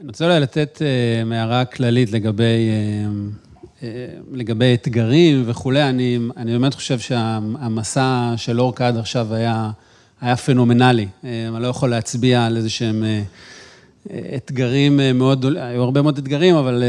אני 0.00 0.08
רוצה 0.08 0.24
אולי 0.24 0.40
לתת 0.40 0.78
uh, 0.78 1.24
מערה 1.24 1.64
כללית 1.64 2.12
לגבי, 2.12 2.44
uh, 2.44 3.80
uh, 3.80 3.84
לגבי 4.32 4.74
אתגרים 4.74 5.42
וכולי. 5.46 5.82
אני, 5.82 6.18
אני 6.36 6.52
באמת 6.52 6.74
חושב 6.74 6.98
שהמסע 6.98 8.34
של 8.36 8.60
אורקה 8.60 8.88
עד 8.88 8.96
עכשיו 8.96 9.34
היה, 9.34 9.70
היה 10.20 10.36
פנומנלי. 10.36 11.06
אני 11.24 11.62
לא 11.62 11.66
יכול 11.68 11.90
להצביע 11.90 12.46
על 12.46 12.56
איזה 12.56 12.70
שהם 12.70 13.04
אתגרים 14.36 15.00
מאוד, 15.14 15.46
היו 15.56 15.82
הרבה 15.82 16.02
מאוד 16.02 16.18
אתגרים, 16.18 16.54
אבל 16.54 16.82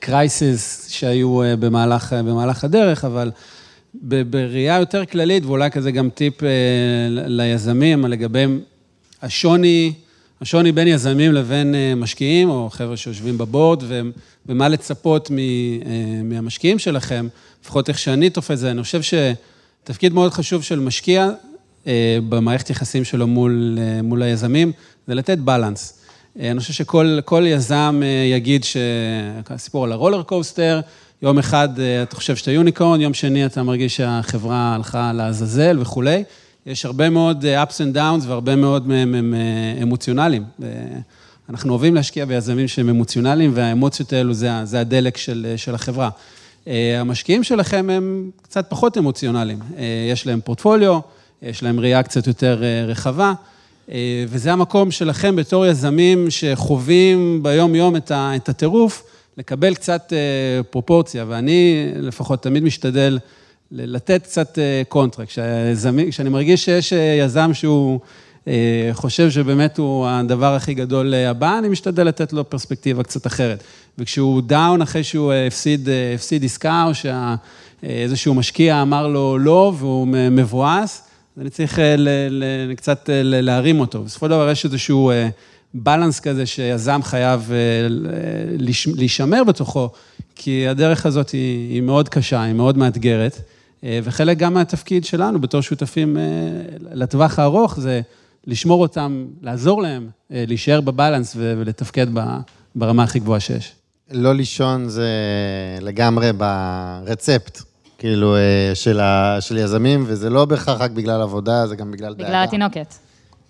קרייסיס 0.00 0.86
uh, 0.88 0.92
שהיו 0.92 1.40
במהלך, 1.58 2.12
במהלך 2.12 2.64
הדרך, 2.64 3.04
אבל 3.04 3.30
בראייה 4.30 4.78
יותר 4.78 5.04
כללית, 5.04 5.44
ואולי 5.44 5.70
כזה 5.70 5.90
גם 5.90 6.10
טיפ 6.10 6.34
ליזמים, 7.10 8.04
לגבי 8.04 8.46
השוני, 9.22 9.92
השוני 10.40 10.72
בין 10.72 10.88
יזמים 10.88 11.32
לבין 11.32 11.74
אה, 11.74 11.94
משקיעים, 11.94 12.50
או 12.50 12.68
חבר'ה 12.70 12.96
שיושבים 12.96 13.38
בבורד, 13.38 13.82
ומה 14.46 14.68
לצפות 14.68 15.30
אה, 15.30 16.22
מהמשקיעים 16.24 16.78
שלכם, 16.78 17.28
לפחות 17.62 17.88
איך 17.88 17.98
שאני 17.98 18.30
תופס 18.30 18.50
את 18.50 18.58
זה, 18.58 18.70
אני 18.70 18.82
חושב 18.82 19.00
שתפקיד 19.02 20.12
מאוד 20.12 20.32
חשוב 20.32 20.62
של 20.62 20.80
משקיע 20.80 21.30
אה, 21.86 22.18
במערכת 22.28 22.70
יחסים 22.70 23.04
שלו 23.04 23.26
מול, 23.26 23.78
מול 24.02 24.22
היזמים, 24.22 24.72
זה 25.06 25.14
לתת 25.14 25.38
בלנס. 25.38 26.00
אני 26.40 26.60
חושב 26.60 26.72
שכל 26.72 27.44
יזם 27.46 28.02
יגיד 28.32 28.64
שהסיפור 28.64 29.84
על 29.84 29.92
הרולר 29.92 30.22
קוסטר, 30.22 30.80
יום 31.22 31.38
אחד 31.38 31.68
אתה 32.02 32.16
חושב 32.16 32.36
שאתה 32.36 32.50
יוניקורן, 32.50 33.00
יום 33.00 33.14
שני 33.14 33.46
אתה 33.46 33.62
מרגיש 33.62 33.96
שהחברה 33.96 34.74
הלכה 34.74 35.12
לעזאזל 35.12 35.78
וכולי. 35.80 36.24
יש 36.66 36.84
הרבה 36.84 37.10
מאוד 37.10 37.44
אה, 37.44 37.62
ups 37.62 37.66
and 37.66 37.96
downs 37.96 38.28
והרבה 38.28 38.56
מאוד 38.56 38.88
מהם 38.88 39.14
הם 39.14 39.34
אה, 39.34 39.82
אמוציונליים. 39.82 40.44
אנחנו 41.48 41.70
אוהבים 41.70 41.94
להשקיע 41.94 42.24
ביזמים 42.24 42.68
שהם 42.68 42.88
אמוציונליים, 42.88 43.50
והאמוציות 43.54 44.12
האלו 44.12 44.34
זה, 44.34 44.50
זה 44.64 44.80
הדלק 44.80 45.16
של, 45.16 45.46
אה, 45.50 45.58
של 45.58 45.74
החברה. 45.74 46.10
המשקיעים 47.00 47.44
שלכם 47.44 47.90
הם 47.90 48.30
קצת 48.42 48.66
פחות 48.68 48.98
אמוציונליים. 48.98 49.58
יש 50.10 50.26
להם 50.26 50.40
פורטפוליו, 50.44 51.00
יש 51.42 51.62
להם 51.62 51.80
ראייה 51.80 52.02
קצת 52.02 52.26
יותר 52.26 52.62
רחבה, 52.86 53.32
וזה 54.28 54.52
המקום 54.52 54.90
שלכם 54.90 55.36
בתור 55.36 55.66
יזמים 55.66 56.30
שחווים 56.30 57.42
ביום-יום 57.42 57.96
את 58.12 58.48
הטירוף, 58.48 59.02
לקבל 59.38 59.74
קצת 59.74 60.12
פרופורציה, 60.70 61.24
ואני 61.28 61.86
לפחות 61.96 62.42
תמיד 62.42 62.62
משתדל 62.62 63.18
לתת 63.74 64.22
קצת 64.22 64.58
קונטרה. 64.88 65.24
אה, 65.38 65.72
כשאני 66.10 66.28
מרגיש 66.28 66.64
שיש 66.64 66.92
אה, 66.92 67.16
יזם 67.18 67.54
שהוא 67.54 68.00
אה, 68.48 68.90
חושב 68.92 69.30
שבאמת 69.30 69.78
הוא 69.78 70.06
הדבר 70.08 70.54
הכי 70.54 70.74
גדול 70.74 71.14
הבא, 71.14 71.58
אני 71.58 71.68
משתדל 71.68 72.06
לתת 72.06 72.32
לו 72.32 72.50
פרספקטיבה 72.50 73.02
קצת 73.02 73.26
אחרת. 73.26 73.64
וכשהוא 73.98 74.42
דאון 74.42 74.82
אחרי 74.82 75.04
שהוא 75.04 75.32
הפסיד, 75.32 75.88
הפסיד 76.14 76.44
עסקה, 76.44 76.84
או 76.88 76.92
שאיזשהו 76.94 78.34
משקיע 78.34 78.82
אמר 78.82 79.08
לו 79.08 79.38
לא 79.38 79.72
והוא 79.78 80.06
מבואס, 80.30 81.02
אני 81.40 81.50
צריך 81.50 81.78
ל, 81.78 82.08
ל, 82.30 82.74
קצת 82.74 83.10
להרים 83.12 83.80
אותו. 83.80 84.02
בסופו 84.02 84.26
של 84.26 84.30
דבר 84.30 84.50
יש 84.50 84.64
איזשהו 84.64 85.12
בלנס 85.74 86.20
כזה 86.20 86.46
שיזם 86.46 87.00
חייב 87.02 87.52
להישמר 88.96 89.44
בתוכו, 89.44 89.88
כי 90.34 90.68
הדרך 90.68 91.06
הזאת 91.06 91.30
היא, 91.30 91.70
היא 91.70 91.82
מאוד 91.82 92.08
קשה, 92.08 92.42
היא 92.42 92.54
מאוד 92.54 92.78
מאתגרת. 92.78 93.40
אה, 93.84 93.98
וחלק 94.02 94.38
גם 94.38 94.54
מהתפקיד 94.54 95.04
שלנו 95.04 95.40
בתור 95.40 95.60
שותפים 95.60 96.16
אה, 96.16 96.22
לטווח 96.80 97.38
הארוך 97.38 97.80
זה 97.80 98.00
לשמור 98.46 98.82
אותם, 98.82 99.26
לעזור 99.42 99.82
להם, 99.82 100.08
אה, 100.32 100.44
להישאר 100.46 100.80
בבלנס 100.80 101.36
ולתפקד 101.36 102.06
ברמה 102.74 103.02
הכי 103.02 103.18
גבוהה 103.18 103.40
שיש. 103.40 103.72
לא 104.10 104.34
לישון 104.34 104.88
זה 104.88 105.08
לגמרי 105.80 106.30
ברצפט, 106.32 107.62
כאילו, 107.98 108.36
של, 108.74 109.00
ה, 109.00 109.36
של 109.40 109.56
יזמים, 109.56 110.04
וזה 110.06 110.30
לא 110.30 110.44
בהכרח 110.44 110.80
רק 110.80 110.90
בגלל 110.90 111.22
עבודה, 111.22 111.66
זה 111.66 111.76
גם 111.76 111.90
בגלל 111.90 112.14
דאגה. 112.14 112.28
בגלל 112.28 112.44
התינוקת. 112.44 112.94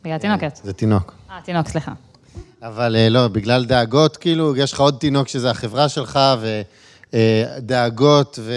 בגלל 0.04 0.16
התינוקת. 0.16 0.60
זה 0.64 0.72
תינוק. 0.72 1.14
אה, 1.30 1.38
תינוק, 1.44 1.68
סליחה. 1.68 1.92
אבל 2.62 2.96
לא, 3.10 3.28
בגלל 3.28 3.64
דאגות, 3.64 4.16
כאילו, 4.16 4.56
יש 4.56 4.72
לך 4.72 4.80
עוד 4.80 4.96
תינוק 5.00 5.28
שזה 5.28 5.50
החברה 5.50 5.88
שלך, 5.88 6.20
ודאגות, 7.12 8.38
ו... 8.42 8.52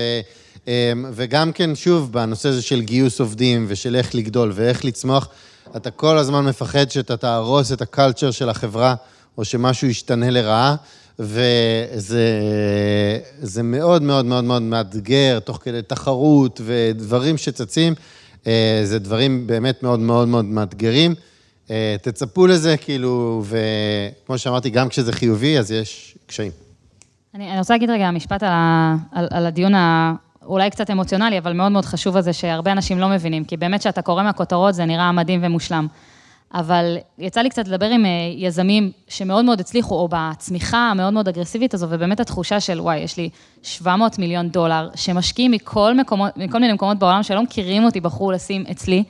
אמ, 0.67 1.05
וגם 1.11 1.51
כן, 1.51 1.75
שוב, 1.75 2.11
בנושא 2.11 2.49
הזה 2.49 2.61
של 2.61 2.81
גיוס 2.81 3.19
עובדים 3.19 3.65
ושל 3.67 3.95
איך 3.95 4.15
לגדול 4.15 4.51
ואיך 4.55 4.85
לצמוח, 4.85 5.29
אתה 5.75 5.91
כל 5.91 6.17
הזמן 6.17 6.45
מפחד 6.45 6.91
שאתה 6.91 7.17
תהרוס 7.17 7.71
את 7.71 7.81
הקלצ'ר 7.81 8.31
של 8.31 8.49
החברה, 8.49 8.95
או 9.37 9.45
שמשהו 9.45 9.87
ישתנה 9.87 10.29
לרעה, 10.29 10.75
וזה 11.19 12.33
מאוד 13.63 14.01
מאוד 14.01 14.25
מאוד 14.25 14.43
מאוד 14.43 14.61
מאתגר, 14.61 15.39
תוך 15.39 15.59
כדי 15.63 15.81
תחרות 15.81 16.61
ודברים 16.65 17.37
שצצים, 17.37 17.93
אה, 18.47 18.81
זה 18.83 18.99
דברים 18.99 19.47
באמת 19.47 19.83
מאוד 19.83 19.99
מאוד 19.99 20.27
מאוד 20.27 20.45
מאתגרים. 20.45 21.15
אה, 21.71 21.95
תצפו 22.01 22.47
לזה, 22.47 22.77
כאילו, 22.77 23.43
וכמו 23.45 24.37
שאמרתי, 24.37 24.69
גם 24.69 24.89
כשזה 24.89 25.11
חיובי, 25.11 25.59
אז 25.59 25.71
יש 25.71 26.17
קשיים. 26.25 26.51
אני, 27.35 27.51
אני 27.51 27.59
רוצה 27.59 27.73
להגיד 27.73 27.89
רגע 27.89 28.11
משפט 28.11 28.43
על, 28.43 28.49
ה, 28.51 28.95
על, 29.11 29.27
על 29.31 29.45
הדיון. 29.45 29.73
אולי 30.47 30.69
קצת 30.69 30.89
אמוציונלי, 30.89 31.37
אבל 31.37 31.53
מאוד 31.53 31.71
מאוד 31.71 31.85
חשוב 31.85 32.17
הזה, 32.17 32.33
שהרבה 32.33 32.71
אנשים 32.71 32.99
לא 32.99 33.09
מבינים, 33.09 33.43
כי 33.43 33.57
באמת 33.57 33.79
כשאתה 33.79 34.01
קורא 34.01 34.23
מהכותרות 34.23 34.73
זה 34.73 34.85
נראה 34.85 35.11
מדהים 35.11 35.39
ומושלם. 35.43 35.87
אבל 36.53 36.97
יצא 37.17 37.41
לי 37.41 37.49
קצת 37.49 37.67
לדבר 37.67 37.85
עם 37.85 38.05
אה, 38.05 38.09
יזמים 38.35 38.91
שמאוד 39.07 39.45
מאוד 39.45 39.59
הצליחו, 39.59 39.95
או 39.95 40.09
בצמיחה 40.11 40.77
המאוד 40.77 41.13
מאוד 41.13 41.27
אגרסיבית 41.27 41.73
הזו, 41.73 41.87
ובאמת 41.89 42.19
התחושה 42.19 42.59
של, 42.59 42.81
וואי, 42.81 42.97
יש 42.97 43.17
לי 43.17 43.29
700 43.63 44.19
מיליון 44.19 44.49
דולר, 44.49 44.89
שמשקיעים 44.95 45.51
מכל, 45.51 45.93
מקומות, 45.97 46.37
מכל 46.37 46.59
מיני 46.59 46.73
מקומות 46.73 46.99
בעולם 46.99 47.23
שלא 47.23 47.43
מכירים 47.43 47.83
אותי, 47.83 48.01
בחרו 48.01 48.31
לשים 48.31 48.63
אצלי. 48.71 49.03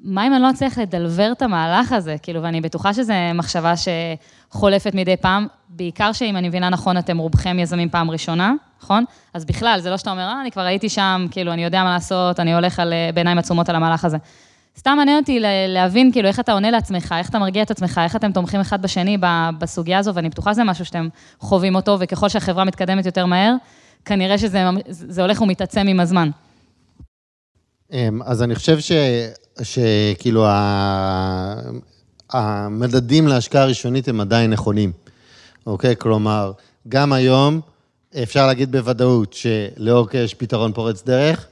מה 0.00 0.26
אם 0.26 0.34
אני 0.34 0.42
לא 0.42 0.50
אצליח 0.50 0.78
לדלבר 0.78 1.32
את 1.32 1.42
המהלך 1.42 1.92
הזה? 1.92 2.16
כאילו, 2.22 2.42
ואני 2.42 2.60
בטוחה 2.60 2.94
שזו 2.94 3.12
מחשבה 3.34 3.74
שחולפת 3.76 4.94
מדי 4.94 5.16
פעם, 5.16 5.46
בעיקר 5.68 6.12
שאם 6.12 6.36
אני 6.36 6.48
מבינה 6.48 6.68
נכון, 6.68 6.98
אתם 6.98 7.18
רובכם 7.18 7.58
יזמים 7.58 7.88
פעם 7.88 8.10
ראשונה, 8.10 8.54
נכון? 8.82 9.04
אז 9.34 9.44
בכלל, 9.44 9.78
זה 9.82 9.90
לא 9.90 9.96
שאתה 9.96 10.10
אומר, 10.10 10.22
אה, 10.22 10.40
אני 10.40 10.50
כבר 10.50 10.62
הייתי 10.62 10.88
שם, 10.88 11.26
כאילו, 11.30 11.52
אני 11.52 11.64
יודע 11.64 11.84
מה 11.84 11.90
לעשות, 11.90 12.40
אני 12.40 12.54
הולך 12.54 12.80
על, 12.80 12.92
אה, 12.92 13.10
בעיניים 13.14 13.38
עצומות 13.38 13.68
על 13.68 13.76
המהלך 13.76 14.04
הזה. 14.04 14.16
סתם 14.78 14.94
מעניין 14.96 15.18
אותי 15.18 15.40
להבין, 15.68 16.12
כאילו, 16.12 16.28
איך 16.28 16.40
אתה 16.40 16.52
עונה 16.52 16.70
לעצמך, 16.70 17.14
איך 17.18 17.28
אתה 17.28 17.38
מרגיע 17.38 17.62
את 17.62 17.70
עצמך, 17.70 18.00
איך 18.04 18.16
אתם 18.16 18.32
תומכים 18.32 18.60
אחד 18.60 18.82
בשני 18.82 19.16
בסוגיה 19.58 19.98
הזו, 19.98 20.14
ואני 20.14 20.28
בטוחה 20.28 20.52
שזה 20.52 20.64
משהו 20.64 20.84
שאתם 20.84 21.08
חווים 21.40 21.74
אותו, 21.74 21.96
וככל 22.00 22.28
שהחברה 22.28 22.64
מתקדמת 22.64 23.06
יותר 23.06 23.26
מהר, 23.26 23.54
כנראה 24.04 24.38
שזה 24.38 25.22
הולך 25.22 25.40
ומתעצם 25.40 25.86
עם 25.88 26.00
הזמן. 26.00 26.30
אמ, 27.92 28.22
אז 28.22 28.42
אני 28.42 28.54
חושב 28.54 28.80
ש, 28.80 28.92
שכאילו 29.62 30.46
ה- 30.46 31.60
המדדים 32.30 33.28
להשקעה 33.28 33.64
ראשונית 33.64 34.08
הם 34.08 34.20
עדיין 34.20 34.50
נכונים, 34.50 34.92
אוקיי? 35.66 35.94
כלומר, 35.98 36.52
גם 36.88 37.12
היום 37.12 37.60
אפשר 38.22 38.46
להגיד 38.46 38.72
בוודאות 38.72 39.32
שלאורקה 39.32 40.18
יש 40.18 40.34
פתרון 40.34 40.72
פורץ 40.72 41.02
דרך, 41.04 41.46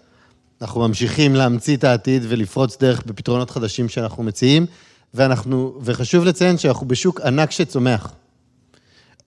אנחנו 0.62 0.80
ממשיכים 0.88 1.34
להמציא 1.34 1.76
את 1.76 1.84
העתיד 1.84 2.22
ולפרוץ 2.28 2.76
דרך 2.80 3.02
בפתרונות 3.06 3.50
חדשים 3.50 3.88
שאנחנו 3.88 4.22
מציעים, 4.22 4.66
ואנחנו, 5.14 5.78
וחשוב 5.82 6.24
לציין 6.24 6.58
שאנחנו 6.58 6.88
בשוק 6.88 7.20
ענק 7.20 7.50
שצומח. 7.50 8.12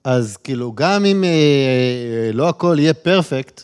אז 0.04 0.36
כאילו, 0.36 0.72
גם 0.74 1.04
אם 1.04 1.24
אה, 1.24 2.30
לא 2.32 2.48
הכל 2.48 2.76
יהיה 2.78 2.94
perfect, 2.94 3.62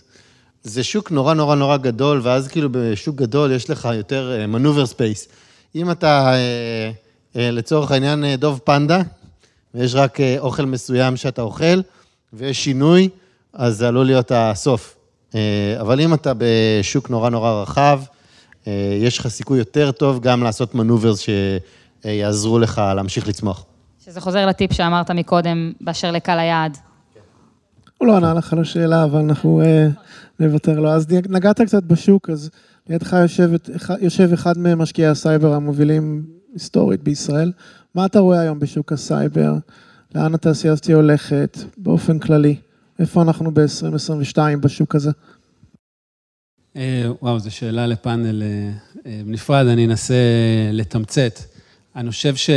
זה 0.67 0.85
שוק 0.85 1.11
נורא 1.11 1.35
נורא 1.35 1.55
נורא 1.55 1.77
גדול, 1.77 2.21
ואז 2.23 2.49
כאילו 2.49 2.69
בשוק 2.73 3.17
גדול 3.17 3.53
יש 3.53 3.71
לך 3.71 3.89
יותר 3.95 4.45
maneuver 4.49 4.87
space. 4.87 5.29
אם 5.75 5.91
אתה, 5.91 6.33
אה, 6.33 6.91
אה, 7.37 7.51
לצורך 7.51 7.91
העניין, 7.91 8.25
אה, 8.25 8.37
דוב 8.37 8.61
פנדה, 8.65 9.01
ויש 9.75 9.95
רק 9.95 10.21
אה, 10.21 10.37
אוכל 10.39 10.65
מסוים 10.65 11.17
שאתה 11.17 11.43
אוכל, 11.43 11.81
ויש 12.33 12.65
שינוי, 12.65 13.09
אז 13.53 13.77
זה 13.77 13.89
עלול 13.89 14.07
להיות 14.07 14.33
הסוף. 14.35 14.97
אה, 15.35 15.77
אבל 15.81 16.01
אם 16.01 16.15
אתה 16.15 16.33
בשוק 16.39 17.11
נורא 17.11 17.31
נורא 17.31 17.63
רחב, 17.63 18.01
אה, 18.67 18.99
יש 19.01 19.19
לך 19.19 19.29
סיכוי 19.29 19.59
יותר 19.59 19.91
טוב 19.91 20.21
גם 20.21 20.43
לעשות 20.43 20.75
maneuvers 20.75 21.27
שיעזרו 22.05 22.59
לך 22.59 22.83
להמשיך 22.97 23.29
לצמוח. 23.29 23.65
שזה 24.05 24.21
חוזר 24.21 24.47
לטיפ 24.47 24.73
שאמרת 24.73 25.11
מקודם, 25.11 25.73
באשר 25.81 26.11
לקהל 26.11 26.39
היעד. 26.39 26.79
הוא 27.99 28.09
לא 28.09 28.17
ענה 28.17 28.35
לך 28.35 28.53
על 28.53 28.59
השאלה, 28.59 29.05
אבל 29.05 29.19
אנחנו 29.19 29.63
אה, 29.63 29.89
נוותר 30.41 30.81
לו. 30.81 30.91
אז 30.91 31.07
נגעת 31.29 31.61
קצת 31.61 31.83
בשוק, 31.83 32.31
אז 32.31 32.51
לידך 32.89 33.17
יושב, 34.01 34.33
אחד 34.35 34.59
ממשקיעי 34.59 35.09
הסייבר 35.09 35.53
המובילים 35.53 36.27
היסטורית 36.53 37.03
בישראל. 37.03 37.53
מה 37.95 38.07
אתה 38.07 38.19
רואה 38.19 38.41
היום 38.41 38.59
בשוק 38.59 38.93
הסייבר? 38.93 39.55
לאן 40.15 40.35
התעשייה 40.35 40.73
הזאת 40.73 40.91
הולכת 40.91 41.59
באופן 41.77 42.19
כללי? 42.19 42.57
איפה 42.99 43.23
אנחנו 43.23 43.51
ב-2022 43.55 44.39
בשוק 44.61 44.95
הזה? 44.95 45.11
אה, 46.77 47.07
וואו, 47.23 47.39
זו 47.39 47.51
שאלה 47.51 47.87
לפאנל 47.87 48.43
אה, 48.43 49.23
נפרד, 49.25 49.67
אני 49.67 49.87
אנסה 49.87 50.15
לתמצת. 50.73 51.41
אני 51.97 52.11
חושב 52.11 52.37
ש... 52.37 52.51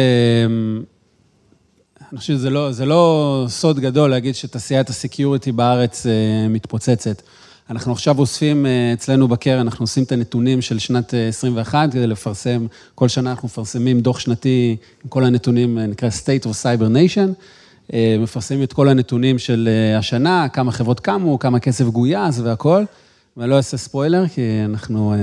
אני 2.11 2.19
חושב 2.19 2.33
שזה 2.33 2.49
לא, 2.49 2.71
לא 2.85 3.45
סוד 3.47 3.79
גדול 3.79 4.09
להגיד 4.09 4.35
שתעשיית 4.35 4.89
ה 4.89 4.96
security 4.96 5.51
בארץ 5.51 6.05
מתפוצצת. 6.49 7.21
אנחנו 7.69 7.91
עכשיו 7.91 8.19
אוספים 8.19 8.65
אצלנו 8.93 9.27
בקרן, 9.27 9.59
אנחנו 9.59 9.83
עושים 9.83 10.03
את 10.03 10.11
הנתונים 10.11 10.61
של 10.61 10.79
שנת 10.79 11.13
21 11.29 11.91
כדי 11.91 12.07
לפרסם, 12.07 12.67
כל 12.95 13.07
שנה 13.07 13.31
אנחנו 13.31 13.45
מפרסמים 13.45 13.99
דוח 13.99 14.19
שנתי 14.19 14.75
עם 15.03 15.09
כל 15.09 15.23
הנתונים, 15.23 15.79
נקרא 15.79 16.09
State 16.09 16.45
of 16.45 16.49
Cyber 16.63 16.85
Nation, 16.85 17.29
מפרסמים 18.19 18.63
את 18.63 18.73
כל 18.73 18.89
הנתונים 18.89 19.39
של 19.39 19.69
השנה, 19.97 20.47
כמה 20.53 20.71
חברות 20.71 20.99
קמו, 20.99 21.39
כמה 21.39 21.59
כסף 21.59 21.85
גויס 21.85 22.39
והכול. 22.39 22.85
ואני 23.37 23.49
לא 23.49 23.57
אעשה 23.57 23.77
ספוילר, 23.77 24.27
כי 24.27 24.41
אנחנו 24.65 25.15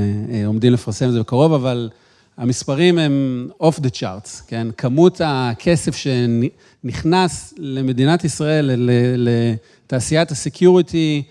עומדים 0.47 0.73
לפרסם 0.73 1.09
את 1.09 1.13
זה 1.13 1.21
בקרוב, 1.21 1.53
אבל 1.53 1.89
המספרים 2.37 2.99
הם 2.99 3.49
off 3.63 3.81
the 3.81 3.91
charts, 4.01 4.43
כן? 4.47 4.67
כמות 4.77 5.21
הכסף 5.25 5.97
שנכנס 5.97 7.55
למדינת 7.59 8.25
ישראל, 8.25 8.71
לתעשיית 9.17 10.31
ה-security, 10.31 11.23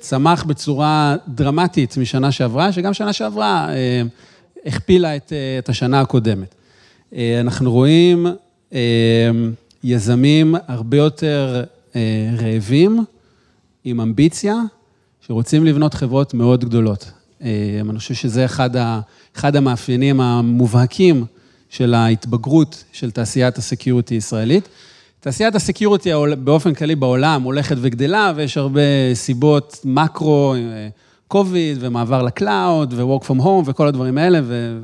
צמח 0.00 0.44
בצורה 0.44 1.16
דרמטית 1.28 1.96
משנה 1.96 2.32
שעברה, 2.32 2.72
שגם 2.72 2.94
שנה 2.94 3.12
שעברה 3.12 3.68
הכפילה 4.66 5.16
את, 5.16 5.32
את 5.58 5.68
השנה 5.68 6.00
הקודמת. 6.00 6.54
אנחנו 7.40 7.72
רואים 7.72 8.26
יזמים 9.84 10.54
הרבה 10.68 10.96
יותר 10.96 11.64
רעבים, 12.38 13.04
עם 13.84 14.00
אמביציה, 14.00 14.54
שרוצים 15.26 15.64
לבנות 15.64 15.94
חברות 15.94 16.34
מאוד 16.34 16.64
גדולות. 16.64 17.10
אני 17.40 17.98
חושב 17.98 18.14
שזה 18.14 18.44
אחד, 18.44 18.76
ה, 18.76 19.00
אחד 19.36 19.56
המאפיינים 19.56 20.20
המובהקים 20.20 21.24
של 21.70 21.94
ההתבגרות 21.94 22.84
של 22.92 23.10
תעשיית 23.10 23.58
ה-security 23.58 24.14
הישראלית. 24.14 24.68
תעשיית 25.20 25.54
ה-security 25.54 26.10
באופן 26.44 26.74
כללי 26.74 26.94
בעולם 26.94 27.42
הולכת 27.42 27.76
וגדלה, 27.80 28.32
ויש 28.36 28.56
הרבה 28.56 28.80
סיבות 29.14 29.80
מקרו, 29.84 30.54
קוביד 31.28 31.76
ומעבר 31.80 32.22
ל-cloud 32.22 32.94
ו-work 32.96 33.24
from 33.24 33.40
home 33.40 33.62
וכל 33.66 33.88
הדברים 33.88 34.18
האלה, 34.18 34.40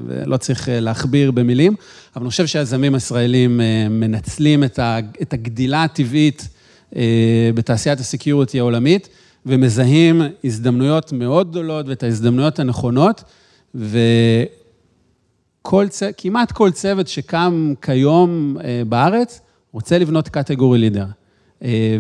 ולא 0.07 0.37
צריך 0.37 0.69
להכביר 0.73 1.31
במילים, 1.31 1.75
אבל 2.17 2.23
אני 2.23 2.31
חושב 2.31 2.47
שהיזמים 2.47 2.95
הישראלים 2.95 3.61
מנצלים 3.91 4.65
את 5.23 5.33
הגדילה 5.33 5.85
הטבעית 5.85 6.49
בתעשיית 7.55 8.01
ה-security 8.01 8.59
העולמית. 8.59 9.09
ומזהים 9.47 10.23
הזדמנויות 10.45 11.13
מאוד 11.13 11.51
גדולות 11.51 11.89
ואת 11.89 12.03
ההזדמנויות 12.03 12.59
הנכונות, 12.59 13.25
וכמעט 15.65 16.53
כל 16.53 16.71
צוות 16.71 17.09
שקם 17.09 17.75
כיום 17.83 18.57
בארץ 18.89 19.41
רוצה 19.73 19.99
לבנות 19.99 20.29
category 20.29 20.79
leader. 20.79 21.07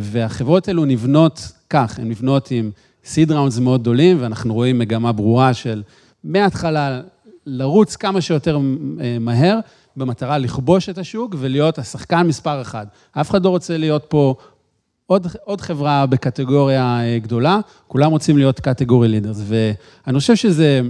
והחברות 0.00 0.68
האלו 0.68 0.84
נבנות 0.84 1.52
כך, 1.70 1.98
הן 1.98 2.08
נבנות 2.08 2.50
עם 2.50 2.70
סיד 3.04 3.32
ראונדס 3.32 3.58
מאוד 3.58 3.80
גדולים, 3.80 4.16
ואנחנו 4.20 4.54
רואים 4.54 4.78
מגמה 4.78 5.12
ברורה 5.12 5.54
של 5.54 5.82
מההתחלה 6.24 7.00
לרוץ 7.46 7.96
כמה 7.96 8.20
שיותר 8.20 8.58
מהר, 9.20 9.58
במטרה 9.96 10.38
לכבוש 10.38 10.88
את 10.88 10.98
השוק 10.98 11.34
ולהיות 11.38 11.78
השחקן 11.78 12.26
מספר 12.26 12.60
אחד. 12.60 12.86
אף 13.12 13.30
אחד 13.30 13.44
לא 13.44 13.48
רוצה 13.48 13.76
להיות 13.76 14.04
פה 14.08 14.34
עוד, 15.06 15.26
עוד 15.44 15.60
חברה 15.60 16.06
בקטגוריה 16.06 17.00
גדולה, 17.22 17.60
כולם 17.86 18.10
רוצים 18.10 18.38
להיות 18.38 18.60
קטגורי 18.60 19.08
לידרס, 19.08 19.42
ואני 19.46 20.18
חושב 20.18 20.36
שזה 20.36 20.80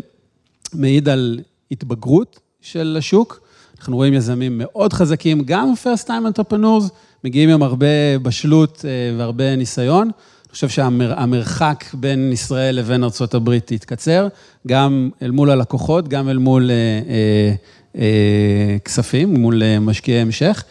מעיד 0.72 1.08
על 1.08 1.40
התבגרות 1.70 2.40
של 2.60 2.96
השוק. 2.98 3.40
אנחנו 3.78 3.96
רואים 3.96 4.14
יזמים 4.14 4.58
מאוד 4.58 4.92
חזקים, 4.92 5.42
גם 5.44 5.72
first 5.84 6.06
time 6.06 6.40
entrepreneurs, 6.40 6.88
מגיעים 7.24 7.50
עם 7.50 7.62
הרבה 7.62 8.18
בשלות 8.22 8.84
והרבה 9.18 9.56
ניסיון. 9.56 10.02
אני 10.06 10.50
חושב 10.50 10.68
שהמרחק 10.68 11.84
בין 11.94 12.32
ישראל 12.32 12.74
לבין 12.74 13.04
ארה"ב 13.04 13.52
יתקצר, 13.52 14.28
גם 14.66 15.10
אל 15.22 15.30
מול 15.30 15.50
הלקוחות, 15.50 16.08
גם 16.08 16.28
אל 16.28 16.38
מול 16.38 16.70
אה, 16.70 17.54
אה, 18.00 18.76
כספים, 18.84 19.34
מול 19.34 19.62
משקיעי 19.80 20.20
המשך. 20.20 20.64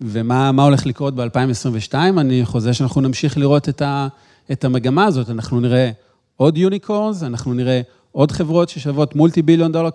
ומה 0.00 0.62
הולך 0.64 0.86
לקרות 0.86 1.14
ב-2022? 1.14 1.94
אני 1.94 2.44
חוזה 2.44 2.74
שאנחנו 2.74 3.00
נמשיך 3.00 3.38
לראות 3.38 3.68
את, 3.68 3.82
ה, 3.82 4.08
את 4.52 4.64
המגמה 4.64 5.04
הזאת. 5.04 5.30
אנחנו 5.30 5.60
נראה 5.60 5.90
עוד 6.36 6.58
יוניקורס, 6.58 7.22
אנחנו 7.22 7.54
נראה 7.54 7.80
עוד 8.16 8.32
חברות 8.32 8.68
ששוות 8.68 9.16
מולטי 9.16 9.42
ביליון 9.42 9.72
דולר, 9.72 9.88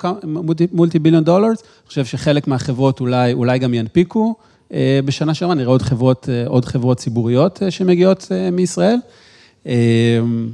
multi-billion 0.72 1.24
dollar. 1.24 1.48
אני 1.48 1.56
חושב 1.88 2.06
שחלק 2.06 2.48
מהחברות 2.48 3.00
אולי, 3.00 3.34
אולי 3.34 3.60
גם 3.60 3.74
ינפיקו 3.74 4.36
בשנה 5.06 5.34
שעברה, 5.34 5.56
נראה 5.56 5.70
עוד 5.70 5.82
חברות, 5.82 6.30
עוד 6.48 6.66
חברות 6.66 6.98
ציבוריות 6.98 7.62
שמגיעות 7.70 8.32
מישראל. 8.52 8.98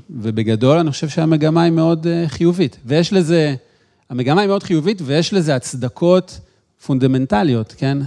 ובגדול, 0.09 0.77
אני 0.77 0.91
חושב 0.91 1.09
שהמגמה 1.09 1.63
היא 1.63 1.71
מאוד 1.71 2.07
חיובית. 2.27 2.77
ויש 2.85 3.13
לזה, 3.13 3.55
המגמה 4.09 4.41
היא 4.41 4.47
מאוד 4.47 4.63
חיובית 4.63 5.01
ויש 5.05 5.33
לזה 5.33 5.55
הצדקות 5.55 6.39
פונדמנטליות, 6.85 7.75
כן? 7.77 7.97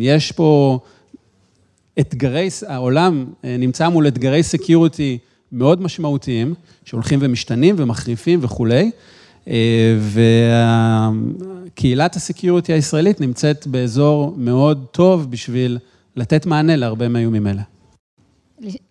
יש 0.00 0.32
פה 0.32 0.78
אתגרי, 2.00 2.48
העולם 2.66 3.24
נמצא 3.44 3.88
מול 3.88 4.08
אתגרי 4.08 4.42
security 4.42 5.18
מאוד 5.52 5.82
משמעותיים, 5.82 6.54
שהולכים 6.84 7.18
ומשתנים 7.22 7.74
ומחריפים 7.78 8.38
וכולי, 8.42 8.90
וקהילת 11.74 12.16
ה-security 12.16 12.72
הישראלית 12.72 13.20
נמצאת 13.20 13.66
באזור 13.66 14.34
מאוד 14.36 14.86
טוב 14.90 15.30
בשביל 15.30 15.78
לתת 16.16 16.46
מענה 16.46 16.76
להרבה 16.76 17.08
מהאיומים 17.08 17.46
האלה. 17.46 17.62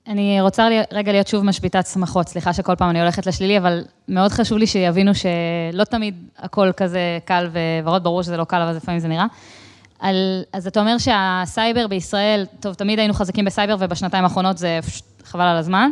אני 0.07 0.41
רוצה 0.41 0.67
רגע 0.91 1.11
להיות 1.11 1.27
שוב 1.27 1.43
משביתת 1.43 1.87
שמחות, 1.87 2.29
סליחה 2.29 2.53
שכל 2.53 2.75
פעם 2.75 2.89
אני 2.89 3.01
הולכת 3.01 3.27
לשלילי, 3.27 3.57
אבל 3.57 3.83
מאוד 4.07 4.31
חשוב 4.31 4.57
לי 4.57 4.67
שיבינו 4.67 5.11
שלא 5.15 5.83
תמיד 5.83 6.15
הכל 6.37 6.71
כזה 6.77 7.19
קל 7.25 7.49
וורוד, 7.83 8.03
ברור 8.03 8.23
שזה 8.23 8.37
לא 8.37 8.43
קל, 8.43 8.61
אבל 8.61 8.75
לפעמים 8.75 8.99
זה 8.99 9.07
נראה. 9.07 9.25
על, 9.99 10.43
אז 10.53 10.67
אתה 10.67 10.79
אומר 10.79 10.97
שהסייבר 10.97 11.87
בישראל, 11.87 12.45
טוב, 12.59 12.73
תמיד 12.73 12.99
היינו 12.99 13.13
חזקים 13.13 13.45
בסייבר, 13.45 13.75
ובשנתיים 13.79 14.23
האחרונות 14.23 14.57
זה 14.57 14.79
חבל 15.23 15.41
על 15.45 15.57
הזמן, 15.57 15.89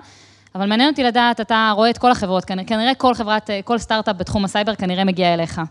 אבל 0.57 0.69
מעניין 0.69 0.89
אותי 0.89 1.03
לדעת, 1.03 1.41
אתה 1.41 1.71
רואה 1.75 1.89
את 1.89 1.97
כל 1.97 2.11
החברות, 2.11 2.45
כנראה 2.45 2.95
כל 2.95 3.13
חברת, 3.13 3.49
כל 3.63 3.77
סטארט-אפ 3.77 4.15
בתחום 4.15 4.45
הסייבר 4.45 4.75
כנראה 4.75 5.03
מגיע 5.03 5.33
אליך. 5.33 5.61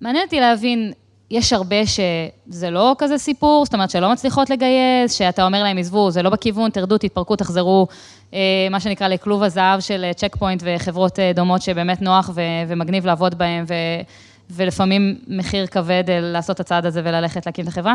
מעניין 0.00 0.24
אותי 0.24 0.40
להבין, 0.40 0.92
יש 1.30 1.52
הרבה 1.52 1.76
שזה 1.86 2.70
לא 2.70 2.94
כזה 2.98 3.18
סיפור, 3.18 3.64
זאת 3.64 3.74
אומרת 3.74 3.90
שלא 3.90 4.12
מצליחות 4.12 4.50
לגייס, 4.50 5.12
שאתה 5.12 5.46
אומר 5.46 5.62
להם, 5.62 5.78
עזבו, 5.78 6.10
זה 6.10 6.22
לא 6.22 6.30
בכיוון, 6.30 6.70
תרדו, 6.70 6.98
תתפרקו, 6.98 7.36
תחזרו, 7.36 7.86
אה, 8.34 8.38
מה 8.70 8.80
שנקרא 8.80 9.08
לכלוב 9.08 9.42
הזהב 9.42 9.80
של 9.80 10.10
צ'ק 10.16 10.36
פוינט 10.36 10.62
וחברות 10.64 11.18
אה, 11.18 11.32
דומות 11.34 11.62
שבאמת 11.62 12.02
נוח 12.02 12.30
ו- 12.34 12.40
ומגניב 12.68 13.06
לעבוד 13.06 13.34
בהן, 13.34 13.64
ו- 13.68 14.02
ולפעמים 14.50 15.18
מחיר 15.28 15.66
כבד 15.66 16.04
אה, 16.08 16.20
לעשות 16.20 16.56
את 16.56 16.60
הצעד 16.60 16.86
הזה 16.86 17.00
וללכת 17.04 17.46
להקים 17.46 17.64
את 17.64 17.68
החברה, 17.68 17.94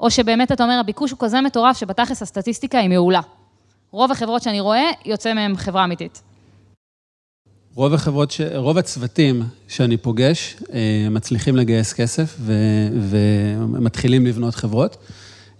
או 0.00 0.10
שבאמת 0.10 0.52
אתה 0.52 0.64
אומר, 0.64 0.78
הביקוש 0.80 1.10
הוא 1.10 1.18
כזה 1.20 1.40
מטורף 1.40 1.78
שבתכלס 1.78 2.22
הסטטיסטיקה 2.22 2.78
היא 2.78 2.88
מעולה. 2.88 3.20
רוב 3.92 4.10
החברות 4.10 4.42
שאני 4.42 4.60
רואה, 4.60 4.90
יוצא 5.04 5.34
מהן 5.34 5.56
חברה 5.56 5.84
אמיתית. 5.84 6.22
רוב 7.74 7.94
החברות, 7.94 8.30
ש... 8.30 8.40
רוב 8.54 8.78
הצוותים 8.78 9.42
שאני 9.68 9.96
פוגש, 9.96 10.56
אה, 10.72 11.06
מצליחים 11.10 11.56
לגייס 11.56 11.92
כסף 11.92 12.36
ו... 12.40 12.52
ומתחילים 13.00 14.26
לבנות 14.26 14.54
חברות. 14.54 14.96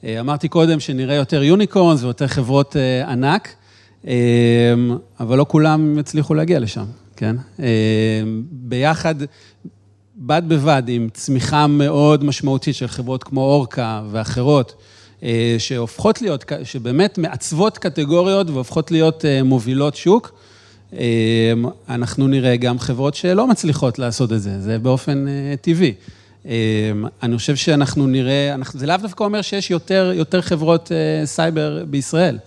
אה, 0.05 0.20
אמרתי 0.20 0.49
קודם 0.49 0.80
שנראה 0.80 1.14
יותר 1.14 1.43
יוניקורנס 1.43 2.03
ויותר 2.03 2.26
חברות 2.26 2.76
אה, 2.76 3.11
ענק, 3.12 3.49
אבל 5.20 5.39
לא 5.39 5.47
כולם 5.49 5.99
יצליחו 5.99 6.35
להגיע 6.35 6.61
לשם, 6.61 6.85
כן? 7.16 7.37
ביחד, 8.51 9.14
בד 10.16 10.43
בבד 10.49 10.83
עם 10.87 11.09
צמיחה 11.12 11.66
מאוד 11.66 12.24
משמעותית 12.24 12.74
של 12.74 12.87
חברות 12.87 13.24
כמו 13.24 13.41
אורקה 13.41 14.03
ואחרות, 14.11 14.74
שהופכות 15.58 16.22
להיות, 16.22 16.44
שבאמת 16.64 17.18
מעצבות 17.18 17.78
קטגוריות 17.78 18.50
והופכות 18.50 18.90
להיות 18.90 19.24
מובילות 19.44 19.96
שוק, 19.96 20.32
אמ, 20.92 20.98
אנחנו 21.88 22.28
נראה 22.28 22.56
גם 22.56 22.78
חברות 22.78 23.14
שלא 23.14 23.46
מצליחות 23.46 23.98
לעשות 23.98 24.32
את 24.32 24.42
זה, 24.42 24.60
זה 24.60 24.78
באופן 24.78 25.28
אה, 25.28 25.54
טבעי. 25.60 25.94
אני 27.22 27.36
חושב 27.36 27.56
שאנחנו 27.56 28.06
נראה, 28.06 28.54
זה 28.72 28.86
לאו 28.86 28.96
דווקא 28.96 29.24
אומר 29.24 29.42
שיש 29.42 29.70
יותר, 29.70 30.12
יותר 30.14 30.40
חברות 30.40 30.92
אה, 30.92 31.26
סייבר 31.26 31.84
בישראל. 31.90 32.38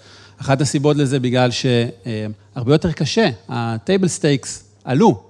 אחת 0.41 0.61
הסיבות 0.61 0.97
לזה 0.97 1.19
בגלל 1.19 1.49
שהרבה 1.51 2.73
יותר 2.73 2.91
קשה, 2.91 3.29
ה-table 3.49 4.07
stakes 4.07 4.63
עלו. 4.83 5.23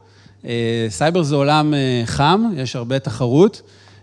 אה, 0.46 0.88
סייבר 0.90 1.24
זה 1.24 1.36
עולם 1.36 1.74
חם, 2.06 2.44
יש 2.58 2.76
הרבה 2.76 3.00
תחרות. 3.00 3.62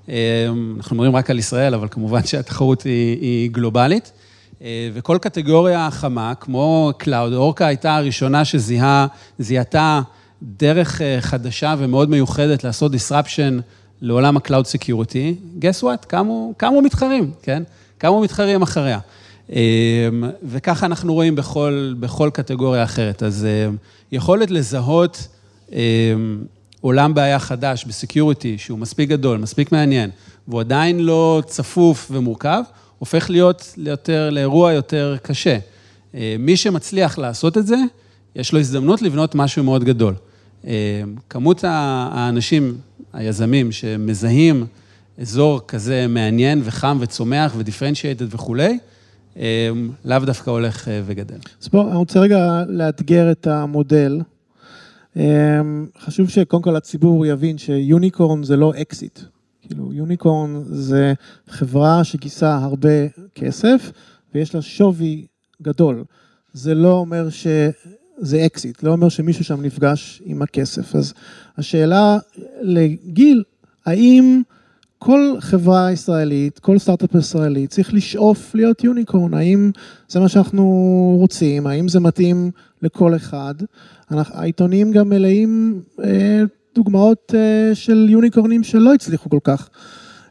אמ, 0.09 0.75
אנחנו 0.77 0.97
מדברים 0.97 1.17
רק 1.17 1.31
על 1.31 1.39
ישראל, 1.39 1.75
אבל 1.75 1.89
כמובן 1.91 2.25
שהתחרות 2.25 2.83
היא, 2.83 3.21
היא 3.21 3.51
גלובלית. 3.51 4.13
אה, 4.63 4.89
וכל 4.95 5.19
קטגוריה 5.21 5.89
חמה, 5.91 6.35
כמו 6.41 6.93
Cloud, 7.03 7.35
אורקה 7.35 7.67
הייתה 7.67 7.97
הראשונה 7.97 8.43
שזיהתה 8.45 10.01
דרך 10.43 11.03
אה, 11.03 11.17
חדשה 11.21 11.75
ומאוד 11.79 12.11
מיוחדת 12.11 12.65
לעשות 12.65 12.93
disruption 12.93 13.61
לעולם 14.01 14.37
ה-Cloud 14.37 14.77
guess 15.61 15.83
what? 15.83 16.07
קמו, 16.07 16.53
קמו 16.57 16.83
מתחרים, 16.83 17.31
כן? 17.43 17.63
קמו 17.99 18.21
מתחרים 18.21 18.63
אחריה. 18.63 18.99
אה, 19.53 19.59
וככה 20.43 20.87
אנחנו 20.87 21.15
רואים 21.15 21.37
בכל, 21.37 21.95
בכל 22.01 22.31
קטגוריה 22.33 22.85
אחרת. 22.85 23.23
אז 23.23 23.47
יכולת 24.13 24.51
לזהות 24.51 25.29
עולם 26.83 27.15
בעיה 27.15 27.39
חדש 27.39 27.85
בסקיוריטי, 27.85 28.59
שהוא 28.59 28.79
מספיק 28.79 29.09
גדול, 29.09 29.39
מספיק 29.39 29.73
מעניין, 29.73 30.11
והוא 30.49 30.61
עדיין 30.61 31.01
לא 31.01 31.43
צפוף 31.47 32.09
ומורכב, 32.11 32.63
הופך 32.99 33.31
להיות 33.31 33.75
יותר, 33.77 34.31
לאירוע 34.31 34.73
יותר 34.73 35.17
קשה. 35.23 35.59
אה, 36.15 36.37
מי 36.39 36.57
שמצליח 36.57 37.19
לעשות 37.19 37.59
את 37.59 37.67
זה, 37.67 37.77
יש 38.37 38.53
לו 38.53 38.59
הזדמנות 38.59 39.03
לבנות 39.03 39.35
משהו 39.35 39.65
מאוד 39.65 39.85
גדול. 39.85 40.15
אה, 40.67 41.03
כמות 41.31 41.65
האנשים, 41.65 42.77
היזמים, 43.13 43.73
שמזהים 43.73 44.67
אזור 45.21 45.61
כזה 45.69 46.07
מעניין 46.09 46.61
וחם 46.65 46.99
וצומח 47.01 47.55
ודיפרנציאטד 47.57 48.35
וכולי, 48.35 48.79
אה, 49.37 49.71
לאו 50.05 50.19
דווקא 50.19 50.51
הולך 50.51 50.89
וגדל. 51.07 51.39
אז 51.63 51.69
בואו, 51.69 51.89
אני 51.89 51.97
רוצה 51.97 52.21
רגע 52.21 52.63
לאתגר 52.69 53.31
את 53.31 53.47
המודל. 53.47 54.21
חשוב 55.99 56.29
שקודם 56.29 56.63
כל 56.63 56.77
הציבור 56.77 57.27
יבין 57.27 57.59
שיוניקורן 57.59 58.43
זה 58.43 58.57
לא 58.57 58.73
אקזיט. 58.81 59.21
כאילו, 59.63 59.93
יוניקורן 59.93 60.63
זה 60.65 61.13
חברה 61.49 62.05
שגייסה 62.05 62.55
הרבה 62.55 63.09
כסף 63.35 63.93
ויש 64.35 64.55
לה 64.55 64.63
שווי 64.63 65.27
גדול. 65.63 66.05
זה 66.53 66.75
לא 66.75 66.93
אומר 66.93 67.29
שזה 67.31 68.47
אקזיט, 68.47 68.83
לא 68.83 68.93
אומר 68.93 69.09
שמישהו 69.09 69.45
שם 69.45 69.63
נפגש 69.63 70.23
עם 70.25 70.43
הכסף. 70.43 70.97
אז 70.97 71.15
השאלה 71.59 72.19
לגיל, 72.61 73.43
האם 73.87 74.43
כל 75.05 75.37
חברה 75.41 75.93
ישראלית, 75.93 76.59
כל 76.59 76.79
סטארט-אפ 76.79 77.15
ישראלי 77.15 77.67
צריך 77.67 77.95
לשאוף 77.95 78.55
להיות 78.55 78.85
יוניקורן? 78.85 79.35
האם 79.35 79.71
זה 80.09 80.21
מה 80.21 80.29
שאנחנו 80.29 80.65
רוצים? 81.19 81.67
האם 81.67 81.89
זה 81.89 82.01
מתאים 82.01 82.51
לכל 82.83 83.17
אחד? 83.17 83.55
העיתונים 84.11 84.93
גם 84.93 85.09
מלאים 85.09 85.83
אה, 86.05 86.41
דוגמאות 86.75 87.35
אה, 87.35 87.75
של 87.75 88.07
יוניקורנים 88.11 88.63
שלא 88.63 88.95
הצליחו 88.95 89.31
כל 89.31 89.39
כך. 89.45 89.69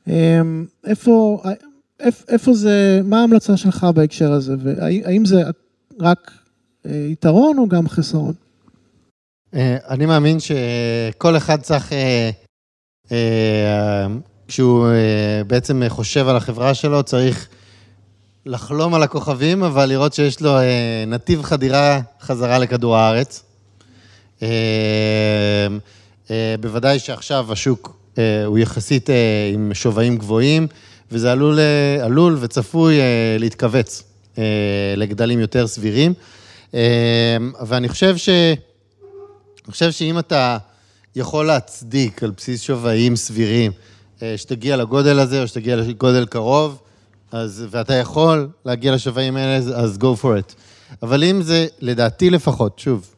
אה, 0.08 0.42
איפה, 0.86 1.44
איפה 2.28 2.54
זה, 2.54 3.02
מה 3.04 3.20
ההמלצה 3.20 3.58
שלך 3.58 3.84
בהקשר 3.96 4.32
הזה, 4.32 4.56
והאם 4.60 5.26
זה 5.26 5.42
רק 6.00 6.32
אה, 6.86 7.08
יתרון 7.12 7.58
או 7.58 7.68
גם 7.68 7.88
חסרון? 7.88 8.34
אני 9.90 10.06
מאמין 10.06 10.38
שכל 10.40 11.38
אחד 11.38 11.62
צריך, 11.62 11.92
כשהוא 14.52 14.88
בעצם 15.48 15.82
חושב 15.88 16.28
על 16.28 16.36
החברה 16.36 16.74
שלו, 16.74 17.04
צריך 17.04 17.48
לחלום 18.46 18.94
על 18.94 19.04
הכוכבים, 19.04 19.64
אבל 19.64 19.86
לראות 19.86 20.14
שיש 20.14 20.42
לו 20.42 20.52
נתיב 21.08 21.44
חדירה 21.44 22.00
חזרה 22.22 22.60
לכדור 22.60 22.98
הארץ. 22.98 23.44
אה, 26.32 26.56
בוודאי 26.60 27.00
שעכשיו 27.00 27.52
השוק 27.52 27.98
אה, 28.18 28.46
הוא 28.46 28.58
יחסית 28.58 29.10
אה, 29.10 29.52
עם 29.54 29.74
שווים 29.74 30.18
גבוהים, 30.18 30.68
וזה 31.12 31.32
עלול, 31.32 31.60
עלול 32.02 32.38
וצפוי 32.42 33.00
להתכווץ 33.40 34.04
לגדלים 34.98 35.40
יותר 35.40 35.68
סבירים. 35.68 36.14
ואני 37.66 37.90
חושב 37.90 38.18
ש... 38.18 38.30
אני 39.66 39.72
חושב 39.72 39.92
שאם 39.92 40.20
אתה 40.20 40.58
יכול 41.16 41.46
להצדיק 41.46 42.24
על 42.24 42.32
בסיס 42.38 42.62
שווים 42.62 43.16
סבירים, 43.16 43.72
שתגיע 44.38 44.78
לגודל 44.78 45.20
הזה 45.20 45.42
או 45.42 45.48
שתגיע 45.48 45.76
לגודל 45.76 46.26
קרוב, 46.26 46.80
אז, 47.32 47.66
ואתה 47.70 47.94
יכול 47.94 48.50
להגיע 48.66 48.96
לשווים 48.96 49.36
האלה, 49.36 49.56
אז 49.56 49.98
go 50.02 50.22
for 50.22 50.26
it. 50.26 50.54
אבל 51.04 51.24
אם 51.24 51.42
זה, 51.42 51.68
לדעתי 51.80 52.30
לפחות, 52.30 52.80
שוב, 52.80 53.16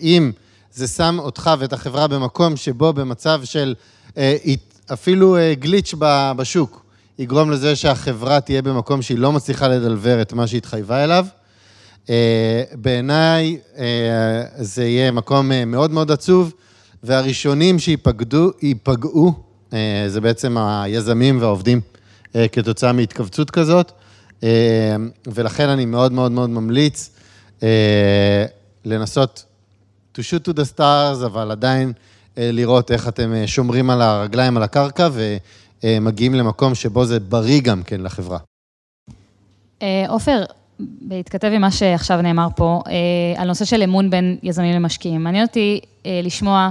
אם... 0.00 0.32
זה 0.74 0.88
שם 0.88 1.16
אותך 1.18 1.50
ואת 1.58 1.72
החברה 1.72 2.06
במקום 2.06 2.56
שבו 2.56 2.92
במצב 2.92 3.40
של 3.44 3.74
אה, 4.16 4.36
אפילו 4.92 5.36
אה, 5.36 5.54
גליץ' 5.54 5.94
בשוק, 6.36 6.84
יגרום 7.18 7.50
לזה 7.50 7.76
שהחברה 7.76 8.40
תהיה 8.40 8.62
במקום 8.62 9.02
שהיא 9.02 9.18
לא 9.18 9.32
מצליחה 9.32 9.68
לדלבר 9.68 10.22
את 10.22 10.32
מה 10.32 10.46
שהתחייבה 10.46 11.04
אליו. 11.04 11.26
אה, 12.10 12.62
בעיניי 12.72 13.58
זה 14.58 14.84
יהיה 14.84 15.10
מקום 15.10 15.50
מאוד 15.66 15.90
מאוד 15.90 16.10
עצוב, 16.10 16.52
והראשונים 17.02 17.78
שייפגעו, 17.78 19.32
זה 20.06 20.20
בעצם 20.22 20.56
היזמים 20.58 21.40
והעובדים 21.40 21.80
כתוצאה 22.52 22.92
מהתכווצות 22.92 23.50
כזאת, 23.50 23.92
ולכן 25.26 25.68
אני 25.68 25.86
מאוד 25.86 26.12
מאוד 26.12 26.32
מאוד 26.32 26.50
ממליץ 26.50 27.10
לנסות 28.84 29.44
to 30.14 30.22
shoot 30.22 30.48
to 30.48 30.52
the 30.52 30.76
stars, 30.76 31.26
אבל 31.26 31.50
עדיין 31.50 31.92
אה, 32.38 32.50
לראות 32.52 32.90
איך 32.90 33.08
אתם 33.08 33.34
אה, 33.34 33.46
שומרים 33.46 33.90
על 33.90 34.02
הרגליים 34.02 34.56
על 34.56 34.62
הקרקע 34.62 35.08
ומגיעים 35.84 36.34
למקום 36.34 36.74
שבו 36.74 37.04
זה 37.04 37.20
בריא 37.20 37.60
גם 37.60 37.82
כן 37.82 38.00
לחברה. 38.00 38.38
אה, 39.82 40.04
עופר, 40.08 40.44
בהתכתב 40.80 41.50
עם 41.54 41.60
מה 41.60 41.70
שעכשיו 41.70 42.22
נאמר 42.22 42.48
פה, 42.56 42.82
על 43.36 43.48
נושא 43.48 43.64
של 43.64 43.82
אמון 43.82 44.10
בין 44.10 44.36
יזמים 44.42 44.74
למשקיעים, 44.74 45.24
מעניין 45.24 45.46
אותי 45.46 45.80
לשמוע 46.04 46.70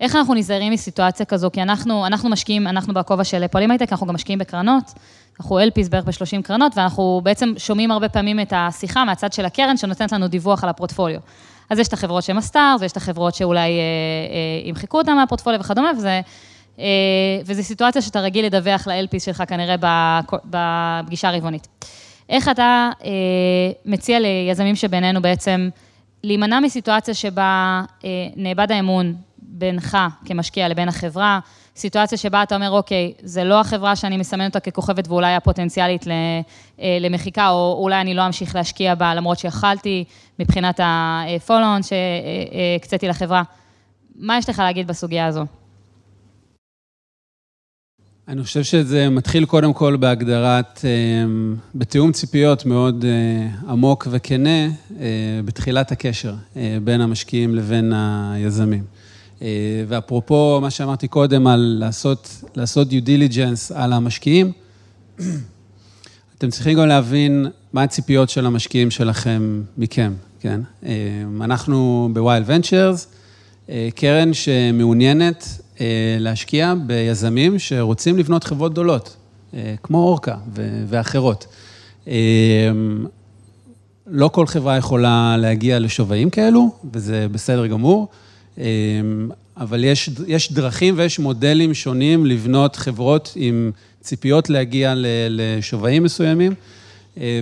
איך 0.00 0.16
אנחנו 0.16 0.34
נזהרים 0.34 0.72
מסיטואציה 0.72 1.26
כזו, 1.26 1.50
כי 1.52 1.62
אנחנו, 1.62 2.06
אנחנו 2.06 2.28
משקיעים, 2.28 2.66
אנחנו 2.66 2.94
בכובע 2.94 3.24
של 3.24 3.46
פועלים 3.46 3.70
הייטק, 3.70 3.92
אנחנו 3.92 4.06
גם 4.06 4.14
משקיעים 4.14 4.38
בקרנות, 4.38 4.92
אנחנו 5.40 5.60
אלפיס 5.60 5.88
בערך 5.88 6.04
ב-30 6.04 6.42
קרנות, 6.42 6.72
ואנחנו 6.76 7.20
בעצם 7.24 7.52
שומעים 7.58 7.90
הרבה 7.90 8.08
פעמים 8.08 8.40
את 8.40 8.52
השיחה 8.56 9.04
מהצד 9.04 9.32
של 9.32 9.44
הקרן, 9.44 9.76
שנותנת 9.76 10.12
לנו 10.12 10.28
דיווח 10.28 10.64
על 10.64 10.70
הפורטפוליו. 10.70 11.20
אז 11.70 11.78
יש 11.78 11.88
את 11.88 11.92
החברות 11.92 12.22
שהן 12.22 12.36
הסטארס, 12.36 12.80
ויש 12.80 12.92
את 12.92 12.96
החברות 12.96 13.34
שאולי 13.34 13.60
אה, 13.60 13.66
אה, 13.68 14.68
ימחקו 14.68 14.98
אותן 14.98 15.14
מהפורטפוליו 15.14 15.60
וכדומה, 15.60 15.90
וזה, 15.96 16.20
אה, 16.78 16.84
וזו 17.46 17.62
סיטואציה 17.62 18.02
שאתה 18.02 18.20
רגיל 18.20 18.46
לדווח 18.46 18.88
ל-LP 18.88 19.20
שלך 19.20 19.42
כנראה 19.46 19.76
בפגישה 20.44 21.28
הרבעונית. 21.28 21.68
איך 22.28 22.48
אתה 22.48 22.90
אה, 23.04 23.10
מציע 23.84 24.18
ליזמים 24.20 24.76
שבינינו 24.76 25.22
בעצם 25.22 25.68
להימנע 26.24 26.60
מסיטואציה 26.60 27.14
שבה 27.14 27.82
אה, 28.04 28.08
נאבד 28.36 28.72
האמון 28.72 29.14
בינך 29.56 29.98
כמשקיע 30.24 30.68
לבין 30.68 30.88
החברה, 30.88 31.38
סיטואציה 31.76 32.18
שבה 32.18 32.42
אתה 32.42 32.54
אומר, 32.54 32.70
אוקיי, 32.70 33.12
זה 33.22 33.44
לא 33.44 33.60
החברה 33.60 33.96
שאני 33.96 34.16
מסמן 34.16 34.44
אותה 34.44 34.60
ככוכבת 34.60 35.08
ואולי 35.08 35.34
הפוטנציאלית 35.34 36.06
אה, 36.08 36.98
למחיקה, 37.00 37.48
או 37.48 37.76
אולי 37.78 38.00
אני 38.00 38.14
לא 38.14 38.26
אמשיך 38.26 38.54
להשקיע 38.54 38.94
בה 38.94 39.14
למרות 39.14 39.38
שיכלתי, 39.38 40.04
מבחינת 40.38 40.80
ה-follow-on 40.80 41.82
שהקציתי 41.82 43.08
לחברה. 43.08 43.42
מה 44.16 44.38
יש 44.38 44.48
לך 44.48 44.58
להגיד 44.58 44.86
בסוגיה 44.86 45.26
הזו? 45.26 45.44
אני 48.28 48.42
חושב 48.42 48.62
שזה 48.62 49.10
מתחיל 49.10 49.44
קודם 49.44 49.72
כל 49.72 49.96
בהגדרת, 49.96 50.84
בתיאום 51.74 52.12
ציפיות 52.12 52.66
מאוד 52.66 53.04
עמוק 53.68 54.08
וכנה, 54.10 54.68
בתחילת 55.44 55.92
הקשר 55.92 56.34
בין 56.84 57.00
המשקיעים 57.00 57.54
לבין 57.54 57.92
היזמים. 57.92 58.93
ואפרופו 59.88 60.58
מה 60.62 60.70
שאמרתי 60.70 61.08
קודם 61.08 61.46
על 61.46 61.76
לעשות, 61.80 62.44
לעשות 62.54 62.88
due 62.88 63.06
diligence 63.06 63.74
על 63.74 63.92
המשקיעים, 63.92 64.52
אתם 66.38 66.50
צריכים 66.50 66.78
גם 66.78 66.86
להבין 66.86 67.46
מה 67.72 67.82
הציפיות 67.82 68.30
של 68.30 68.46
המשקיעים 68.46 68.90
שלכם 68.90 69.62
מכם, 69.78 70.12
כן? 70.40 70.60
אנחנו 71.40 72.08
בווילד 72.12 72.44
ונצ'רס, 72.46 73.08
קרן 73.94 74.34
שמעוניינת 74.34 75.60
להשקיע 76.20 76.74
ביזמים 76.86 77.58
שרוצים 77.58 78.18
לבנות 78.18 78.44
חברות 78.44 78.72
גדולות, 78.72 79.16
כמו 79.82 79.98
אורקה 79.98 80.36
ואחרות. 80.88 81.46
לא 84.06 84.28
כל 84.28 84.46
חברה 84.46 84.76
יכולה 84.76 85.36
להגיע 85.38 85.78
לשווים 85.78 86.30
כאלו, 86.30 86.70
וזה 86.92 87.26
בסדר 87.32 87.66
גמור, 87.66 88.08
אבל 89.56 89.84
יש, 89.84 90.10
יש 90.26 90.52
דרכים 90.52 90.94
ויש 90.96 91.18
מודלים 91.18 91.74
שונים 91.74 92.26
לבנות 92.26 92.76
חברות 92.76 93.32
עם 93.36 93.70
ציפיות 94.00 94.50
להגיע 94.50 94.94
לשווים 95.28 96.02
מסוימים, 96.02 96.52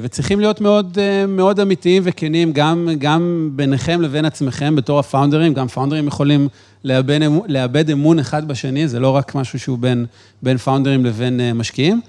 וצריכים 0.03 0.41
להיות 0.41 0.61
מאוד, 0.61 0.99
מאוד 1.29 1.61
אמיתיים 1.61 2.03
וכנים, 2.07 2.53
גם, 2.53 2.89
גם 2.99 3.51
ביניכם 3.57 4.01
לבין 4.01 4.25
עצמכם 4.25 4.77
בתור 4.77 4.99
הפאונדרים, 4.99 5.55
גם 5.55 5.69
פאונדרים 5.69 6.07
יכולים 6.07 6.49
לאבד, 6.85 7.19
לאבד 7.49 7.91
אמון 7.91 8.19
אחד 8.19 8.49
בשני, 8.49 8.89
זה 8.89 9.01
לא 9.01 9.11
רק 9.11 9.35
משהו 9.35 9.59
שהוא 9.59 9.79
בין, 9.79 10.07
בין 10.43 10.57
פאונדרים 10.57 11.05
לבין 11.05 11.41
משקיעים, 11.55 12.01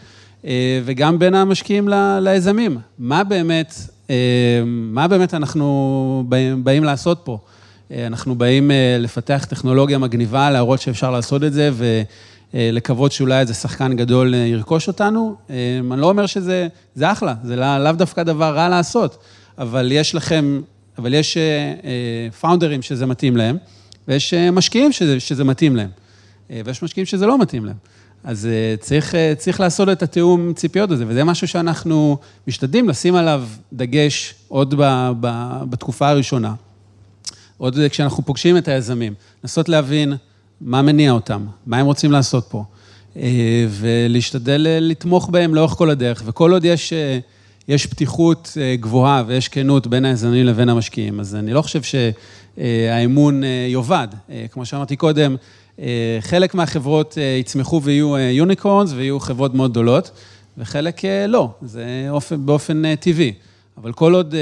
וגם 0.85 1.19
בין 1.19 1.35
המשקיעים 1.35 1.89
ליזמים. 2.21 2.77
מה 2.99 3.23
באמת, 3.23 3.73
מה 4.65 5.07
באמת 5.07 5.33
אנחנו 5.33 6.23
באים, 6.29 6.63
באים 6.63 6.83
לעשות 6.83 7.21
פה? 7.23 7.37
אנחנו 7.91 8.35
באים 8.35 8.71
לפתח 8.99 9.45
טכנולוגיה 9.49 9.97
מגניבה, 9.97 10.51
להראות 10.51 10.81
שאפשר 10.81 11.11
לעשות 11.11 11.43
את 11.43 11.53
זה, 11.53 11.71
ולקוות 12.53 13.11
שאולי 13.11 13.39
איזה 13.39 13.53
שחקן 13.53 13.95
גדול 13.95 14.33
ירכוש 14.33 14.87
אותנו. 14.87 15.35
אני 15.91 16.01
לא 16.01 16.09
אומר 16.09 16.25
שזה 16.25 16.67
אחלה, 17.03 17.35
זה 17.43 17.55
לאו 17.55 17.91
דווקא 17.91 18.23
דבר 18.23 18.55
רע 18.55 18.69
לעשות, 18.69 19.17
אבל 19.57 19.91
יש 19.91 20.15
לכם, 20.15 20.61
אבל 20.97 21.13
יש 21.13 21.37
פאונדרים 22.39 22.81
שזה 22.81 23.05
מתאים 23.05 23.37
להם. 23.37 23.57
ויש 24.07 24.33
משקיעים 24.33 24.91
שזה, 24.91 25.19
שזה 25.19 25.43
מתאים 25.43 25.75
להם, 25.75 25.89
ויש 26.65 26.83
משקיעים 26.83 27.05
שזה 27.05 27.25
לא 27.25 27.37
מתאים 27.41 27.65
להם. 27.65 27.75
אז 28.23 28.47
צריך, 28.79 29.15
צריך 29.37 29.59
לעשות 29.59 29.89
את 29.89 30.03
התיאום 30.03 30.53
ציפיות 30.53 30.91
הזה, 30.91 31.03
וזה 31.07 31.23
משהו 31.23 31.47
שאנחנו 31.47 32.17
משתדלים 32.47 32.89
לשים 32.89 33.15
עליו 33.15 33.43
דגש 33.73 34.35
עוד 34.47 34.75
ב, 34.77 35.11
ב, 35.19 35.51
בתקופה 35.69 36.09
הראשונה, 36.09 36.53
עוד 37.57 37.79
כשאנחנו 37.89 38.25
פוגשים 38.25 38.57
את 38.57 38.67
היזמים, 38.67 39.13
לנסות 39.43 39.69
להבין 39.69 40.13
מה 40.61 40.81
מניע 40.81 41.11
אותם, 41.11 41.45
מה 41.65 41.77
הם 41.77 41.85
רוצים 41.85 42.11
לעשות 42.11 42.47
פה, 42.49 42.63
ולהשתדל 43.69 44.67
לתמוך 44.81 45.29
בהם 45.29 45.55
לאורך 45.55 45.71
כל 45.71 45.89
הדרך, 45.89 46.23
וכל 46.25 46.51
עוד 46.51 46.65
יש... 46.65 46.93
יש 47.67 47.85
פתיחות 47.85 48.57
גבוהה 48.79 49.23
ויש 49.27 49.47
כנות 49.47 49.87
בין 49.87 50.05
היזמים 50.05 50.45
לבין 50.45 50.69
המשקיעים, 50.69 51.19
אז 51.19 51.35
אני 51.35 51.53
לא 51.53 51.61
חושב 51.61 51.81
שהאמון 51.83 53.41
יאבד. 53.67 54.07
כמו 54.51 54.65
שאמרתי 54.65 54.95
קודם, 54.95 55.35
חלק 56.19 56.55
מהחברות 56.55 57.17
יצמחו 57.39 57.81
ויהיו 57.83 58.17
יוניקורנס 58.17 58.91
ויהיו 58.93 59.19
חברות 59.19 59.53
מאוד 59.53 59.71
גדולות, 59.71 60.11
וחלק 60.57 61.01
לא, 61.27 61.49
זה 61.61 61.85
באופן 62.31 62.95
טבעי. 62.95 63.33
אבל 63.77 63.91
כל 63.93 64.13
עוד, 64.13 64.35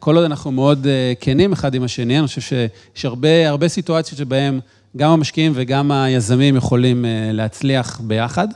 כל 0.00 0.16
עוד 0.16 0.24
אנחנו 0.24 0.52
מאוד 0.52 0.86
כנים 1.20 1.52
אחד 1.52 1.74
עם 1.74 1.82
השני, 1.82 2.18
אני 2.18 2.26
חושב 2.26 2.40
שיש 2.40 3.04
הרבה, 3.04 3.48
הרבה 3.48 3.68
סיטואציות 3.68 4.18
שבהן 4.18 4.60
גם 4.96 5.10
המשקיעים 5.10 5.52
וגם 5.54 5.90
היזמים 5.90 6.56
יכולים 6.56 7.04
להצליח 7.32 8.00
ביחד. 8.00 8.48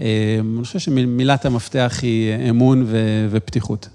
אני 0.00 0.62
חושב 0.62 0.78
שמילת 0.78 1.46
המפתח 1.46 1.98
היא 2.02 2.50
אמון 2.50 2.86
ופתיחות. 3.30 3.88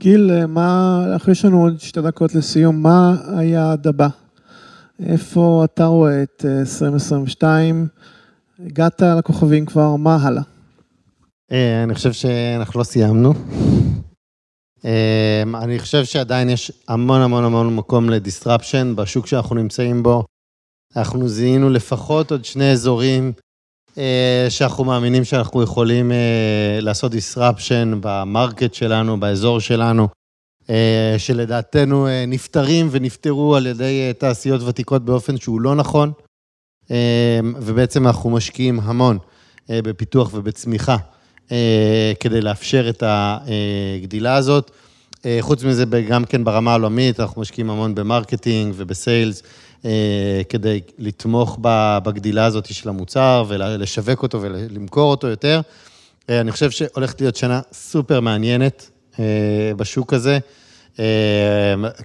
גיל, 0.00 0.46
מה, 0.46 1.02
אנחנו 1.12 1.32
יש 1.32 1.44
לנו 1.44 1.62
עוד 1.62 1.80
שתי 1.80 2.00
דקות 2.00 2.34
לסיום, 2.34 2.82
מה 2.82 3.16
היעד 3.36 3.86
הבא? 3.86 4.08
איפה 5.06 5.62
אתה 5.64 5.84
רואה 5.84 6.22
את 6.22 6.44
2022? 6.60 7.86
הגעת 8.66 9.02
לכוכבים 9.18 9.66
כבר, 9.66 9.96
מה 9.96 10.16
הלאה? 10.22 10.42
אני 11.84 11.94
חושב 11.94 12.12
שאנחנו 12.12 12.78
לא 12.78 12.84
סיימנו. 12.84 13.34
אני 15.54 15.78
חושב 15.78 16.04
שעדיין 16.04 16.48
יש 16.48 16.72
המון 16.88 17.20
המון 17.20 17.44
המון 17.44 17.76
מקום 17.76 18.10
ל-disruption 18.10 18.96
בשוק 18.96 19.26
שאנחנו 19.26 19.54
נמצאים 19.54 20.02
בו. 20.02 20.24
אנחנו 20.96 21.28
זיהינו 21.28 21.70
לפחות 21.70 22.30
עוד 22.30 22.44
שני 22.44 22.72
אזורים 22.72 23.32
שאנחנו 24.48 24.84
מאמינים 24.84 25.24
שאנחנו 25.24 25.62
יכולים 25.62 26.12
לעשות 26.80 27.12
disruption 27.12 27.96
ב-market 28.00 28.74
שלנו, 28.74 29.20
באזור 29.20 29.60
שלנו, 29.60 30.08
שלדעתנו 31.18 32.06
נפתרים 32.28 32.88
ונפתרו 32.90 33.56
על 33.56 33.66
ידי 33.66 34.12
תעשיות 34.18 34.62
ותיקות 34.62 35.04
באופן 35.04 35.36
שהוא 35.36 35.60
לא 35.60 35.74
נכון, 35.74 36.12
ובעצם 37.60 38.06
אנחנו 38.06 38.30
משקיעים 38.30 38.80
המון 38.80 39.18
בפיתוח 39.68 40.30
ובצמיחה 40.34 40.96
כדי 42.20 42.40
לאפשר 42.40 42.88
את 42.88 43.02
הגדילה 43.06 44.34
הזאת. 44.34 44.70
חוץ 45.40 45.64
מזה, 45.64 45.84
גם 46.08 46.24
כן 46.24 46.44
ברמה 46.44 46.70
העולמית, 46.70 47.20
אנחנו 47.20 47.40
משקיעים 47.40 47.70
המון 47.70 47.94
ב-marketing 47.94 48.74
וב-sales. 48.76 49.42
כדי 50.48 50.80
לתמוך 50.98 51.58
בגדילה 52.02 52.44
הזאת 52.44 52.74
של 52.74 52.88
המוצר 52.88 53.44
ולשווק 53.48 54.22
אותו 54.22 54.42
ולמכור 54.42 55.10
אותו 55.10 55.26
יותר. 55.26 55.60
אני 56.28 56.52
חושב 56.52 56.70
שהולכת 56.70 57.20
להיות 57.20 57.36
שנה 57.36 57.60
סופר 57.72 58.20
מעניינת 58.20 58.90
בשוק 59.76 60.12
הזה, 60.12 60.38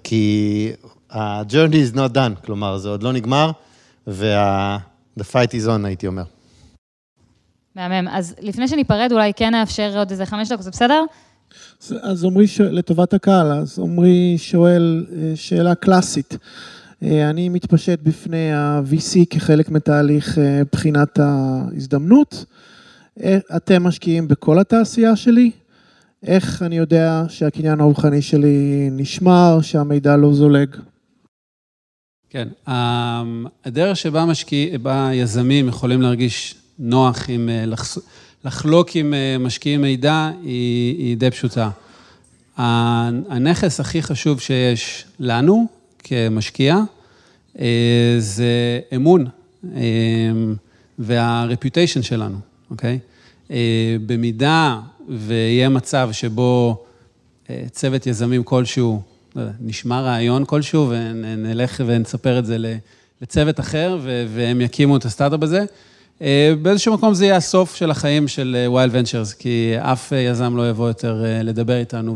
כי 0.04 0.72
ה-journey 1.12 1.92
is 1.92 1.96
not 1.96 2.14
done, 2.14 2.46
כלומר, 2.46 2.78
זה 2.78 2.90
עוד 2.90 3.04
לא 3.04 3.12
נגמר, 3.14 3.52
וה-the 4.08 5.24
fight 5.24 5.52
is 5.52 5.68
on, 5.68 5.86
הייתי 5.86 6.08
אומר. 6.08 6.24
מהמם. 7.76 8.08
אז 8.08 8.36
לפני 8.42 8.68
שניפרד, 8.68 9.10
אולי 9.12 9.34
כן 9.36 9.52
נאפשר 9.52 9.98
עוד 9.98 10.12
איזה 10.12 10.26
חמש 10.26 10.52
דקות, 10.52 10.64
זה 10.64 10.72
בסדר? 10.72 11.04
אז 12.02 12.24
עמרי, 12.24 12.46
לטובת 12.60 13.14
הקהל, 13.14 13.52
אז 13.52 13.80
עמרי 13.80 14.36
שואל 14.38 15.06
שאלה 15.36 15.76
קלאסית. 15.76 16.38
אני 17.02 17.50
מתפשט 17.50 18.00
בפני 18.04 18.54
ה-VC 18.54 19.26
כחלק 19.30 19.70
מתהליך 19.70 20.38
בחינת 20.72 21.20
ההזדמנות. 21.20 22.46
אתם 23.56 23.84
משקיעים 23.84 24.28
בכל 24.28 24.60
התעשייה 24.60 25.16
שלי? 25.16 25.52
איך 26.24 26.62
אני 26.62 26.78
יודע 26.78 27.24
שהקניין 27.28 27.80
הרוחני 27.80 28.22
שלי 28.22 28.90
נשמר, 28.92 29.62
שהמידע 29.62 30.18
לא 30.18 30.34
זולג? 30.34 30.76
כן, 32.30 32.48
הדרך 33.66 33.98
שבה 33.98 34.26
משקיע, 34.26 34.78
יזמים 35.14 35.68
יכולים 35.68 36.02
להרגיש 36.02 36.56
נוח 36.84 37.26
עם 37.28 37.50
לחלוק 38.46 38.90
עם 38.96 39.14
משקיעים 39.40 39.82
מידע 39.82 40.32
היא, 40.44 40.98
היא 40.98 41.18
די 41.18 41.32
פשוטה. 41.32 41.70
הנכס 42.58 43.80
הכי 43.80 44.02
חשוב 44.02 44.40
שיש 44.40 45.06
לנו, 45.20 45.68
כמשקיע, 46.00 46.78
זה 48.20 48.80
אמון 48.96 49.26
וה-reputation 51.00 52.02
שלנו, 52.02 52.38
אוקיי? 52.72 53.00
במידה 54.06 54.80
ויהיה 55.10 55.70
מצב 55.70 56.10
שבו 56.12 56.84
צוות 57.72 58.08
יזמים 58.08 58.44
כלשהו, 58.44 59.02
נשמע 59.62 60.02
רעיון 60.02 60.46
כלשהו, 60.46 60.90
ונלך 60.90 61.82
ונספר 61.86 62.40
את 62.40 62.46
זה 62.46 62.58
לצוות 63.22 63.60
אחר, 63.60 63.98
והם 64.34 64.62
יקימו 64.62 64.98
את 64.98 65.06
הסטארט-אפ 65.06 65.44
הזה, 65.44 65.66
באיזשהו 66.62 66.94
מקום 66.94 67.14
זה 67.14 67.26
יהיה 67.26 67.36
הסוף 67.36 67.76
של 67.76 67.92
החיים 67.92 68.28
של 68.28 68.66
YL 68.68 68.96
Ventures, 68.96 69.34
כי 69.34 69.74
אף 69.80 70.12
יזם 70.12 70.58
לא 70.58 70.70
יבוא 70.70 70.88
יותר 70.88 71.24
לדבר 71.44 71.78
איתנו 71.78 72.16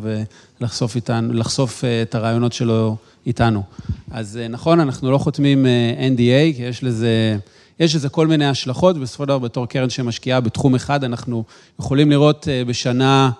ולחשוף 0.61 0.95
איתנו, 0.95 1.33
לחשוף 1.33 1.83
את 2.01 2.15
הרעיונות 2.15 2.53
שלו 2.53 2.95
איתנו. 3.25 3.63
אז 4.11 4.39
נכון, 4.49 4.79
אנחנו 4.79 5.11
לא 5.11 5.17
חותמים 5.17 5.65
NDA, 5.97 6.55
כי 6.55 6.63
יש 6.63 6.83
לזה, 6.83 7.37
יש 7.79 7.95
לזה 7.95 8.09
כל 8.09 8.27
מיני 8.27 8.45
השלכות, 8.45 8.95
ובסופו 8.97 9.23
של 9.23 9.27
דבר, 9.27 9.39
בתור 9.39 9.65
קרן 9.65 9.89
שמשקיעה 9.89 10.39
בתחום 10.39 10.75
אחד, 10.75 11.03
אנחנו 11.03 11.43
יכולים 11.79 12.11
לראות 12.11 12.47
אה, 12.47 12.65
בשנה 12.65 13.31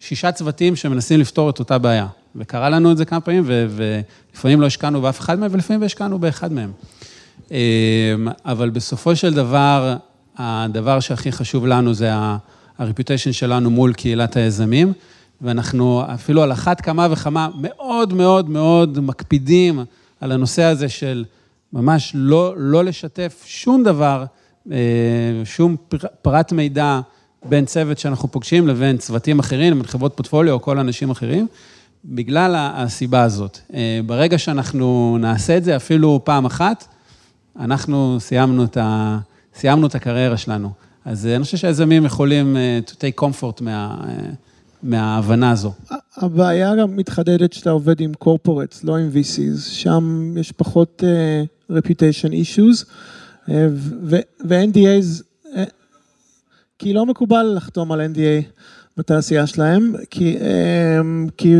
שישה 0.00 0.32
צוותים 0.32 0.76
שמנסים 0.76 1.20
לפתור 1.20 1.50
את 1.50 1.58
אותה 1.58 1.78
בעיה. 1.78 2.06
וקרה 2.36 2.70
לנו 2.70 2.92
את 2.92 2.96
זה 2.96 3.04
כמה 3.04 3.20
פעמים, 3.20 3.44
ולפעמים 3.46 4.60
לא 4.60 4.66
השקענו 4.66 5.00
באף 5.00 5.20
אחד 5.20 5.38
מהם, 5.38 5.50
ולפעמים 5.52 5.82
השקענו 5.82 6.18
באחד 6.18 6.52
מהם. 6.52 6.72
אבל 8.44 8.70
בסופו 8.70 9.16
של 9.16 9.34
דבר, 9.34 9.96
הדבר 10.36 11.00
שהכי 11.00 11.32
חשוב 11.32 11.66
לנו 11.66 11.94
זה 11.94 12.14
ה-reputation 12.14 13.32
שלנו 13.32 13.70
מול 13.70 13.92
קהילת 13.92 14.36
היזמים, 14.36 14.92
ואנחנו 15.40 16.02
אפילו 16.14 16.42
על 16.42 16.52
אחת 16.52 16.80
כמה 16.80 17.08
וכמה 17.10 17.48
מאוד 17.60 18.14
מאוד 18.14 18.50
מאוד 18.50 19.00
מקפידים 19.00 19.84
על 20.20 20.32
הנושא 20.32 20.62
הזה 20.62 20.88
של 20.88 21.24
ממש 21.72 22.12
לא, 22.14 22.54
לא 22.56 22.84
לשתף 22.84 23.44
שום 23.46 23.82
דבר, 23.82 24.24
אה, 24.72 24.78
שום 25.44 25.76
פרט 26.22 26.52
מידע 26.52 27.00
בין 27.44 27.64
צוות 27.64 27.98
שאנחנו 27.98 28.28
פוגשים 28.28 28.68
לבין 28.68 28.96
צוותים 28.96 29.38
אחרים, 29.38 29.72
לבין 29.72 29.86
חברות 29.86 30.16
פורטפוליו 30.16 30.54
או 30.54 30.62
כל 30.62 30.78
אנשים 30.78 31.10
אחרים, 31.10 31.46
בגלל 32.04 32.54
הסיבה 32.56 33.22
הזאת. 33.22 33.58
אה, 33.74 34.00
ברגע 34.06 34.38
שאנחנו 34.38 35.16
נעשה 35.20 35.56
את 35.56 35.64
זה 35.64 35.76
אפילו 35.76 36.20
פעם 36.24 36.44
אחת, 36.44 36.88
אנחנו 37.58 38.16
סיימנו 38.20 38.64
את, 38.64 38.76
ה, 38.76 39.18
סיימנו 39.54 39.86
את 39.86 39.94
הקריירה 39.94 40.36
שלנו. 40.36 40.70
אז 41.04 41.26
אה, 41.26 41.36
אני 41.36 41.44
חושב 41.44 41.56
שהיזמים 41.56 42.04
יכולים 42.04 42.56
to 42.86 42.92
take 42.92 43.24
comfort 43.24 43.62
מה... 43.62 43.96
מההבנה 44.82 45.50
הזו. 45.50 45.72
הבעיה 46.16 46.76
גם 46.76 46.96
מתחדדת 46.96 47.52
שאתה 47.52 47.70
עובד 47.70 48.00
עם 48.00 48.12
corporates, 48.24 48.80
לא 48.84 48.96
עם 48.96 49.10
VCs, 49.14 49.60
שם 49.60 50.34
יש 50.40 50.52
פחות 50.52 51.02
uh, 51.02 51.72
reputation 51.72 52.30
issues, 52.30 52.84
ו-NDAs, 54.44 55.22
כי 56.78 56.92
לא 56.92 57.06
מקובל 57.06 57.52
לחתום 57.56 57.92
על 57.92 58.00
NDA 58.00 58.60
בתעשייה 58.96 59.46
שלהם, 59.46 59.92
כי, 60.10 60.36
uh, 60.38 61.30
כי 61.36 61.54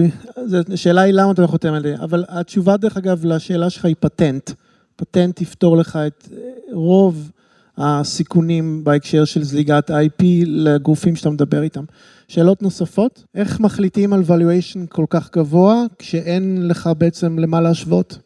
השאלה 0.73 1.01
היא 1.01 1.15
למה 1.15 1.33
אתה 1.33 1.43
לא 1.43 1.47
חותם 1.47 1.75
על 1.75 1.83
NDA, 1.83 2.03
אבל 2.05 2.25
התשובה 2.29 2.77
דרך 2.77 2.97
אגב 2.97 3.25
לשאלה 3.25 3.71
שלך 3.71 3.85
היא 3.85 3.97
פטנט. 4.01 4.51
פטנט 4.99 5.41
יפתור 5.41 5.77
לך 5.77 5.99
את 6.07 6.29
רוב 6.73 7.31
הסיכונים 7.77 8.85
בהקשר 8.85 9.25
של 9.25 9.43
זליגת 9.43 9.91
IP 9.91 10.25
לגופים 10.47 11.17
שאתה 11.17 11.31
מדבר 11.31 11.63
איתם. 11.63 11.85
שאלות 12.29 12.63
נוספות, 12.63 13.25
איך 13.35 13.61
מחליטים 13.61 14.13
על 14.13 14.23
valuation 14.29 14.87
כל 14.89 15.05
כך 15.11 15.31
גבוה, 15.33 15.83
כשאין 15.99 16.69
לך 16.69 16.91
בעצם 16.99 17.39
למה 17.39 17.61
להשוות? 17.61 18.19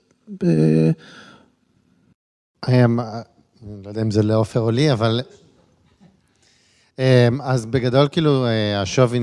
אמ, 2.68 3.01
לא 3.85 3.89
יודע 3.89 4.03
אם 4.03 4.11
זה 4.11 4.23
לעופר 4.23 4.61
או 4.61 4.70
לי, 4.70 4.93
אבל... 4.93 5.20
אז 7.43 7.66
בגדול, 7.66 8.09
כאילו, 8.12 8.47
אה, 8.47 8.81
השווי 8.81 9.20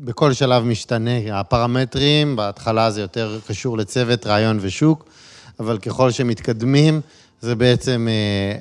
בכל 0.00 0.32
שלב 0.32 0.64
משתנה. 0.64 1.40
הפרמטרים, 1.40 2.36
בהתחלה 2.36 2.90
זה 2.90 3.00
יותר 3.00 3.38
קשור 3.46 3.78
לצוות, 3.78 4.26
רעיון 4.26 4.58
ושוק, 4.60 5.08
אבל 5.60 5.78
ככל 5.78 6.10
שמתקדמים, 6.10 7.00
זה 7.40 7.54
בעצם, 7.54 8.08
אה, 8.10 8.58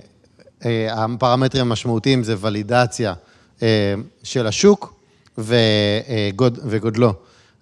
אה, 0.70 1.04
הפרמטרים 1.04 1.66
המשמעותיים 1.66 2.24
זה 2.24 2.36
ולידציה 2.40 3.14
של 4.24 4.48
השוק, 4.48 4.94
וגוד, 5.38 6.60
וגודלו. 6.66 7.14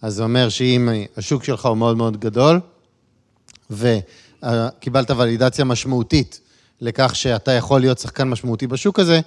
אז 0.01 0.13
זה 0.13 0.23
אומר 0.23 0.49
שאם 0.49 0.89
השוק 1.17 1.43
שלך 1.43 1.65
הוא 1.65 1.77
מאוד 1.77 1.97
מאוד 1.97 2.19
גדול, 2.19 2.59
וקיבלת 3.69 5.11
ולידציה 5.11 5.65
משמעותית 5.65 6.39
לכך 6.81 7.15
שאתה 7.15 7.51
יכול 7.51 7.81
להיות 7.81 7.99
שחקן 7.99 8.29
משמעותי 8.29 8.67
בשוק 8.67 8.99
הזה, 8.99 9.19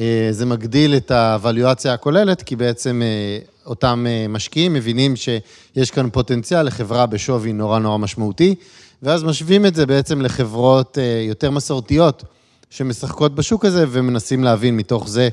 אה, 0.00 0.28
זה 0.30 0.46
מגדיל 0.46 0.96
את 0.96 1.10
הוואליואציה 1.10 1.92
הכוללת, 1.92 2.42
כי 2.42 2.56
בעצם 2.56 3.02
אה, 3.04 3.38
אותם 3.66 4.06
אה, 4.08 4.26
משקיעים 4.28 4.72
מבינים 4.72 5.16
שיש 5.16 5.90
כאן 5.90 6.10
פוטנציאל 6.10 6.62
לחברה 6.62 7.06
בשווי 7.06 7.52
נורא 7.52 7.78
נורא 7.78 7.98
משמעותי, 7.98 8.54
ואז 9.02 9.24
משווים 9.24 9.66
את 9.66 9.74
זה 9.74 9.86
בעצם 9.86 10.20
לחברות 10.20 10.98
יותר 11.28 11.50
מסורתיות 11.50 12.24
שמשחקות 12.70 13.34
בשוק 13.34 13.64
הזה 13.64 13.84
ומנסים 13.88 14.44
להבין 14.44 14.76
מתוך 14.76 15.08
זה 15.08 15.28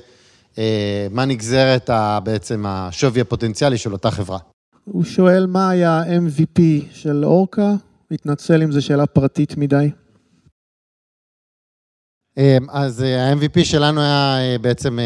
אה, 0.57 1.07
מה 1.11 1.25
נגזרת 1.25 1.89
בעצם 2.23 2.65
השווי 2.67 3.21
הפוטנציאלי 3.21 3.77
של 3.77 3.93
אותה 3.93 4.11
חברה. 4.11 4.39
הוא 4.85 5.03
שואל 5.03 5.45
מה 5.45 5.69
היה 5.69 5.91
ה-MVP 5.91 6.61
של 6.91 7.25
אורקה, 7.25 7.73
מתנצל 8.11 8.63
אם 8.63 8.71
זו 8.71 8.81
שאלה 8.81 9.05
פרטית 9.05 9.57
מדי. 9.57 9.91
אה, 12.37 12.57
אז 12.69 13.03
אה, 13.03 13.29
ה-MVP 13.29 13.63
שלנו 13.63 14.01
היה 14.01 14.57
בעצם 14.61 14.99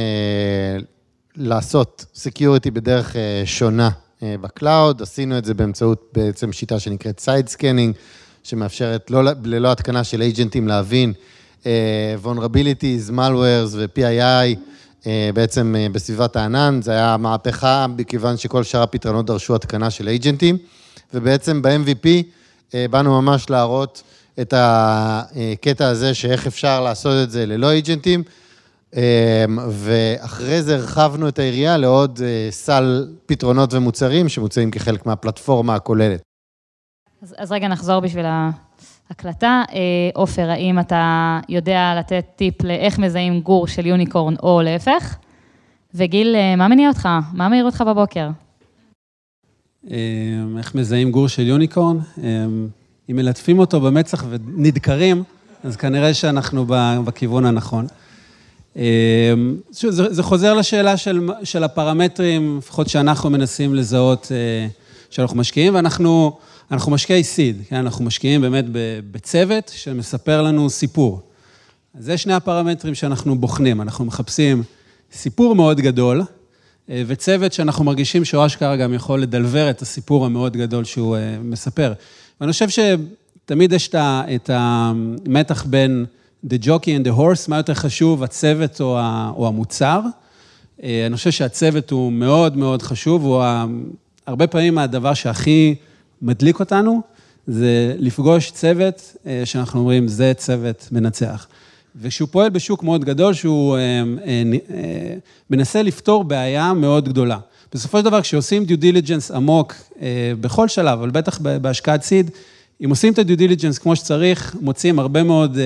לעשות 1.36 2.06
security 2.16 2.72
בדרך 2.72 3.16
שונה 3.46 3.90
ב 4.22 4.33
cloud, 4.33 5.02
עשינו 5.02 5.38
את 5.38 5.46
זה 5.46 5.54
באמצעות 5.54 6.12
בעצם 6.14 6.52
שיטה 6.52 6.80
שנקראת 6.80 7.20
side 7.20 7.48
scanning, 7.48 7.96
שמאפשרת 8.46 9.12
לא, 9.12 9.22
ללא 9.44 9.72
התקנה 9.72 10.04
של 10.04 10.22
אייג'נטים 10.22 10.68
להבין 10.68 11.14
vulnerabilities, 12.24 13.12
malwares 13.12 13.72
ו-PII, 13.72 14.58
אה, 15.08 15.30
בעצם 15.34 15.76
אה, 15.78 15.88
בסביבת 15.92 16.36
הענן, 16.36 16.80
זה 16.84 16.92
היה 16.92 17.18
מהפכה, 17.18 17.86
מכיוון 17.98 18.38
שכל 18.38 18.64
שאר 18.64 18.82
הפתרונות 18.82 19.26
דרשו 19.26 19.56
התקנה 19.56 19.90
של 19.90 20.08
אייג'נטים, 20.08 20.58
ובעצם 21.14 21.62
ב-MVP 21.62 22.08
אה, 22.74 22.86
באנו 22.90 23.22
ממש 23.22 23.50
להראות 23.50 24.04
את 24.42 24.54
הקטע 24.58 25.88
הזה, 25.88 26.14
שאיך 26.14 26.48
אפשר 26.48 26.82
לעשות 26.82 27.24
את 27.24 27.32
זה 27.32 27.46
ללא 27.46 27.72
אייג'נטים, 27.72 28.24
ואחרי 29.70 30.62
זה 30.62 30.76
הרחבנו 30.76 31.28
את 31.28 31.40
היריעה 31.40 31.78
לעוד 31.78 32.20
סל 32.50 33.08
פתרונות 33.26 33.74
ומוצרים 33.74 34.30
שמוצעים 34.30 34.72
כחלק 34.72 35.06
מהפלטפורמה 35.06 35.76
הכוללת. 35.76 36.25
אז, 37.26 37.36
אז 37.38 37.52
רגע 37.52 37.68
נחזור 37.68 38.00
בשביל 38.00 38.26
הקלטה. 39.10 39.64
אה, 39.74 39.80
עופר, 40.14 40.50
האם 40.50 40.80
אתה 40.80 41.40
יודע 41.50 41.96
לתת 42.00 42.26
טיפ 42.36 42.64
לאיך 42.64 43.00
מזהים 43.00 43.42
גור 43.42 43.68
של 43.68 43.86
יוניקורן 43.86 44.36
או 44.44 44.62
להפך? 44.64 45.16
וגיל, 45.96 46.36
אה, 46.36 46.56
מה 46.56 46.68
מניע 46.68 46.90
אותך? 46.90 47.10
מה 47.34 47.50
מעיר 47.50 47.66
אותך 47.66 47.84
בבוקר? 47.88 48.30
אה, 49.92 49.98
איך 50.58 50.76
מזהים 50.76 51.12
גור 51.12 51.28
של 51.28 51.48
יוניקורן? 51.48 51.98
אם 53.10 53.16
מלטפים 53.16 53.60
אותו 53.60 53.82
במצח 53.82 54.26
ונדקרים, 54.30 55.24
אז 55.64 55.76
כנראה 55.76 56.14
שאנחנו 56.14 56.66
בכיוון 57.06 57.46
הנכון. 57.46 57.88
זה, 59.72 60.24
חוזר 60.24 60.54
לשאלה 60.54 60.98
של, 60.98 61.30
של 61.44 61.64
הפרמטרים, 61.64 62.58
לפחות 62.58 62.90
שאנחנו 62.90 63.30
מנסים 63.30 63.76
לזהות 63.76 64.32
שאנחנו 65.10 65.38
משקיעים, 65.38 65.76
ואנחנו... 65.76 66.38
אנחנו 66.72 66.92
משקיעי 66.92 67.24
סיד, 67.24 67.62
כן? 67.70 67.76
אנחנו 67.76 68.06
משקיעים 68.06 68.42
באמת 68.42 68.66
בצוות 69.12 69.72
שמספר 69.76 70.42
לנו 70.42 70.70
סיפור. 70.70 71.22
אז 71.98 72.06
זה 72.06 72.18
שני 72.18 72.34
הפרמטרים 72.34 72.96
שאנחנו 72.96 73.40
בוחנים. 73.40 73.82
אנחנו 73.82 74.06
מחפשים 74.06 74.64
סיפור 75.12 75.56
מאוד 75.56 75.80
גדול, 75.80 76.24
אה, 76.90 77.04
וצוות 77.08 77.54
שאנחנו 77.54 77.86
מרגישים 77.86 78.26
שהוא 78.26 78.46
אשכרה 78.46 78.76
גם 78.76 78.94
יכול 78.94 79.22
לדלבר 79.22 79.70
את 79.70 79.82
הסיפור 79.82 80.26
המאוד 80.26 80.58
גדול 80.58 80.84
שהוא 80.84 81.16
אה, 81.16 81.38
מספר. 81.44 81.94
ואני 82.42 82.52
חושב 82.52 82.68
שתמיד 82.70 83.74
יש 83.74 83.90
את 84.36 84.50
המתח 84.54 85.66
בין 85.66 86.06
the 86.46 86.58
jockey 86.64 87.04
and 87.04 87.08
the 87.08 87.18
horse, 87.18 87.48
מה 87.48 87.58
יותר 87.58 87.74
חשוב, 87.74 88.24
הצוות 88.24 88.82
או 88.82 89.48
המוצר. 89.48 90.02
אה, 90.84 91.06
אני 91.06 91.16
חושב 91.16 91.32
שהצוות 91.32 91.92
הוא 91.92 92.12
מאוד 92.12 92.58
מאוד 92.58 92.82
חשוב, 92.82 93.24
הוא 93.24 93.44
הרבה 94.28 94.48
פעמים 94.48 94.78
הדבר 94.78 95.14
שהכי... 95.14 95.76
מדליק 96.22 96.60
אותנו, 96.60 97.02
זה 97.48 97.96
לפגוש 97.98 98.52
צוות 98.52 99.16
אה, 99.26 99.42
שאנחנו 99.46 99.80
אומרים, 99.80 100.08
זה 100.08 100.34
צוות 100.38 100.88
מנצח. 100.92 101.48
וכשהוא 101.96 102.28
פועל 102.32 102.50
בשוק 102.50 102.84
מאוד 102.84 103.06
גדול, 103.06 103.34
שהוא 103.34 103.78
אה, 103.78 104.04
אה, 104.26 104.44
מנסה 105.50 105.84
לפתור 105.84 106.24
בעיה 106.24 106.74
מאוד 106.74 107.10
גדולה. 107.10 107.38
בסופו 107.74 108.00
של 108.00 108.06
דבר, 108.06 108.22
כשעושים 108.22 108.66
due 108.66 108.78
diligence 108.78 109.32
עמוק 109.32 109.74
בכל 110.42 110.68
שלב, 110.68 111.00
אבל 111.00 111.10
בטח 111.10 111.40
בהשקעת 111.40 112.04
seed, 112.04 112.32
אם 112.86 112.90
עושים 112.90 113.14
את 113.14 113.20
ה 113.20 113.24
due 113.24 113.38
diligence 113.38 113.78
כמו 113.78 113.96
שצריך, 113.96 114.56
מוצאים 114.62 115.00
הרבה 115.00 115.24
מאוד 115.24 115.58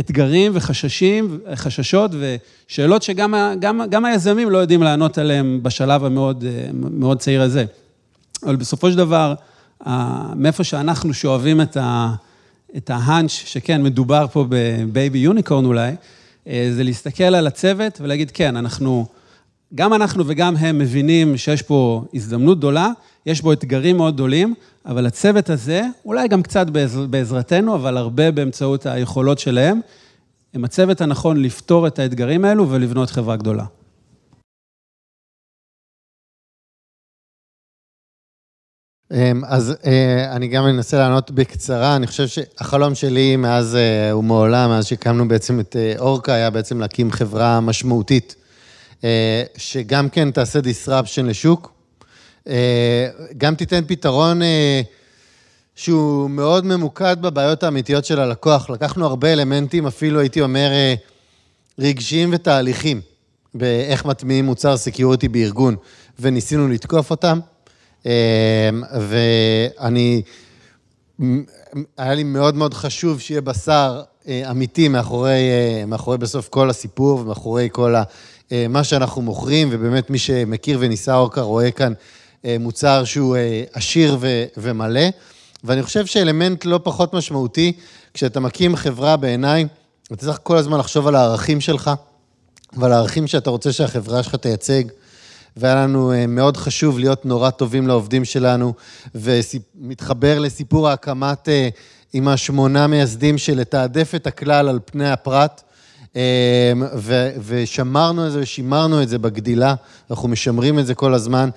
אתגרים 0.00 0.52
וחששים, 0.54 1.38
חששות 1.54 2.10
ושאלות 2.68 3.02
שגם 3.02 3.34
גם, 3.60 3.80
גם 3.90 4.04
היזמים 4.04 4.50
לא 4.50 4.58
יודעים 4.58 4.82
לענות 4.82 5.18
עליהם 5.18 5.60
בשלב 5.62 6.04
המאוד 6.04 6.44
מאוד 6.72 7.18
צעיר 7.18 7.42
הזה. 7.42 7.64
אבל 8.42 8.56
בסופו 8.56 8.90
של 8.90 8.96
דבר, 8.96 9.34
מאיפה 10.36 10.64
שאנחנו 10.64 11.14
שואבים 11.14 11.60
את, 11.60 11.76
ה, 11.76 12.14
את 12.76 12.90
ה 12.90 12.96
hunch, 12.96 13.30
שכן, 13.30 13.82
מדובר 13.82 14.26
פה 14.32 14.46
ב 14.48 15.18
baby 15.18 15.35
unicorn 15.35 15.64
אולי, 15.64 15.92
אה, 16.48 16.70
זה 16.74 16.84
להסתכל 16.84 17.24
על 17.24 17.46
הצוות 17.46 18.00
ולהגיד, 18.00 18.30
כן, 18.30 18.56
אנחנו, 18.56 19.06
גם 19.74 19.94
אנחנו 19.94 20.24
וגם 20.26 20.56
הם 20.56 20.78
מבינים 20.78 21.36
שיש 21.36 21.62
פה 21.62 22.04
הזדמנות 22.14 22.58
גדולה, 22.58 22.88
יש 23.26 23.42
בו 23.42 23.52
אתגרים 23.52 23.96
מאוד 23.96 24.14
גדולים, 24.14 24.54
אבל 24.86 25.06
הצוות 25.06 25.50
הזה, 25.50 25.82
אולי 26.04 26.28
גם 26.28 26.42
קצת 26.42 26.66
בעזרתנו, 27.10 27.74
אבל 27.74 27.96
הרבה 27.96 28.30
באמצעות 28.30 28.86
היכולות 28.86 29.38
שלהם, 29.38 29.80
הם 30.54 30.64
הצוות 30.64 31.00
הנכון 31.00 31.42
לפתור 31.42 31.86
את 31.86 31.98
האתגרים 31.98 32.44
האלו 32.44 32.70
ולבנות 32.70 33.10
חברה 33.10 33.36
גדולה. 33.36 33.64
אז 39.46 39.74
אה, 39.86 40.36
אני 40.36 40.48
גם 40.48 40.66
אנסה 40.66 40.98
לענות 40.98 41.30
בקצרה. 41.30 41.96
אני 41.96 42.06
חושב 42.06 42.26
שהחלום 42.26 42.94
שלי 42.94 43.36
מאז 43.36 43.76
אה, 43.76 44.16
ומעולם, 44.16 44.70
מאז 44.70 44.86
שהקמנו 44.86 45.28
בעצם 45.28 45.60
את 45.60 45.76
אה, 45.76 45.94
אורקה, 45.98 46.34
היה 46.34 46.50
בעצם 46.50 46.80
להקים 46.80 47.10
חברה 47.10 47.60
משמעותית, 47.60 48.34
שגם 49.56 50.08
כן 50.08 50.30
תעשה 50.30 50.58
disruption 50.58 51.22
לשוק, 51.22 51.72
גם 53.38 53.54
תיתן 53.54 53.84
פתרון 53.86 54.40
שהוא 55.74 56.30
מאוד 56.30 56.66
ממוקד 56.66 57.16
בבעיות 57.20 57.62
האמיתיות 57.62 58.04
של 58.04 58.20
הלקוח. 58.20 58.70
לקחנו 58.70 59.06
הרבה 59.06 59.32
אלמנטים, 59.32 59.86
אפילו 59.86 60.20
הייתי 60.20 60.40
אומר, 60.40 60.70
רגשיים 61.78 62.30
ותהליכים, 62.32 63.00
באיך 63.54 64.04
מטמיעים 64.04 64.44
מוצר 64.44 64.76
security 64.76 65.28
בארגון, 65.28 65.76
וניסינו 66.20 66.68
לתקוף 66.68 67.10
אותם. 67.10 67.38
אמ, 68.06 68.10
ואני, 69.00 70.22
היה 71.98 72.14
לי 72.14 72.24
מאוד 72.24 72.54
מאוד 72.54 72.74
חשוב 72.74 73.20
שיהיה 73.20 73.40
בשר 73.40 74.02
אה, 74.28 74.50
אמיתי 74.50 74.88
מאחורי, 74.88 75.30
אה, 75.30 75.84
מאחורי 75.86 76.18
בסוף 76.18 76.48
כל 76.48 76.70
הסיפור 76.70 77.20
ומאחורי 77.20 77.68
כל 77.72 77.94
ה, 77.94 78.02
אה, 78.52 78.66
מה 78.68 78.84
שאנחנו 78.84 79.22
מוכרים, 79.22 79.68
ובאמת 79.70 80.10
מי 80.10 80.18
שמכיר 80.18 80.78
וניסה 80.80 81.14
אורקה 81.14 81.40
רואה 81.40 81.70
כאן 81.70 81.92
מוצר 82.60 83.04
שהוא 83.04 83.36
עשיר 83.72 84.16
ו, 84.20 84.44
ומלא. 84.56 85.00
ואני 85.64 85.82
חושב 85.82 86.06
שאלמנט 86.06 86.64
לא 86.64 86.80
פחות 86.82 87.14
משמעותי, 87.14 87.72
כשאתה 88.14 88.40
מקים 88.40 88.76
חברה 88.76 89.16
בעיניי, 89.16 89.66
אתה 90.06 90.16
צריך 90.16 90.38
כל 90.42 90.56
הזמן 90.56 90.78
לחשוב 90.78 91.06
על 91.06 91.14
הערכים 91.14 91.60
שלך 91.60 91.90
ועל 92.72 92.92
הערכים 92.92 93.26
שאתה 93.26 93.50
רוצה 93.50 93.72
שהחברה 93.72 94.22
שלך 94.22 94.34
תייצג. 94.34 94.82
והיה 95.56 95.74
לנו 95.74 96.12
אה, 96.12 96.26
מאוד 96.26 96.56
חשוב 96.56 96.98
להיות 96.98 97.26
נורא 97.26 97.50
טובים 97.50 97.86
לעובדים 97.86 98.24
שלנו, 98.24 98.74
ומתחבר 99.14 100.38
לסיפור 100.38 100.88
ההקמת 100.88 101.48
אה, 101.48 101.68
עם 102.12 102.28
השמונה 102.28 102.86
מייסדים 102.86 103.38
של 103.38 103.56
לתעדף 103.60 104.14
את 104.14 104.26
הכלל 104.26 104.68
על 104.68 104.78
פני 104.84 105.10
הפרט. 105.10 105.62
אה, 106.16 106.72
ו- 106.96 107.30
ושמרנו 107.44 108.26
את 108.26 108.32
זה 108.32 108.40
ושימרנו 108.40 109.02
את 109.02 109.08
זה 109.08 109.18
בגדילה, 109.18 109.74
אנחנו 110.10 110.28
משמרים 110.28 110.78
את 110.78 110.86
זה 110.86 110.94
כל 110.94 111.14
הזמן, 111.14 111.48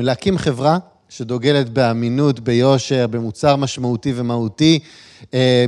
ולהקים 0.00 0.38
חברה 0.38 0.78
שדוגלת 1.08 1.68
באמינות, 1.68 2.40
ביושר, 2.40 3.06
במוצר 3.06 3.56
משמעותי 3.56 4.12
ומהותי, 4.16 4.78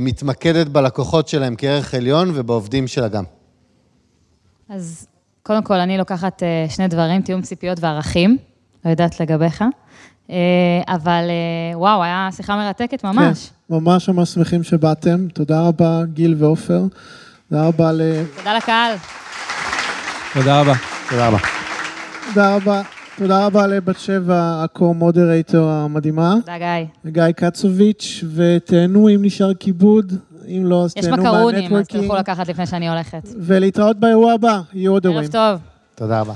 מתמקדת 0.01 0.67
בלקוחות 0.67 1.27
שלהם 1.27 1.55
כערך 1.57 1.93
עליון 1.93 2.31
ובעובדים 2.35 2.87
שלה 2.87 3.07
גם. 3.07 3.23
אז 4.69 5.07
קודם 5.49 5.63
כל, 5.63 5.79
אני 5.79 5.97
לוקחת 5.97 6.43
אה, 6.43 6.65
שני 6.69 6.87
דברים, 6.87 7.21
תיאום 7.21 7.41
ציפיות 7.41 7.77
וערכים, 7.79 8.37
לא 8.85 8.89
יודעת 8.89 9.19
לגביך, 9.19 9.63
אה, 10.29 10.35
אבל 10.87 11.25
אה, 11.29 11.77
וואו, 11.77 12.03
היה 12.03 12.29
שיחה 12.31 12.55
מרתקת 12.55 13.03
ממש. 13.03 13.49
כן, 13.69 13.75
ממש 13.75 14.09
ממש 14.09 14.29
שמחים 14.29 14.63
שבאתם. 14.63 15.27
תודה 15.33 15.61
רבה, 15.61 16.01
גיל 16.13 16.35
ועופר. 16.37 16.81
תודה 17.49 17.67
רבה 17.67 17.91
ל... 17.91 18.01
תודה 18.37 18.57
לקהל. 18.57 18.95
תודה 20.33 20.61
רבה. 20.61 20.73
תודה 21.09 21.27
רבה. 21.27 21.37
תודה 22.27 22.55
רבה. 22.55 22.81
תודה 23.17 23.45
רבה 23.45 23.67
לבת 23.67 23.99
שבע, 23.99 24.63
הקו-מודרייטור 24.63 25.69
המדהימה. 25.69 26.35
תודה, 26.39 26.57
גיא. 26.57 27.11
גיא 27.11 27.31
קצוביץ', 27.35 28.23
ותהנו 28.35 29.09
אם 29.09 29.19
נשאר 29.21 29.53
כיבוד. 29.53 30.13
אם 30.49 30.65
לא, 30.65 30.83
אז 30.85 30.93
תהנו 30.93 31.09
מהנטוורקינג. 31.09 31.63
יש 31.63 31.71
מקרונים, 31.71 31.75
אז 31.75 31.87
תלכו 31.87 32.15
לקחת 32.15 32.47
לפני 32.47 32.67
שאני 32.67 32.89
הולכת. 32.89 33.29
ולהתראות 33.39 33.97
באירוע 33.97 34.33
הבא, 34.33 34.61
יהיו 34.73 34.91
עוד 34.91 35.05
אירועים. 35.05 35.29
ערב 35.33 35.57
טוב. 35.57 35.61
תודה 35.95 36.21
רבה. 36.21 36.33